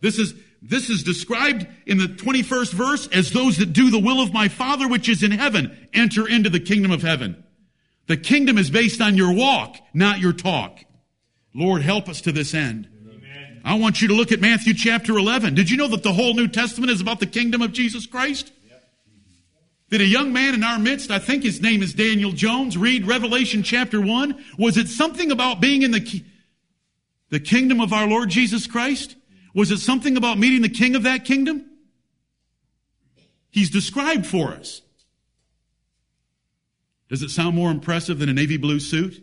This 0.00 0.18
is, 0.18 0.34
this 0.60 0.90
is 0.90 1.04
described 1.04 1.66
in 1.86 1.98
the 1.98 2.06
21st 2.06 2.72
verse 2.72 3.08
as 3.08 3.30
those 3.30 3.56
that 3.58 3.72
do 3.72 3.90
the 3.90 3.98
will 3.98 4.20
of 4.20 4.32
my 4.32 4.48
Father 4.48 4.88
which 4.88 5.08
is 5.08 5.22
in 5.22 5.30
heaven 5.30 5.88
enter 5.94 6.28
into 6.28 6.50
the 6.50 6.60
kingdom 6.60 6.90
of 6.90 7.02
heaven. 7.02 7.42
The 8.10 8.16
kingdom 8.16 8.58
is 8.58 8.70
based 8.70 9.00
on 9.00 9.16
your 9.16 9.32
walk, 9.32 9.76
not 9.94 10.18
your 10.18 10.32
talk. 10.32 10.80
Lord, 11.54 11.82
help 11.82 12.08
us 12.08 12.20
to 12.22 12.32
this 12.32 12.54
end. 12.54 12.88
Amen. 13.08 13.60
I 13.64 13.74
want 13.74 14.02
you 14.02 14.08
to 14.08 14.14
look 14.14 14.32
at 14.32 14.40
Matthew 14.40 14.74
chapter 14.74 15.16
11. 15.16 15.54
Did 15.54 15.70
you 15.70 15.76
know 15.76 15.86
that 15.86 16.02
the 16.02 16.12
whole 16.12 16.34
New 16.34 16.48
Testament 16.48 16.90
is 16.90 17.00
about 17.00 17.20
the 17.20 17.26
kingdom 17.26 17.62
of 17.62 17.70
Jesus 17.72 18.06
Christ? 18.06 18.50
Did 19.90 20.00
a 20.00 20.06
young 20.06 20.32
man 20.32 20.54
in 20.54 20.64
our 20.64 20.80
midst, 20.80 21.12
I 21.12 21.20
think 21.20 21.44
his 21.44 21.60
name 21.62 21.84
is 21.84 21.94
Daniel 21.94 22.32
Jones, 22.32 22.76
read 22.76 23.06
Revelation 23.06 23.62
chapter 23.62 24.00
1? 24.00 24.44
Was 24.58 24.76
it 24.76 24.88
something 24.88 25.30
about 25.30 25.60
being 25.60 25.82
in 25.82 25.92
the, 25.92 26.24
the 27.28 27.38
kingdom 27.38 27.80
of 27.80 27.92
our 27.92 28.08
Lord 28.08 28.28
Jesus 28.28 28.66
Christ? 28.66 29.14
Was 29.54 29.70
it 29.70 29.78
something 29.78 30.16
about 30.16 30.36
meeting 30.36 30.62
the 30.62 30.68
king 30.68 30.96
of 30.96 31.04
that 31.04 31.24
kingdom? 31.24 31.64
He's 33.52 33.70
described 33.70 34.26
for 34.26 34.48
us. 34.48 34.82
Does 37.10 37.22
it 37.22 37.30
sound 37.30 37.56
more 37.56 37.72
impressive 37.72 38.20
than 38.20 38.28
a 38.28 38.32
navy 38.32 38.56
blue 38.56 38.78
suit 38.78 39.20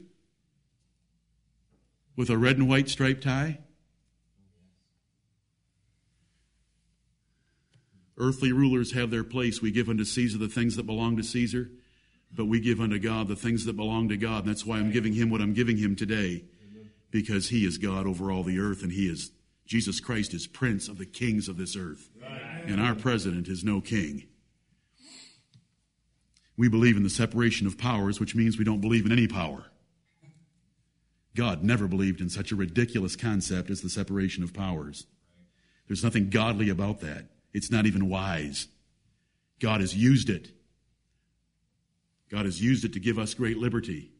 with 2.18 2.30
a 2.30 2.38
red 2.38 2.58
and 2.58 2.68
white 2.68 2.90
striped 2.90 3.24
tie? 3.24 3.60
Earthly 8.18 8.52
rulers 8.52 8.92
have 8.94 9.10
their 9.10 9.24
place. 9.24 9.62
We 9.62 9.72
give 9.72 9.88
unto 9.88 10.04
Caesar 10.04 10.38
the 10.38 10.50
things 10.50 10.76
that 10.76 10.86
belong 10.86 11.16
to 11.16 11.24
Caesar, 11.24 11.70
but 12.36 12.46
we 12.48 12.60
give 12.60 12.82
unto 12.82 13.00
God 13.00 13.30
the 13.30 13.36
things 13.38 13.64
that 13.66 13.78
belong 13.78 14.10
to 14.10 14.18
God. 14.18 14.44
And 14.44 14.50
that's 14.50 14.66
why 14.66 14.80
I'm 14.80 14.92
giving 14.92 15.14
him 15.14 15.30
what 15.30 15.40
I'm 15.40 15.54
giving 15.54 15.78
him 15.78 15.96
today, 15.96 16.44
because 17.10 17.50
he 17.50 17.66
is 17.66 17.78
God 17.78 18.06
over 18.06 18.32
all 18.32 18.44
the 18.44 18.60
earth, 18.60 18.84
and 18.84 18.92
he 18.92 19.08
is 19.08 19.32
Jesus 19.66 20.02
Christ 20.02 20.34
is 20.34 20.48
Prince 20.48 20.90
of 20.90 20.98
the 20.98 21.06
kings 21.06 21.48
of 21.48 21.58
this 21.58 21.78
earth. 21.78 22.10
And 22.66 22.82
our 22.82 22.96
president 22.96 23.48
is 23.48 23.64
no 23.64 23.80
king. 23.80 24.28
We 26.58 26.68
believe 26.68 26.98
in 26.98 27.04
the 27.04 27.10
separation 27.10 27.68
of 27.68 27.78
powers, 27.78 28.20
which 28.20 28.36
means 28.36 28.58
we 28.58 28.66
don't 28.66 28.82
believe 28.82 29.06
in 29.06 29.12
any 29.12 29.28
power. 29.28 29.66
God 31.36 31.64
never 31.64 31.88
believed 31.88 32.20
in 32.20 32.30
such 32.30 32.52
a 32.52 32.56
ridiculous 32.56 33.16
concept 33.16 33.70
as 33.70 33.82
the 33.82 33.90
separation 33.90 34.44
of 34.44 34.54
powers. 34.54 35.06
There's 35.88 36.04
nothing 36.04 36.32
godly 36.32 36.70
about 36.70 37.02
that. 37.02 37.26
It's 37.54 37.72
not 37.72 37.86
even 37.86 38.10
wise. 38.10 38.68
God 39.60 39.82
has 39.82 39.96
used 39.96 40.30
it. 40.30 40.50
God 42.30 42.46
has 42.46 42.62
used 42.62 42.84
it 42.84 42.94
to 42.94 43.00
give 43.00 43.20
us 43.20 43.36
great 43.36 43.58
liberty. 43.58 44.12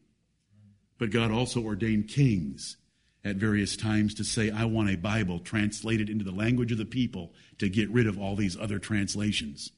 But 0.96 1.10
God 1.10 1.30
also 1.30 1.60
ordained 1.60 2.08
kings 2.08 2.76
at 3.24 3.36
various 3.36 3.76
times 3.76 4.14
to 4.14 4.24
say, 4.24 4.50
I 4.50 4.64
want 4.64 4.90
a 4.90 4.96
Bible 4.96 5.40
translated 5.40 6.08
into 6.08 6.24
the 6.24 6.32
language 6.32 6.72
of 6.72 6.78
the 6.78 6.84
people 6.84 7.32
to 7.58 7.68
get 7.68 7.90
rid 7.90 8.06
of 8.06 8.18
all 8.18 8.36
these 8.36 8.56
other 8.56 8.78
translations. 8.78 9.72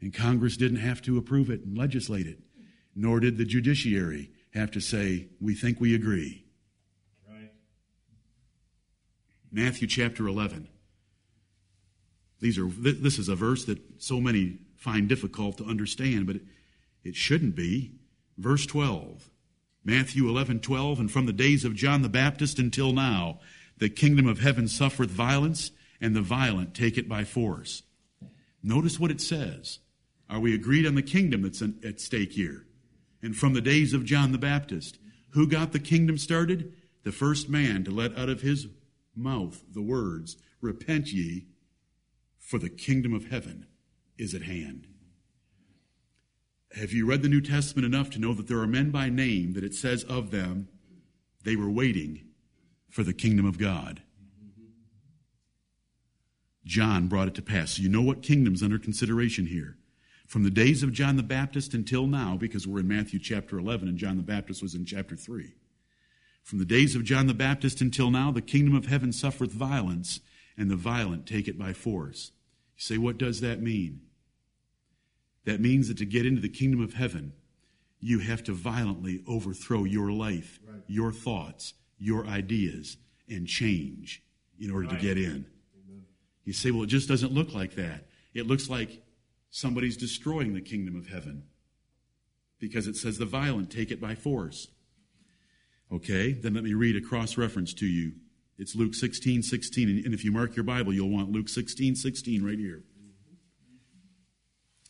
And 0.00 0.12
Congress 0.12 0.56
didn't 0.56 0.78
have 0.78 1.02
to 1.02 1.18
approve 1.18 1.50
it 1.50 1.62
and 1.62 1.76
legislate 1.76 2.26
it, 2.26 2.38
nor 2.94 3.20
did 3.20 3.38
the 3.38 3.44
judiciary 3.44 4.30
have 4.54 4.70
to 4.72 4.80
say, 4.80 5.28
we 5.40 5.54
think 5.54 5.80
we 5.80 5.94
agree. 5.94 6.44
Right. 7.28 7.52
Matthew 9.50 9.88
chapter 9.88 10.26
11. 10.26 10.68
These 12.40 12.58
are, 12.58 12.66
this 12.66 13.18
is 13.18 13.28
a 13.28 13.34
verse 13.34 13.64
that 13.64 13.78
so 13.98 14.20
many 14.20 14.58
find 14.76 15.08
difficult 15.08 15.58
to 15.58 15.64
understand, 15.64 16.26
but 16.26 16.36
it 17.02 17.16
shouldn't 17.16 17.56
be. 17.56 17.92
Verse 18.36 18.66
12. 18.66 19.30
Matthew 19.84 20.28
11, 20.28 20.60
12, 20.60 21.00
and 21.00 21.10
from 21.10 21.26
the 21.26 21.32
days 21.32 21.64
of 21.64 21.74
John 21.74 22.02
the 22.02 22.08
Baptist 22.08 22.58
until 22.58 22.92
now, 22.92 23.38
the 23.78 23.88
kingdom 23.88 24.26
of 24.26 24.40
heaven 24.40 24.68
suffereth 24.68 25.10
violence, 25.10 25.70
and 26.00 26.14
the 26.14 26.22
violent 26.22 26.74
take 26.74 26.98
it 26.98 27.08
by 27.08 27.24
force. 27.24 27.82
Notice 28.62 28.98
what 28.98 29.10
it 29.10 29.20
says 29.20 29.78
Are 30.28 30.40
we 30.40 30.54
agreed 30.54 30.86
on 30.86 30.94
the 30.94 31.02
kingdom 31.02 31.42
that's 31.42 31.62
at 31.62 32.00
stake 32.00 32.32
here? 32.32 32.66
And 33.22 33.36
from 33.36 33.54
the 33.54 33.60
days 33.60 33.92
of 33.92 34.04
John 34.04 34.32
the 34.32 34.38
Baptist, 34.38 34.98
who 35.30 35.46
got 35.46 35.72
the 35.72 35.78
kingdom 35.78 36.18
started? 36.18 36.72
The 37.04 37.12
first 37.12 37.48
man 37.48 37.84
to 37.84 37.90
let 37.90 38.16
out 38.18 38.28
of 38.28 38.40
his 38.40 38.66
mouth 39.14 39.62
the 39.72 39.82
words, 39.82 40.36
Repent 40.60 41.12
ye, 41.12 41.46
for 42.38 42.58
the 42.58 42.68
kingdom 42.68 43.14
of 43.14 43.26
heaven 43.26 43.66
is 44.18 44.34
at 44.34 44.42
hand. 44.42 44.86
Have 46.76 46.92
you 46.92 47.06
read 47.06 47.22
the 47.22 47.28
New 47.28 47.40
Testament 47.40 47.86
enough 47.86 48.10
to 48.10 48.18
know 48.18 48.34
that 48.34 48.48
there 48.48 48.58
are 48.58 48.66
men 48.66 48.90
by 48.90 49.08
name 49.08 49.52
that 49.54 49.64
it 49.64 49.74
says 49.74 50.04
of 50.04 50.30
them, 50.30 50.68
they 51.44 51.56
were 51.56 51.70
waiting 51.70 52.26
for 52.90 53.02
the 53.02 53.12
kingdom 53.12 53.46
of 53.46 53.58
God? 53.58 54.02
John 56.64 57.06
brought 57.06 57.28
it 57.28 57.34
to 57.36 57.42
pass. 57.42 57.72
So 57.72 57.82
you 57.82 57.88
know 57.88 58.02
what 58.02 58.22
kingdom's 58.22 58.62
under 58.62 58.78
consideration 58.78 59.46
here. 59.46 59.78
From 60.26 60.42
the 60.42 60.50
days 60.50 60.82
of 60.82 60.92
John 60.92 61.16
the 61.16 61.22
Baptist 61.22 61.72
until 61.72 62.06
now, 62.06 62.36
because 62.36 62.66
we're 62.66 62.80
in 62.80 62.88
Matthew 62.88 63.18
chapter 63.20 63.58
11 63.58 63.88
and 63.88 63.96
John 63.96 64.16
the 64.16 64.22
Baptist 64.22 64.60
was 64.60 64.74
in 64.74 64.84
chapter 64.84 65.14
3. 65.14 65.54
From 66.42 66.58
the 66.58 66.64
days 66.64 66.94
of 66.94 67.04
John 67.04 67.26
the 67.26 67.34
Baptist 67.34 67.80
until 67.80 68.10
now, 68.10 68.30
the 68.30 68.42
kingdom 68.42 68.74
of 68.74 68.86
heaven 68.86 69.12
suffereth 69.12 69.52
violence, 69.52 70.20
and 70.56 70.70
the 70.70 70.76
violent 70.76 71.26
take 71.26 71.48
it 71.48 71.58
by 71.58 71.72
force. 71.72 72.32
You 72.76 72.82
say, 72.82 72.98
what 72.98 73.18
does 73.18 73.40
that 73.40 73.60
mean? 73.60 74.00
That 75.44 75.60
means 75.60 75.88
that 75.88 75.98
to 75.98 76.06
get 76.06 76.26
into 76.26 76.40
the 76.40 76.48
kingdom 76.48 76.82
of 76.82 76.94
heaven, 76.94 77.32
you 78.00 78.18
have 78.18 78.42
to 78.44 78.52
violently 78.52 79.22
overthrow 79.28 79.84
your 79.84 80.10
life, 80.10 80.58
right. 80.68 80.82
your 80.86 81.12
thoughts, 81.12 81.74
your 81.98 82.26
ideas, 82.26 82.96
and 83.28 83.46
change 83.46 84.22
in 84.58 84.70
order 84.70 84.88
right. 84.88 85.00
to 85.00 85.02
get 85.02 85.18
in. 85.18 85.46
You 86.44 86.52
say, 86.52 86.70
well, 86.70 86.84
it 86.84 86.88
just 86.88 87.08
doesn't 87.08 87.32
look 87.32 87.54
like 87.54 87.74
that. 87.74 88.06
It 88.34 88.46
looks 88.46 88.70
like 88.70 89.02
somebody's 89.56 89.96
destroying 89.96 90.52
the 90.52 90.60
kingdom 90.60 90.94
of 90.94 91.08
heaven 91.08 91.42
because 92.58 92.86
it 92.86 92.94
says 92.94 93.16
the 93.16 93.24
violent 93.24 93.70
take 93.70 93.90
it 93.90 93.98
by 93.98 94.14
force. 94.14 94.68
Okay, 95.90 96.32
then 96.32 96.52
let 96.52 96.62
me 96.62 96.74
read 96.74 96.94
a 96.94 97.00
cross 97.00 97.38
reference 97.38 97.72
to 97.72 97.86
you. 97.86 98.12
It's 98.58 98.76
Luke 98.76 98.94
16, 98.94 99.42
16. 99.42 100.04
And 100.04 100.12
if 100.12 100.24
you 100.24 100.30
mark 100.30 100.56
your 100.56 100.64
Bible, 100.64 100.92
you'll 100.92 101.08
want 101.08 101.30
Luke 101.30 101.48
16, 101.48 101.96
16 101.96 102.44
right 102.44 102.58
here. 102.58 102.82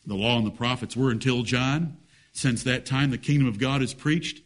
The 0.05 0.15
law 0.15 0.37
and 0.37 0.45
the 0.45 0.51
prophets 0.51 0.97
were 0.97 1.11
until 1.11 1.43
John. 1.43 1.97
Since 2.33 2.63
that 2.63 2.85
time, 2.85 3.11
the 3.11 3.17
kingdom 3.17 3.47
of 3.47 3.59
God 3.59 3.81
is 3.81 3.93
preached, 3.93 4.41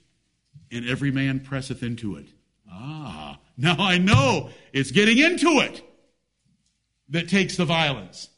and 0.72 0.88
every 0.88 1.12
man 1.12 1.40
presseth 1.40 1.82
into 1.82 2.16
it. 2.16 2.28
Ah, 2.72 3.40
now 3.58 3.76
I 3.80 3.98
know 3.98 4.52
it's 4.72 4.92
getting 4.92 5.18
into 5.18 5.62
it 5.62 5.82
that 7.10 7.28
takes 7.28 7.58
the 7.58 7.66
violence. 7.66 8.30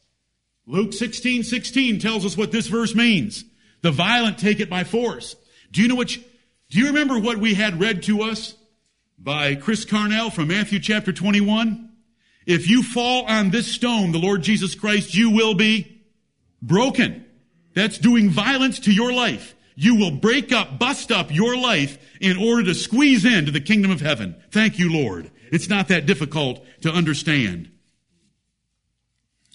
Luke 0.66 0.93
16, 0.93 1.43
16 1.43 1.99
tells 1.99 2.26
us 2.26 2.38
what 2.38 2.51
this 2.51 2.68
verse 2.68 2.95
means. 2.95 3.43
The 3.82 3.91
violent 3.91 4.38
take 4.38 4.59
it 4.59 4.70
by 4.70 4.86
force. 4.86 5.36
Do 5.72 5.82
you 5.82 5.89
know 5.89 5.95
which, 5.95 6.22
do 6.70 6.80
you 6.80 6.88
remember 6.88 7.20
what 7.20 7.38
we 7.38 7.53
had 7.53 7.80
read 7.80 8.03
to 8.03 8.24
us 8.24 8.55
by 9.20 9.55
Chris 9.55 9.86
Carnell 9.86 10.32
from 10.32 10.47
Matthew 10.47 10.80
chapter 10.80 11.11
21? 11.11 11.89
If 12.45 12.70
you 12.70 12.82
fall 12.82 13.26
on 13.26 13.49
this 13.49 13.68
stone, 13.68 14.11
the 14.11 14.20
Lord 14.20 14.41
Jesus 14.41 14.76
Christ, 14.76 15.16
you 15.16 15.32
will 15.32 15.53
be 15.53 16.01
broken. 16.61 17.26
That's 17.74 17.97
doing 17.97 18.30
violence 18.30 18.80
to 18.82 18.93
your 18.93 19.11
life. 19.11 19.55
You 19.76 19.95
will 19.95 20.11
break 20.11 20.51
up, 20.51 20.78
bust 20.78 21.11
up 21.11 21.34
your 21.34 21.57
life 21.57 21.97
in 22.22 22.38
order 22.38 22.64
to 22.66 22.76
squeeze 22.76 23.26
into 23.26 23.51
the 23.51 23.59
kingdom 23.59 23.91
of 23.91 24.01
heaven. 24.01 24.36
Thank 24.51 24.78
you, 24.78 24.93
Lord. 24.93 25.32
It's 25.51 25.70
not 25.70 25.88
that 25.89 26.05
difficult 26.05 26.66
to 26.82 26.91
understand. 26.91 27.70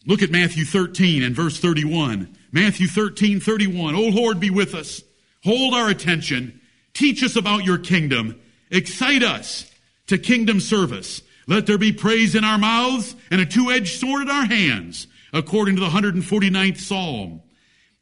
Look 0.06 0.22
at 0.22 0.30
Matthew 0.30 0.64
13 0.64 1.22
and 1.22 1.34
verse 1.34 1.58
31. 1.58 2.36
Matthew 2.52 2.86
13, 2.86 3.40
31. 3.40 3.94
Oh 3.94 4.08
Lord, 4.08 4.40
be 4.40 4.50
with 4.50 4.74
us. 4.74 5.02
Hold 5.44 5.74
our 5.74 5.88
attention. 5.88 6.60
Teach 6.94 7.22
us 7.22 7.36
about 7.36 7.64
your 7.64 7.78
kingdom. 7.78 8.40
Excite 8.70 9.22
us 9.22 9.70
to 10.06 10.18
kingdom 10.18 10.60
service. 10.60 11.22
Let 11.46 11.66
there 11.66 11.78
be 11.78 11.92
praise 11.92 12.34
in 12.34 12.44
our 12.44 12.58
mouths 12.58 13.14
and 13.30 13.40
a 13.40 13.46
two-edged 13.46 13.98
sword 13.98 14.22
in 14.22 14.30
our 14.30 14.44
hands, 14.44 15.06
according 15.32 15.76
to 15.76 15.80
the 15.80 15.88
149th 15.88 16.78
Psalm. 16.78 17.42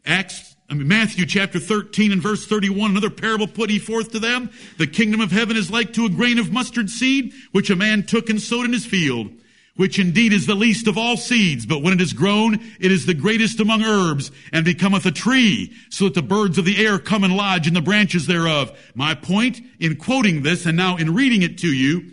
Acts, 0.05 0.57
I 0.69 0.75
mean, 0.75 0.89
Matthew 0.89 1.27
chapter 1.27 1.61
13 1.61 2.11
and 2.11 2.23
verse 2.23 2.47
31, 2.47 2.91
another 2.93 3.11
parable 3.11 3.47
put 3.47 3.71
he 3.71 3.79
forth 3.79 4.13
to 4.13 4.19
them. 4.19 4.51
The 4.79 4.87
kingdom 4.87 5.21
of 5.21 5.31
heaven 5.31 5.57
is 5.57 5.71
like 5.71 5.93
to 5.93 6.07
a 6.07 6.11
grain 6.11 6.39
of 6.39 6.53
mustard 6.53 6.91
seed, 6.91 7.33
which 7.53 7.71
a 7.71 7.77
man 7.77 8.05
took 8.05 8.31
and 8.31 8.41
sowed 8.41 8.65
in 8.65 8.73
his 8.73 8.87
field 8.87 9.31
which 9.77 9.99
indeed 9.99 10.33
is 10.33 10.47
the 10.47 10.55
least 10.55 10.87
of 10.87 10.99
all 10.99 11.17
seeds, 11.17 11.67
but 11.67 11.83
when 11.83 11.93
it 11.93 12.01
is 12.01 12.13
grown, 12.13 12.55
it 12.81 12.91
is 12.91 13.07
the 13.07 13.15
greatest 13.15 13.61
among 13.61 13.83
herbs, 13.83 14.31
and 14.53 14.65
becometh 14.65 15.07
a 15.07 15.13
tree, 15.13 15.73
so 15.91 16.05
that 16.05 16.15
the 16.15 16.23
birds 16.23 16.59
of 16.59 16.65
the 16.65 16.85
air 16.85 16.99
come 16.99 17.25
and 17.25 17.37
lodge 17.37 17.67
in 17.67 17.75
the 17.75 17.81
branches 17.81 18.27
thereof. 18.27 18.77
My 18.95 19.15
point 19.15 19.61
in 19.79 19.97
quoting 19.97 20.43
this, 20.43 20.67
and 20.67 20.77
now 20.77 20.97
in 20.97 21.15
reading 21.15 21.43
it 21.43 21.59
to 21.59 21.69
you, 21.69 22.13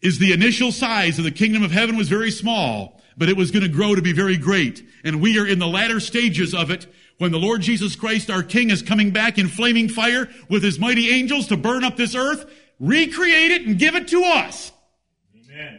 is 0.00 0.18
the 0.18 0.32
initial 0.32 0.72
size 0.72 1.18
of 1.18 1.24
the 1.24 1.30
kingdom 1.30 1.62
of 1.62 1.70
heaven 1.70 1.96
was 1.96 2.08
very 2.08 2.30
small, 2.30 3.00
but 3.16 3.28
it 3.28 3.36
was 3.36 3.50
going 3.50 3.62
to 3.62 3.68
grow 3.68 3.94
to 3.94 4.00
be 4.00 4.12
very 4.12 4.36
great. 4.36 4.82
And 5.04 5.20
we 5.20 5.38
are 5.38 5.46
in 5.46 5.58
the 5.58 5.66
latter 5.66 6.00
stages 6.00 6.54
of 6.54 6.70
it 6.70 6.86
when 7.18 7.32
the 7.32 7.38
Lord 7.38 7.60
Jesus 7.60 7.96
Christ, 7.96 8.30
our 8.30 8.42
King, 8.42 8.70
is 8.70 8.80
coming 8.80 9.10
back 9.10 9.36
in 9.36 9.48
flaming 9.48 9.90
fire 9.90 10.28
with 10.48 10.62
his 10.62 10.78
mighty 10.78 11.10
angels 11.10 11.48
to 11.48 11.56
burn 11.56 11.84
up 11.84 11.96
this 11.96 12.14
earth, 12.14 12.50
recreate 12.78 13.50
it, 13.50 13.66
and 13.66 13.78
give 13.78 13.94
it 13.94 14.08
to 14.08 14.22
us. 14.22 14.72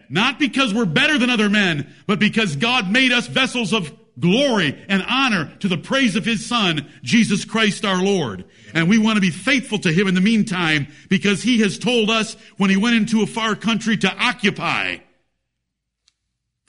Not 0.10 0.40
because 0.40 0.74
we're 0.74 0.86
better 0.86 1.18
than 1.18 1.30
other 1.30 1.50
men, 1.50 1.94
but 2.06 2.20
because 2.20 2.56
God 2.56 2.92
made 2.92 3.12
us 3.12 3.28
vessels 3.28 3.74
of 3.74 3.92
glory 4.20 4.78
and 4.90 5.04
honor 5.08 5.54
to 5.60 5.68
the 5.68 5.78
praise 5.78 6.16
of 6.16 6.26
His 6.26 6.46
Son, 6.46 6.90
Jesus 7.04 7.46
Christ 7.46 7.86
our 7.86 8.02
Lord. 8.04 8.46
And 8.74 8.90
we 8.90 8.98
want 8.98 9.16
to 9.16 9.22
be 9.22 9.32
faithful 9.32 9.80
to 9.80 9.92
Him 9.92 10.08
in 10.08 10.16
the 10.16 10.22
meantime 10.22 10.88
because 11.10 11.44
He 11.44 11.60
has 11.62 11.80
told 11.80 12.10
us 12.10 12.36
when 12.58 12.70
He 12.70 12.78
went 12.78 12.96
into 12.96 13.22
a 13.22 13.28
far 13.28 13.56
country 13.56 13.98
to 13.98 14.14
occupy 14.14 14.98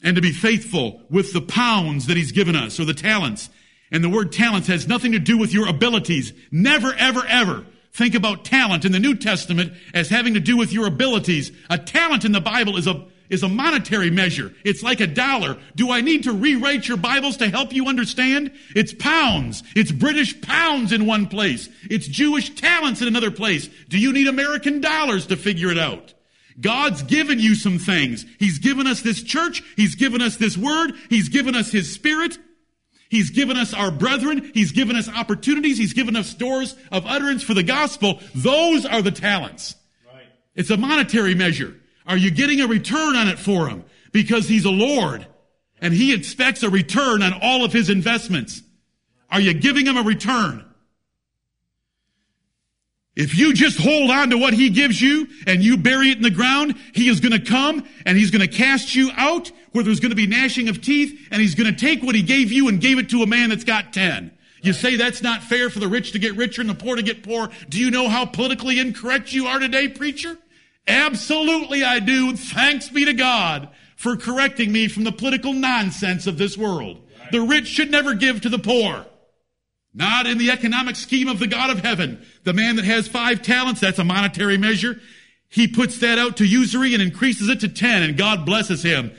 and 0.03 0.16
to 0.16 0.22
be 0.22 0.32
faithful 0.32 1.03
with 1.11 1.32
the 1.32 1.42
pounds 1.42 2.07
that 2.07 2.16
He's 2.16 2.32
given 2.32 2.57
us 2.57 2.78
or 2.78 2.84
the 2.84 2.94
talents. 2.94 3.50
And 3.90 4.03
the 4.03 4.09
word 4.09 4.32
talents 4.32 4.68
has 4.68 4.88
nothing 4.88 5.12
to 5.12 5.18
do 5.18 5.36
with 5.36 5.53
your 5.53 5.68
abilities. 5.68 6.32
Never, 6.50 6.94
ever, 6.94 7.24
ever 7.26 7.66
think 7.93 8.14
about 8.14 8.45
talent 8.45 8.84
in 8.84 8.93
the 8.93 8.99
New 8.99 9.14
Testament 9.14 9.72
as 9.95 10.09
having 10.09 10.34
to 10.34 10.40
do 10.40 10.57
with 10.57 10.72
your 10.72 10.86
abilities. 10.86 11.53
A 11.68 11.78
talent 11.78 12.24
in 12.24 12.32
the 12.32 12.40
Bible 12.40 12.76
is 12.76 12.86
a, 12.86 13.07
is 13.28 13.43
a 13.43 13.49
monetary 13.49 14.11
measure. 14.11 14.53
It's 14.64 14.82
like 14.82 15.01
a 15.01 15.07
dollar. 15.07 15.59
Do 15.74 15.90
I 15.90 16.01
need 16.01 16.24
to 16.24 16.32
rewrite 16.32 16.88
your 16.88 16.97
Bibles 16.97 17.36
to 17.38 17.49
help 17.49 17.72
you 17.72 17.88
understand? 17.88 18.53
It's 18.74 18.95
pounds. 18.95 19.62
It's 19.76 19.93
British 19.93 20.40
pounds 20.40 20.93
in 20.93 21.07
one 21.07 21.26
place. 21.26 21.68
It's 21.90 22.07
Jewish 22.07 22.55
talents 22.55 23.03
in 23.03 23.09
another 23.09 23.30
place. 23.30 23.68
Do 23.88 23.99
you 23.99 24.12
need 24.12 24.26
American 24.26 24.80
dollars 24.80 25.26
to 25.26 25.36
figure 25.36 25.70
it 25.70 25.78
out? 25.78 26.14
God's 26.61 27.03
given 27.03 27.38
you 27.38 27.55
some 27.55 27.78
things. 27.78 28.26
He's 28.38 28.59
given 28.59 28.86
us 28.86 29.01
this 29.01 29.22
church. 29.22 29.62
He's 29.76 29.95
given 29.95 30.20
us 30.20 30.36
this 30.36 30.57
word. 30.57 30.93
He's 31.09 31.28
given 31.28 31.55
us 31.55 31.70
His 31.70 31.93
Spirit. 31.93 32.38
He's 33.12 33.28
given 33.28 33.58
us 33.58 33.74
our 33.74 33.90
brethren. 33.90 34.52
He's 34.54 34.72
given 34.72 34.96
us 34.96 35.06
opportunities. 35.06 35.76
He's 35.76 35.92
given 35.92 36.16
us 36.16 36.32
doors 36.32 36.74
of 36.90 37.04
utterance 37.04 37.42
for 37.42 37.52
the 37.52 37.62
gospel. 37.62 38.20
Those 38.34 38.86
are 38.86 39.02
the 39.02 39.10
talents. 39.10 39.76
Right. 40.10 40.24
It's 40.54 40.70
a 40.70 40.78
monetary 40.78 41.34
measure. 41.34 41.76
Are 42.06 42.16
you 42.16 42.30
getting 42.30 42.62
a 42.62 42.66
return 42.66 43.14
on 43.14 43.28
it 43.28 43.38
for 43.38 43.68
him? 43.68 43.84
Because 44.12 44.48
he's 44.48 44.64
a 44.64 44.70
Lord 44.70 45.26
and 45.78 45.92
he 45.92 46.14
expects 46.14 46.62
a 46.62 46.70
return 46.70 47.22
on 47.22 47.34
all 47.42 47.66
of 47.66 47.72
his 47.74 47.90
investments. 47.90 48.62
Are 49.30 49.40
you 49.40 49.52
giving 49.52 49.84
him 49.84 49.98
a 49.98 50.02
return? 50.02 50.64
If 53.14 53.36
you 53.36 53.52
just 53.52 53.78
hold 53.78 54.10
on 54.10 54.30
to 54.30 54.38
what 54.38 54.54
he 54.54 54.70
gives 54.70 55.00
you 55.00 55.28
and 55.46 55.62
you 55.62 55.76
bury 55.76 56.10
it 56.10 56.16
in 56.16 56.22
the 56.22 56.30
ground, 56.30 56.76
he 56.94 57.08
is 57.08 57.20
going 57.20 57.38
to 57.38 57.44
come 57.44 57.86
and 58.06 58.16
he's 58.16 58.30
going 58.30 58.40
to 58.40 58.56
cast 58.56 58.94
you 58.94 59.10
out 59.16 59.52
where 59.72 59.84
there's 59.84 60.00
going 60.00 60.10
to 60.10 60.16
be 60.16 60.26
gnashing 60.26 60.68
of 60.68 60.80
teeth 60.80 61.28
and 61.30 61.42
he's 61.42 61.54
going 61.54 61.72
to 61.72 61.78
take 61.78 62.02
what 62.02 62.14
he 62.14 62.22
gave 62.22 62.50
you 62.50 62.68
and 62.68 62.80
gave 62.80 62.98
it 62.98 63.10
to 63.10 63.22
a 63.22 63.26
man 63.26 63.50
that's 63.50 63.64
got 63.64 63.92
10. 63.92 64.30
You 64.62 64.72
say 64.72 64.96
that's 64.96 65.22
not 65.22 65.42
fair 65.42 65.68
for 65.68 65.78
the 65.78 65.88
rich 65.88 66.12
to 66.12 66.18
get 66.18 66.36
richer 66.36 66.62
and 66.62 66.70
the 66.70 66.74
poor 66.74 66.96
to 66.96 67.02
get 67.02 67.22
poor. 67.22 67.50
Do 67.68 67.78
you 67.78 67.90
know 67.90 68.08
how 68.08 68.24
politically 68.24 68.78
incorrect 68.78 69.32
you 69.32 69.46
are 69.46 69.58
today, 69.58 69.88
preacher? 69.88 70.38
Absolutely 70.86 71.82
I 71.82 71.98
do. 71.98 72.34
Thanks 72.34 72.88
be 72.88 73.04
to 73.04 73.12
God 73.12 73.68
for 73.96 74.16
correcting 74.16 74.72
me 74.72 74.88
from 74.88 75.04
the 75.04 75.12
political 75.12 75.52
nonsense 75.52 76.26
of 76.26 76.38
this 76.38 76.56
world. 76.56 77.00
The 77.30 77.42
rich 77.42 77.66
should 77.66 77.90
never 77.90 78.14
give 78.14 78.40
to 78.42 78.48
the 78.48 78.58
poor. 78.58 79.06
Not 79.95 80.26
in 80.26 80.38
the 80.38 80.51
economic 80.51 80.97
scheme 80.97 81.28
of 81.28 81.38
the 81.38 81.47
God 81.47 81.70
of 81.70 81.80
heaven. 81.80 82.24
The 82.45 82.55
man 82.55 82.76
that 82.76 82.84
has 82.84 83.09
five 83.09 83.43
talents, 83.43 83.80
that's 83.80 83.99
a 83.99 84.05
monetary 84.05 84.57
measure. 84.57 85.01
He 85.49 85.68
puts 85.68 85.99
that 85.99 86.18
out 86.18 86.38
to 86.38 86.47
usury 86.47 86.95
and 86.95 87.03
increases 87.03 87.49
it 87.49 87.61
to 87.61 87.68
ten 87.68 88.03
and 88.03 88.16
God 88.16 88.47
blesses 88.47 88.82
him. 88.82 89.12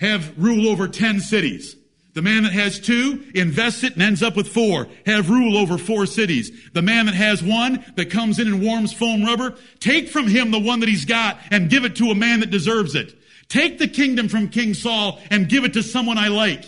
Have 0.00 0.36
rule 0.36 0.68
over 0.68 0.88
ten 0.88 1.20
cities. 1.20 1.76
The 2.14 2.22
man 2.22 2.44
that 2.44 2.52
has 2.52 2.78
two 2.78 3.24
invests 3.34 3.82
it 3.82 3.94
and 3.94 4.02
ends 4.02 4.22
up 4.22 4.36
with 4.36 4.48
four. 4.48 4.88
Have 5.04 5.30
rule 5.30 5.56
over 5.56 5.78
four 5.78 6.06
cities. 6.06 6.70
The 6.72 6.82
man 6.82 7.06
that 7.06 7.14
has 7.14 7.42
one 7.42 7.84
that 7.96 8.10
comes 8.10 8.38
in 8.38 8.46
and 8.46 8.62
warms 8.62 8.92
foam 8.92 9.24
rubber, 9.24 9.56
take 9.80 10.08
from 10.08 10.28
him 10.28 10.50
the 10.50 10.60
one 10.60 10.80
that 10.80 10.88
he's 10.88 11.04
got 11.04 11.38
and 11.50 11.70
give 11.70 11.84
it 11.84 11.96
to 11.96 12.10
a 12.10 12.14
man 12.14 12.40
that 12.40 12.50
deserves 12.50 12.94
it. 12.94 13.16
Take 13.48 13.78
the 13.78 13.88
kingdom 13.88 14.28
from 14.28 14.48
King 14.48 14.74
Saul 14.74 15.20
and 15.30 15.48
give 15.48 15.64
it 15.64 15.74
to 15.74 15.82
someone 15.82 16.18
I 16.18 16.28
like. 16.28 16.64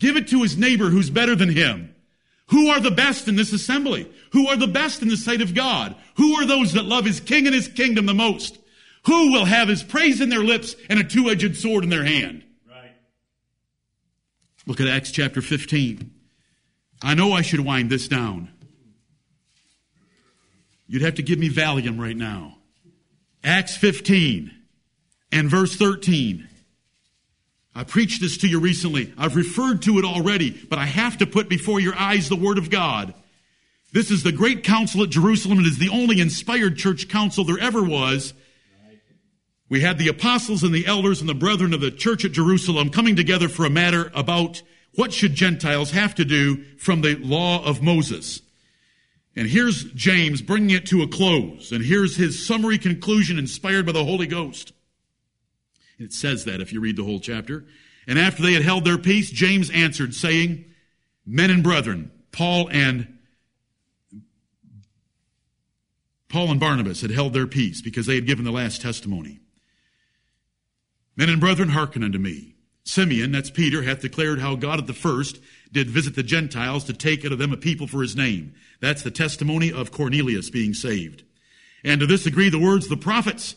Give 0.00 0.16
it 0.16 0.28
to 0.28 0.42
his 0.42 0.56
neighbor 0.56 0.90
who's 0.90 1.10
better 1.10 1.34
than 1.34 1.50
him. 1.50 1.93
Who 2.48 2.68
are 2.68 2.80
the 2.80 2.90
best 2.90 3.28
in 3.28 3.36
this 3.36 3.52
assembly? 3.52 4.10
Who 4.32 4.48
are 4.48 4.56
the 4.56 4.66
best 4.66 5.02
in 5.02 5.08
the 5.08 5.16
sight 5.16 5.40
of 5.40 5.54
God? 5.54 5.96
Who 6.16 6.34
are 6.34 6.44
those 6.44 6.74
that 6.74 6.84
love 6.84 7.04
his 7.04 7.20
king 7.20 7.46
and 7.46 7.54
his 7.54 7.68
kingdom 7.68 8.06
the 8.06 8.14
most? 8.14 8.58
Who 9.06 9.32
will 9.32 9.44
have 9.44 9.68
his 9.68 9.82
praise 9.82 10.20
in 10.20 10.28
their 10.28 10.42
lips 10.44 10.76
and 10.88 10.98
a 10.98 11.04
two-edged 11.04 11.56
sword 11.56 11.84
in 11.84 11.90
their 11.90 12.04
hand? 12.04 12.44
Right. 12.68 12.92
Look 14.66 14.80
at 14.80 14.88
Acts 14.88 15.10
chapter 15.10 15.40
15. 15.40 16.10
I 17.02 17.14
know 17.14 17.32
I 17.32 17.42
should 17.42 17.60
wind 17.60 17.90
this 17.90 18.08
down. 18.08 18.50
You'd 20.86 21.02
have 21.02 21.14
to 21.14 21.22
give 21.22 21.38
me 21.38 21.48
Valium 21.50 21.98
right 21.98 22.16
now. 22.16 22.58
Acts 23.42 23.76
15 23.76 24.50
and 25.32 25.50
verse 25.50 25.76
13. 25.76 26.48
I 27.74 27.84
preached 27.84 28.20
this 28.20 28.38
to 28.38 28.48
you 28.48 28.60
recently. 28.60 29.12
I've 29.18 29.36
referred 29.36 29.82
to 29.82 29.98
it 29.98 30.04
already, 30.04 30.50
but 30.50 30.78
I 30.78 30.86
have 30.86 31.18
to 31.18 31.26
put 31.26 31.48
before 31.48 31.80
your 31.80 31.96
eyes 31.96 32.28
the 32.28 32.36
Word 32.36 32.58
of 32.58 32.70
God. 32.70 33.14
This 33.92 34.10
is 34.10 34.22
the 34.22 34.32
great 34.32 34.64
council 34.64 35.02
at 35.02 35.10
Jerusalem. 35.10 35.60
It 35.60 35.66
is 35.66 35.78
the 35.78 35.88
only 35.88 36.20
inspired 36.20 36.76
church 36.76 37.08
council 37.08 37.44
there 37.44 37.58
ever 37.58 37.82
was. 37.82 38.34
We 39.68 39.80
had 39.80 39.98
the 39.98 40.08
apostles 40.08 40.62
and 40.62 40.74
the 40.74 40.86
elders 40.86 41.20
and 41.20 41.28
the 41.28 41.34
brethren 41.34 41.72
of 41.72 41.80
the 41.80 41.90
church 41.90 42.24
at 42.24 42.32
Jerusalem 42.32 42.90
coming 42.90 43.16
together 43.16 43.48
for 43.48 43.64
a 43.64 43.70
matter 43.70 44.12
about 44.14 44.62
what 44.94 45.12
should 45.12 45.34
Gentiles 45.34 45.90
have 45.90 46.14
to 46.16 46.24
do 46.24 46.62
from 46.76 47.00
the 47.00 47.16
law 47.16 47.64
of 47.64 47.82
Moses. 47.82 48.42
And 49.34 49.48
here's 49.48 49.84
James 49.94 50.42
bringing 50.42 50.76
it 50.76 50.86
to 50.86 51.02
a 51.02 51.08
close. 51.08 51.72
And 51.72 51.84
here's 51.84 52.16
his 52.16 52.46
summary 52.46 52.78
conclusion 52.78 53.38
inspired 53.38 53.86
by 53.86 53.92
the 53.92 54.04
Holy 54.04 54.28
Ghost. 54.28 54.73
It 55.98 56.12
says 56.12 56.44
that 56.44 56.60
if 56.60 56.72
you 56.72 56.80
read 56.80 56.96
the 56.96 57.04
whole 57.04 57.20
chapter. 57.20 57.64
And 58.06 58.18
after 58.18 58.42
they 58.42 58.52
had 58.52 58.62
held 58.62 58.84
their 58.84 58.98
peace, 58.98 59.30
James 59.30 59.70
answered, 59.70 60.14
saying, 60.14 60.64
Men 61.24 61.50
and 61.50 61.62
brethren, 61.62 62.10
Paul 62.32 62.68
and 62.70 63.18
Paul 66.28 66.50
and 66.50 66.58
Barnabas 66.58 67.00
had 67.00 67.12
held 67.12 67.32
their 67.32 67.46
peace 67.46 67.80
because 67.80 68.06
they 68.06 68.16
had 68.16 68.26
given 68.26 68.44
the 68.44 68.50
last 68.50 68.82
testimony. 68.82 69.38
Men 71.16 71.28
and 71.28 71.40
brethren, 71.40 71.68
hearken 71.68 72.02
unto 72.02 72.18
me. 72.18 72.56
Simeon, 72.82 73.30
that's 73.30 73.50
Peter, 73.50 73.82
hath 73.82 74.00
declared 74.00 74.40
how 74.40 74.56
God 74.56 74.80
at 74.80 74.86
the 74.86 74.92
first 74.92 75.38
did 75.72 75.88
visit 75.88 76.16
the 76.16 76.22
Gentiles 76.22 76.84
to 76.84 76.92
take 76.92 77.24
out 77.24 77.32
of 77.32 77.38
them 77.38 77.52
a 77.52 77.56
people 77.56 77.86
for 77.86 78.02
his 78.02 78.16
name. 78.16 78.52
That's 78.80 79.02
the 79.02 79.10
testimony 79.10 79.72
of 79.72 79.92
Cornelius 79.92 80.50
being 80.50 80.74
saved. 80.74 81.22
And 81.84 82.00
to 82.00 82.06
this 82.06 82.26
agree 82.26 82.50
the 82.50 82.58
words 82.58 82.86
of 82.86 82.90
the 82.90 82.96
prophets. 82.96 83.54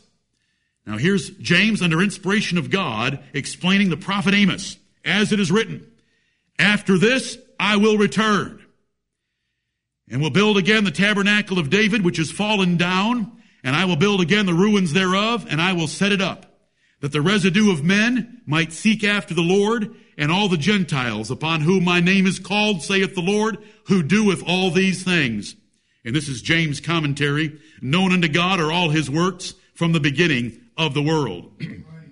Now 0.87 0.97
here's 0.97 1.29
James 1.31 1.81
under 1.81 2.01
inspiration 2.01 2.57
of 2.57 2.69
God 2.69 3.19
explaining 3.33 3.89
the 3.89 3.97
prophet 3.97 4.33
Amos, 4.33 4.77
as 5.03 5.33
it 5.33 5.39
is 5.39 5.51
written, 5.51 5.85
After 6.57 6.97
this 6.97 7.37
I 7.59 7.75
will 7.75 7.97
return 7.97 8.65
and 10.09 10.21
will 10.21 10.29
build 10.29 10.57
again 10.57 10.85
the 10.85 10.91
tabernacle 10.91 11.59
of 11.59 11.69
David, 11.69 12.05
which 12.05 12.17
is 12.17 12.31
fallen 12.31 12.77
down, 12.77 13.33
and 13.65 13.75
I 13.75 13.83
will 13.83 13.97
build 13.97 14.21
again 14.21 14.45
the 14.45 14.53
ruins 14.53 14.93
thereof, 14.93 15.45
and 15.49 15.61
I 15.61 15.73
will 15.73 15.87
set 15.87 16.13
it 16.13 16.21
up, 16.21 16.57
that 17.01 17.11
the 17.11 17.21
residue 17.21 17.69
of 17.69 17.83
men 17.83 18.41
might 18.45 18.71
seek 18.71 19.03
after 19.03 19.33
the 19.33 19.41
Lord, 19.41 19.93
and 20.17 20.31
all 20.31 20.47
the 20.47 20.55
Gentiles 20.55 21.29
upon 21.29 21.59
whom 21.59 21.83
my 21.83 21.99
name 21.99 22.25
is 22.25 22.39
called, 22.39 22.81
saith 22.81 23.13
the 23.13 23.21
Lord, 23.21 23.57
who 23.87 24.01
doeth 24.01 24.41
all 24.47 24.71
these 24.71 25.03
things. 25.03 25.53
And 26.05 26.15
this 26.15 26.29
is 26.29 26.41
James' 26.41 26.79
commentary. 26.79 27.59
Known 27.81 28.13
unto 28.13 28.29
God 28.29 28.61
are 28.61 28.71
all 28.71 28.89
his 28.89 29.09
works 29.09 29.53
from 29.73 29.91
the 29.91 29.99
beginning 29.99 30.61
of 30.77 30.93
the 30.93 31.01
world. 31.01 31.51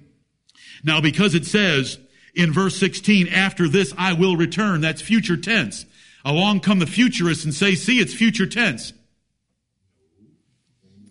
now, 0.84 1.00
because 1.02 1.36
it 1.36 1.46
says 1.46 1.98
in 2.34 2.52
verse 2.52 2.78
16, 2.78 3.28
after 3.30 3.68
this 3.68 3.94
I 3.98 4.14
will 4.14 4.36
return, 4.36 4.82
that's 4.82 5.02
future 5.02 5.38
tense. 5.38 5.86
Along 6.24 6.60
come 6.60 6.80
the 6.80 6.88
futurists 6.88 7.46
and 7.46 7.54
say, 7.54 7.76
see, 7.76 8.00
it's 8.00 8.14
future 8.14 8.48
tense. 8.48 8.94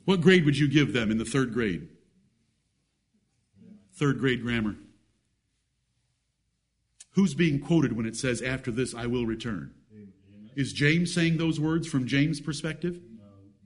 What 0.05 0.20
grade 0.20 0.44
would 0.44 0.59
you 0.59 0.68
give 0.68 0.92
them 0.92 1.11
in 1.11 1.18
the 1.18 1.24
third 1.24 1.55
grade? 1.55 1.88
Third 3.94 4.18
grade 4.18 4.42
grammar. 4.42 4.76
Who's 7.12 7.34
being 7.34 7.61
quoted 7.61 7.96
when 7.96 8.07
it 8.07 8.16
says, 8.16 8.42
after 8.42 8.72
this 8.72 8.94
I 8.94 9.07
will 9.07 9.24
return? 9.24 9.72
Is 10.57 10.72
James 10.72 11.14
saying 11.14 11.36
those 11.36 11.61
words 11.61 11.86
from 11.86 12.07
James' 12.07 12.40
perspective? 12.40 13.00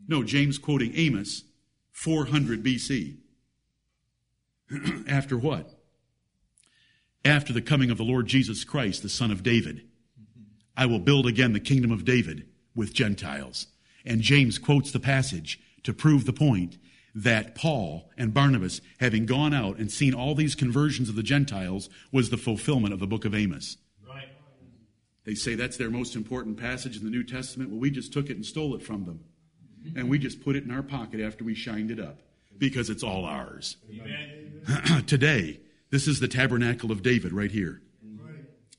No, 0.07 0.23
James 0.23 0.59
quoting 0.59 0.93
Amos, 0.95 1.45
400 1.93 2.63
BC. 2.63 3.17
After 5.09 5.37
what? 5.37 5.71
After 7.25 7.53
the 7.53 7.63
coming 7.63 7.91
of 7.91 7.99
the 7.99 8.05
Lord 8.05 8.27
Jesus 8.27 8.65
Christ, 8.65 9.03
the 9.03 9.09
Son 9.09 9.31
of 9.31 9.43
David. 9.43 9.83
I 10.77 10.87
will 10.87 11.01
build 11.01 11.27
again 11.27 11.53
the 11.53 11.61
kingdom 11.61 11.91
of 11.91 12.05
David 12.05 12.47
with 12.75 12.95
Gentiles. 12.95 13.67
And 14.05 14.21
James 14.21 14.59
quotes 14.59 14.93
the 14.93 15.01
passage 15.01 15.61
to 15.83 15.93
prove 15.93 16.25
the 16.25 16.33
point 16.33 16.79
that 17.15 17.55
Paul 17.55 18.11
and 18.17 18.33
Barnabas, 18.33 18.81
having 19.01 19.27
gone 19.27 19.53
out 19.53 19.79
and 19.79 19.91
seen 19.91 20.15
all 20.15 20.35
these 20.35 20.55
conversions 20.55 21.09
of 21.09 21.17
the 21.17 21.23
Gentiles, 21.23 21.89
was 22.13 22.31
the 22.31 22.37
fulfillment 22.37 22.95
of 22.95 23.01
the 23.01 23.07
book 23.07 23.25
of 23.25 23.35
Amos. 23.35 23.77
Right. 24.07 24.29
They 25.25 25.35
say 25.35 25.57
that's 25.57 25.77
their 25.77 25.91
most 25.91 26.15
important 26.15 26.59
passage 26.59 26.97
in 26.97 27.05
the 27.05 27.11
New 27.11 27.25
Testament. 27.25 27.71
Well, 27.71 27.81
we 27.81 27.91
just 27.91 28.13
took 28.13 28.31
it 28.31 28.37
and 28.37 28.47
stole 28.47 28.75
it 28.77 28.83
from 28.83 29.05
them. 29.05 29.25
And 29.97 30.09
we 30.09 30.19
just 30.19 30.43
put 30.43 30.55
it 30.55 30.65
in 30.65 30.71
our 30.71 30.83
pocket 30.83 31.21
after 31.21 31.45
we 31.45 31.55
shined 31.55 31.91
it 31.91 31.99
up 31.99 32.21
because 32.57 32.91
it's 32.91 33.03
all 33.03 33.25
ours. 33.25 33.77
Amen. 33.91 34.38
Today, 35.07 35.61
this 35.91 36.07
is 36.07 36.21
the 36.21 36.29
tabernacle 36.29 36.91
of 36.93 37.03
David 37.03 37.33
right 37.33 37.51
here. 37.51 37.81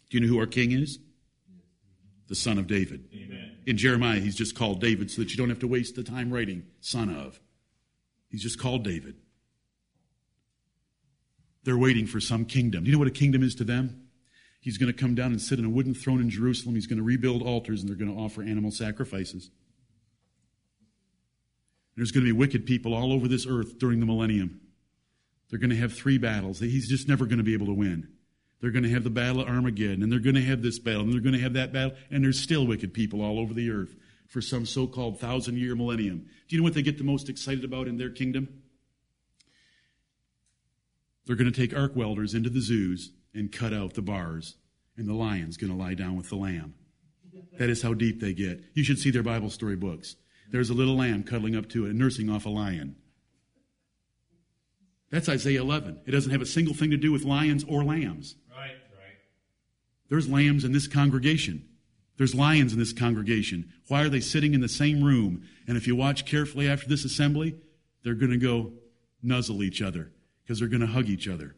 Do 0.10 0.18
you 0.18 0.22
know 0.22 0.28
who 0.28 0.40
our 0.40 0.48
king 0.48 0.72
is? 0.72 1.00
The 2.28 2.36
son 2.36 2.58
of 2.58 2.68
David. 2.68 3.06
Amen. 3.14 3.58
In 3.66 3.78
Jeremiah, 3.78 4.20
he's 4.20 4.36
just 4.36 4.56
called 4.56 4.82
David 4.82 5.12
so 5.12 5.22
that 5.22 5.32
you 5.32 5.38
don't 5.38 5.50
have 5.50 5.60
to 5.60 5.68
waste 5.68 5.96
the 5.96 6.04
time 6.04 6.32
writing 6.32 6.64
son 6.80 7.10
of. 7.14 7.40
He's 8.30 8.42
just 8.42 8.60
called 8.60 8.84
David. 8.84 9.16
They're 11.64 11.78
waiting 11.78 12.08
for 12.08 12.20
some 12.20 12.46
kingdom. 12.46 12.84
Do 12.84 12.90
you 12.90 12.96
know 12.96 13.00
what 13.00 13.08
a 13.08 13.12
kingdom 13.12 13.44
is 13.44 13.56
to 13.56 13.64
them? 13.64 14.08
He's 14.62 14.78
going 14.78 14.92
to 14.92 14.98
come 14.98 15.16
down 15.16 15.32
and 15.32 15.42
sit 15.42 15.60
on 15.60 15.66
a 15.66 15.70
wooden 15.70 15.94
throne 15.94 16.20
in 16.20 16.30
Jerusalem. 16.30 16.76
He's 16.76 16.88
going 16.88 16.98
to 16.98 17.04
rebuild 17.04 17.42
altars 17.42 17.82
and 17.82 17.90
they're 17.90 17.96
going 17.96 18.14
to 18.14 18.20
offer 18.20 18.42
animal 18.42 18.72
sacrifices. 18.72 19.52
There's 21.96 22.12
going 22.12 22.26
to 22.26 22.34
be 22.34 22.38
wicked 22.38 22.66
people 22.66 22.94
all 22.94 23.12
over 23.12 23.28
this 23.28 23.46
earth 23.48 23.78
during 23.78 24.00
the 24.00 24.06
millennium. 24.06 24.62
They're 25.50 25.60
going 25.60 25.72
to 25.72 25.76
have 25.78 25.94
three 25.94 26.18
battles. 26.18 26.60
He's 26.60 26.88
just 26.88 27.08
never 27.08 27.26
going 27.26 27.40
to 27.40 27.44
be 27.44 27.54
able 27.54 27.68
to 27.68 27.74
win. 27.74 28.08
They're 28.62 28.72
going 28.72 28.84
to 28.84 28.90
have 28.90 29.04
the 29.04 29.10
battle 29.10 29.42
of 29.42 29.48
Armageddon, 29.48 30.04
and 30.04 30.12
they're 30.12 30.20
going 30.20 30.36
to 30.36 30.44
have 30.44 30.62
this 30.62 30.80
battle, 30.80 31.02
and 31.02 31.14
they're 31.14 31.22
going 31.22 31.36
to 31.36 31.42
have 31.42 31.54
that 31.54 31.72
battle, 31.72 31.96
and 32.12 32.24
there's 32.24 32.40
still 32.40 32.68
wicked 32.68 32.94
people 32.94 33.22
all 33.22 33.40
over 33.40 33.54
the 33.54 33.72
earth 33.72 33.96
for 34.28 34.42
some 34.42 34.66
so 34.66 34.86
called 34.86 35.20
thousand 35.20 35.58
year 35.58 35.76
millennium. 35.76 36.26
Do 36.48 36.56
you 36.56 36.62
know 36.62 36.64
what 36.64 36.74
they 36.74 36.82
get 36.82 36.98
the 36.98 37.04
most 37.04 37.30
excited 37.30 37.64
about 37.64 37.88
in 37.88 37.98
their 37.98 38.10
kingdom? 38.10 38.62
They're 41.26 41.36
going 41.36 41.52
to 41.52 41.60
take 41.60 41.78
arc 41.78 41.96
welders 41.96 42.34
into 42.34 42.50
the 42.50 42.62
zoos 42.62 43.12
and 43.34 43.52
cut 43.52 43.74
out 43.74 43.94
the 43.94 44.02
bars, 44.02 44.56
and 44.98 45.08
the 45.08 45.14
lion's 45.14 45.58
going 45.58 45.72
to 45.72 45.78
lie 45.78 45.94
down 45.94 46.18
with 46.18 46.30
the 46.30 46.36
lamb. 46.36 46.76
That 47.58 47.70
is 47.70 47.82
how 47.82 47.94
deep 47.94 48.20
they 48.20 48.34
get. 48.34 48.64
You 48.74 48.84
should 48.84 49.00
see 49.00 49.12
their 49.12 49.24
Bible 49.24 49.50
story 49.50 49.76
books. 49.76 50.16
There's 50.52 50.70
a 50.70 50.74
little 50.74 50.96
lamb 50.96 51.24
cuddling 51.24 51.56
up 51.56 51.70
to 51.70 51.86
it 51.86 51.92
and 51.92 52.00
nursing 52.00 52.30
off 52.30 52.46
a 52.46 52.50
lion. 52.50 52.96
That's 55.12 55.30
Isaiah 55.30 55.62
11. 55.62 56.02
It 56.06 56.12
doesn't 56.12 56.32
have 56.32 56.42
a 56.42 56.46
single 56.46 56.74
thing 56.74 56.92
to 56.92 56.98
do 56.98 57.12
with 57.12 57.24
lions 57.24 57.64
or 57.68 57.84
lambs. 57.84 58.36
Right. 58.52 58.72
Right. 58.72 59.18
There's 60.10 60.30
lambs 60.30 60.64
in 60.64 60.72
this 60.72 60.88
congregation. 60.88 61.66
There's 62.18 62.36
lions 62.36 62.74
in 62.74 62.80
this 62.80 62.94
congregation. 62.94 63.72
Why 63.88 64.04
are 64.04 64.10
they 64.10 64.20
sitting 64.20 64.54
in 64.54 64.62
the 64.62 64.70
same 64.70 65.04
room? 65.04 65.44
And 65.68 65.78
if 65.78 65.88
you 65.88 65.96
watch 65.96 66.26
carefully 66.26 66.68
after 66.68 66.88
this 66.88 67.06
assembly, 67.06 67.56
they're 68.04 68.14
going 68.14 68.32
to 68.32 68.38
go 68.38 68.74
nuzzle 69.24 69.64
each 69.64 69.82
other 69.82 70.12
because 70.44 70.60
they're 70.60 70.68
going 70.68 70.82
to 70.82 70.88
hug 70.88 71.08
each 71.08 71.28
other. 71.28 71.56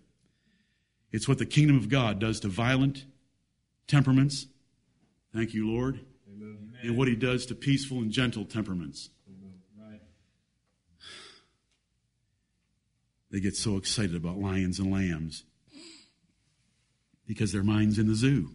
It's 1.12 1.28
what 1.28 1.40
the 1.40 1.46
kingdom 1.46 1.78
of 1.78 1.90
God 1.90 2.20
does 2.20 2.40
to 2.42 2.48
violent 2.48 3.06
temperaments. 3.88 4.48
Thank 5.34 5.54
you, 5.54 5.70
Lord. 5.70 6.00
And 6.84 6.98
what 6.98 7.08
he 7.08 7.16
does 7.16 7.46
to 7.48 7.56
peaceful 7.56 7.98
and 7.98 8.12
gentle 8.12 8.46
temperaments. 8.46 9.10
They 13.32 13.40
get 13.40 13.56
so 13.56 13.78
excited 13.78 14.16
about 14.16 14.38
lions 14.38 14.80
and 14.80 14.92
lambs 14.92 15.46
because 17.26 17.54
their 17.54 17.64
mind's 17.64 17.98
in 17.98 18.08
the 18.08 18.16
zoo. 18.16 18.52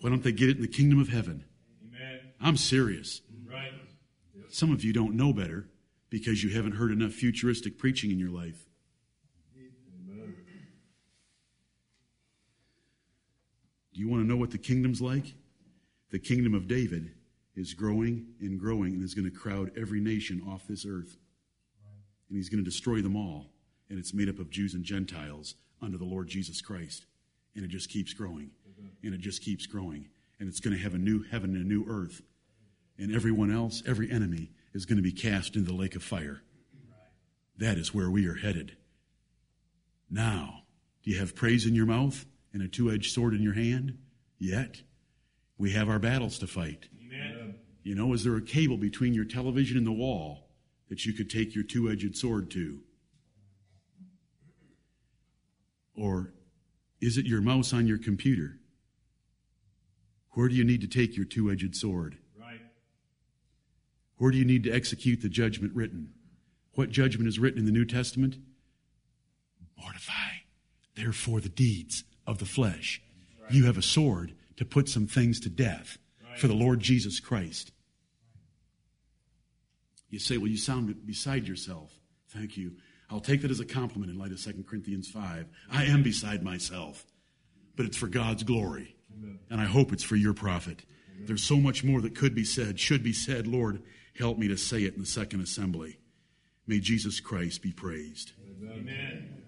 Why 0.00 0.10
don't 0.10 0.22
they 0.22 0.32
get 0.32 0.48
it 0.48 0.56
in 0.56 0.62
the 0.62 0.68
kingdom 0.68 1.00
of 1.00 1.08
heaven? 1.08 1.44
Amen. 1.86 2.20
I'm 2.40 2.56
serious. 2.56 3.20
Right. 3.48 3.72
Some 4.48 4.72
of 4.72 4.82
you 4.82 4.92
don't 4.92 5.14
know 5.14 5.32
better 5.32 5.68
because 6.08 6.42
you 6.42 6.50
haven't 6.50 6.72
heard 6.72 6.92
enough 6.92 7.12
futuristic 7.12 7.78
preaching 7.78 8.10
in 8.10 8.18
your 8.18 8.30
life. 8.30 8.66
Do 13.94 14.00
you 14.00 14.08
want 14.08 14.22
to 14.22 14.26
know 14.26 14.36
what 14.36 14.50
the 14.50 14.58
kingdom's 14.58 15.02
like? 15.02 15.34
The 16.10 16.18
kingdom 16.18 16.54
of 16.54 16.66
David 16.66 17.10
is 17.54 17.74
growing 17.74 18.26
and 18.40 18.58
growing 18.58 18.94
and 18.94 19.02
is 19.02 19.14
going 19.14 19.30
to 19.30 19.36
crowd 19.36 19.72
every 19.76 20.00
nation 20.00 20.42
off 20.48 20.66
this 20.66 20.86
earth. 20.88 21.18
And 22.32 22.38
he's 22.38 22.48
going 22.48 22.64
to 22.64 22.70
destroy 22.70 23.02
them 23.02 23.14
all. 23.14 23.50
And 23.90 23.98
it's 23.98 24.14
made 24.14 24.30
up 24.30 24.38
of 24.38 24.48
Jews 24.48 24.72
and 24.72 24.82
Gentiles 24.82 25.54
under 25.82 25.98
the 25.98 26.06
Lord 26.06 26.28
Jesus 26.28 26.62
Christ. 26.62 27.04
And 27.54 27.62
it 27.62 27.68
just 27.68 27.90
keeps 27.90 28.14
growing. 28.14 28.52
Mm-hmm. 28.66 29.06
and 29.06 29.14
it 29.14 29.20
just 29.20 29.42
keeps 29.42 29.66
growing. 29.66 30.08
And 30.40 30.48
it's 30.48 30.58
going 30.58 30.74
to 30.74 30.82
have 30.82 30.94
a 30.94 30.98
new 30.98 31.24
heaven 31.30 31.54
and 31.54 31.62
a 31.62 31.68
new 31.68 31.84
earth. 31.86 32.22
And 32.96 33.14
everyone 33.14 33.52
else, 33.52 33.82
every 33.86 34.10
enemy, 34.10 34.50
is 34.72 34.86
going 34.86 34.96
to 34.96 35.02
be 35.02 35.12
cast 35.12 35.56
into 35.56 35.70
the 35.70 35.76
lake 35.76 35.94
of 35.94 36.02
fire. 36.02 36.42
That 37.58 37.76
is 37.76 37.92
where 37.92 38.10
we 38.10 38.26
are 38.26 38.36
headed. 38.36 38.78
Now, 40.10 40.62
do 41.02 41.10
you 41.10 41.18
have 41.18 41.36
praise 41.36 41.66
in 41.66 41.74
your 41.74 41.84
mouth 41.84 42.24
and 42.54 42.62
a 42.62 42.68
two 42.68 42.90
edged 42.90 43.12
sword 43.12 43.34
in 43.34 43.42
your 43.42 43.52
hand? 43.52 43.98
Yet, 44.38 44.80
we 45.58 45.72
have 45.72 45.90
our 45.90 45.98
battles 45.98 46.38
to 46.38 46.46
fight. 46.46 46.88
Amen. 46.98 47.56
You 47.82 47.94
know, 47.94 48.14
is 48.14 48.24
there 48.24 48.36
a 48.36 48.42
cable 48.42 48.78
between 48.78 49.12
your 49.12 49.26
television 49.26 49.76
and 49.76 49.86
the 49.86 49.92
wall 49.92 50.41
that 50.92 51.06
you 51.06 51.14
could 51.14 51.30
take 51.30 51.54
your 51.54 51.64
two 51.64 51.90
edged 51.90 52.14
sword 52.14 52.50
to? 52.50 52.78
Or 55.96 56.34
is 57.00 57.16
it 57.16 57.24
your 57.24 57.40
mouse 57.40 57.72
on 57.72 57.86
your 57.86 57.96
computer? 57.96 58.58
Where 60.32 60.50
do 60.50 60.54
you 60.54 60.64
need 60.64 60.82
to 60.82 60.86
take 60.86 61.16
your 61.16 61.24
two 61.24 61.50
edged 61.50 61.74
sword? 61.74 62.18
Right. 62.38 62.60
Where 64.18 64.30
do 64.30 64.36
you 64.36 64.44
need 64.44 64.64
to 64.64 64.70
execute 64.70 65.22
the 65.22 65.30
judgment 65.30 65.74
written? 65.74 66.10
What 66.74 66.90
judgment 66.90 67.26
is 67.26 67.38
written 67.38 67.60
in 67.60 67.64
the 67.64 67.72
New 67.72 67.86
Testament? 67.86 68.36
Mortify, 69.78 70.42
therefore, 70.94 71.40
the 71.40 71.48
deeds 71.48 72.04
of 72.26 72.36
the 72.36 72.44
flesh. 72.44 73.00
You 73.48 73.64
have 73.64 73.78
a 73.78 73.82
sword 73.82 74.34
to 74.58 74.66
put 74.66 74.90
some 74.90 75.06
things 75.06 75.40
to 75.40 75.48
death 75.48 75.96
for 76.36 76.48
the 76.48 76.54
Lord 76.54 76.80
Jesus 76.80 77.18
Christ. 77.18 77.71
You 80.12 80.18
say, 80.18 80.36
Well, 80.36 80.48
you 80.48 80.58
sound 80.58 80.94
beside 81.06 81.48
yourself. 81.48 81.90
Thank 82.28 82.56
you. 82.56 82.76
I'll 83.10 83.20
take 83.20 83.42
that 83.42 83.50
as 83.50 83.60
a 83.60 83.64
compliment 83.64 84.12
in 84.12 84.18
light 84.18 84.30
of 84.30 84.40
2 84.40 84.64
Corinthians 84.68 85.08
5. 85.08 85.46
I 85.72 85.84
am 85.84 86.02
beside 86.02 86.42
myself, 86.42 87.04
but 87.76 87.86
it's 87.86 87.96
for 87.96 88.06
God's 88.06 88.42
glory. 88.42 88.94
And 89.50 89.60
I 89.60 89.64
hope 89.64 89.92
it's 89.92 90.02
for 90.02 90.16
your 90.16 90.32
profit. 90.32 90.84
There's 91.26 91.42
so 91.42 91.56
much 91.56 91.84
more 91.84 92.00
that 92.00 92.14
could 92.14 92.34
be 92.34 92.44
said, 92.44 92.80
should 92.80 93.02
be 93.02 93.12
said. 93.12 93.46
Lord, 93.46 93.82
help 94.18 94.38
me 94.38 94.48
to 94.48 94.56
say 94.56 94.84
it 94.84 94.94
in 94.94 95.00
the 95.00 95.06
second 95.06 95.42
assembly. 95.42 95.98
May 96.66 96.78
Jesus 96.78 97.20
Christ 97.20 97.62
be 97.62 97.72
praised. 97.72 98.32
Amen. 98.64 99.41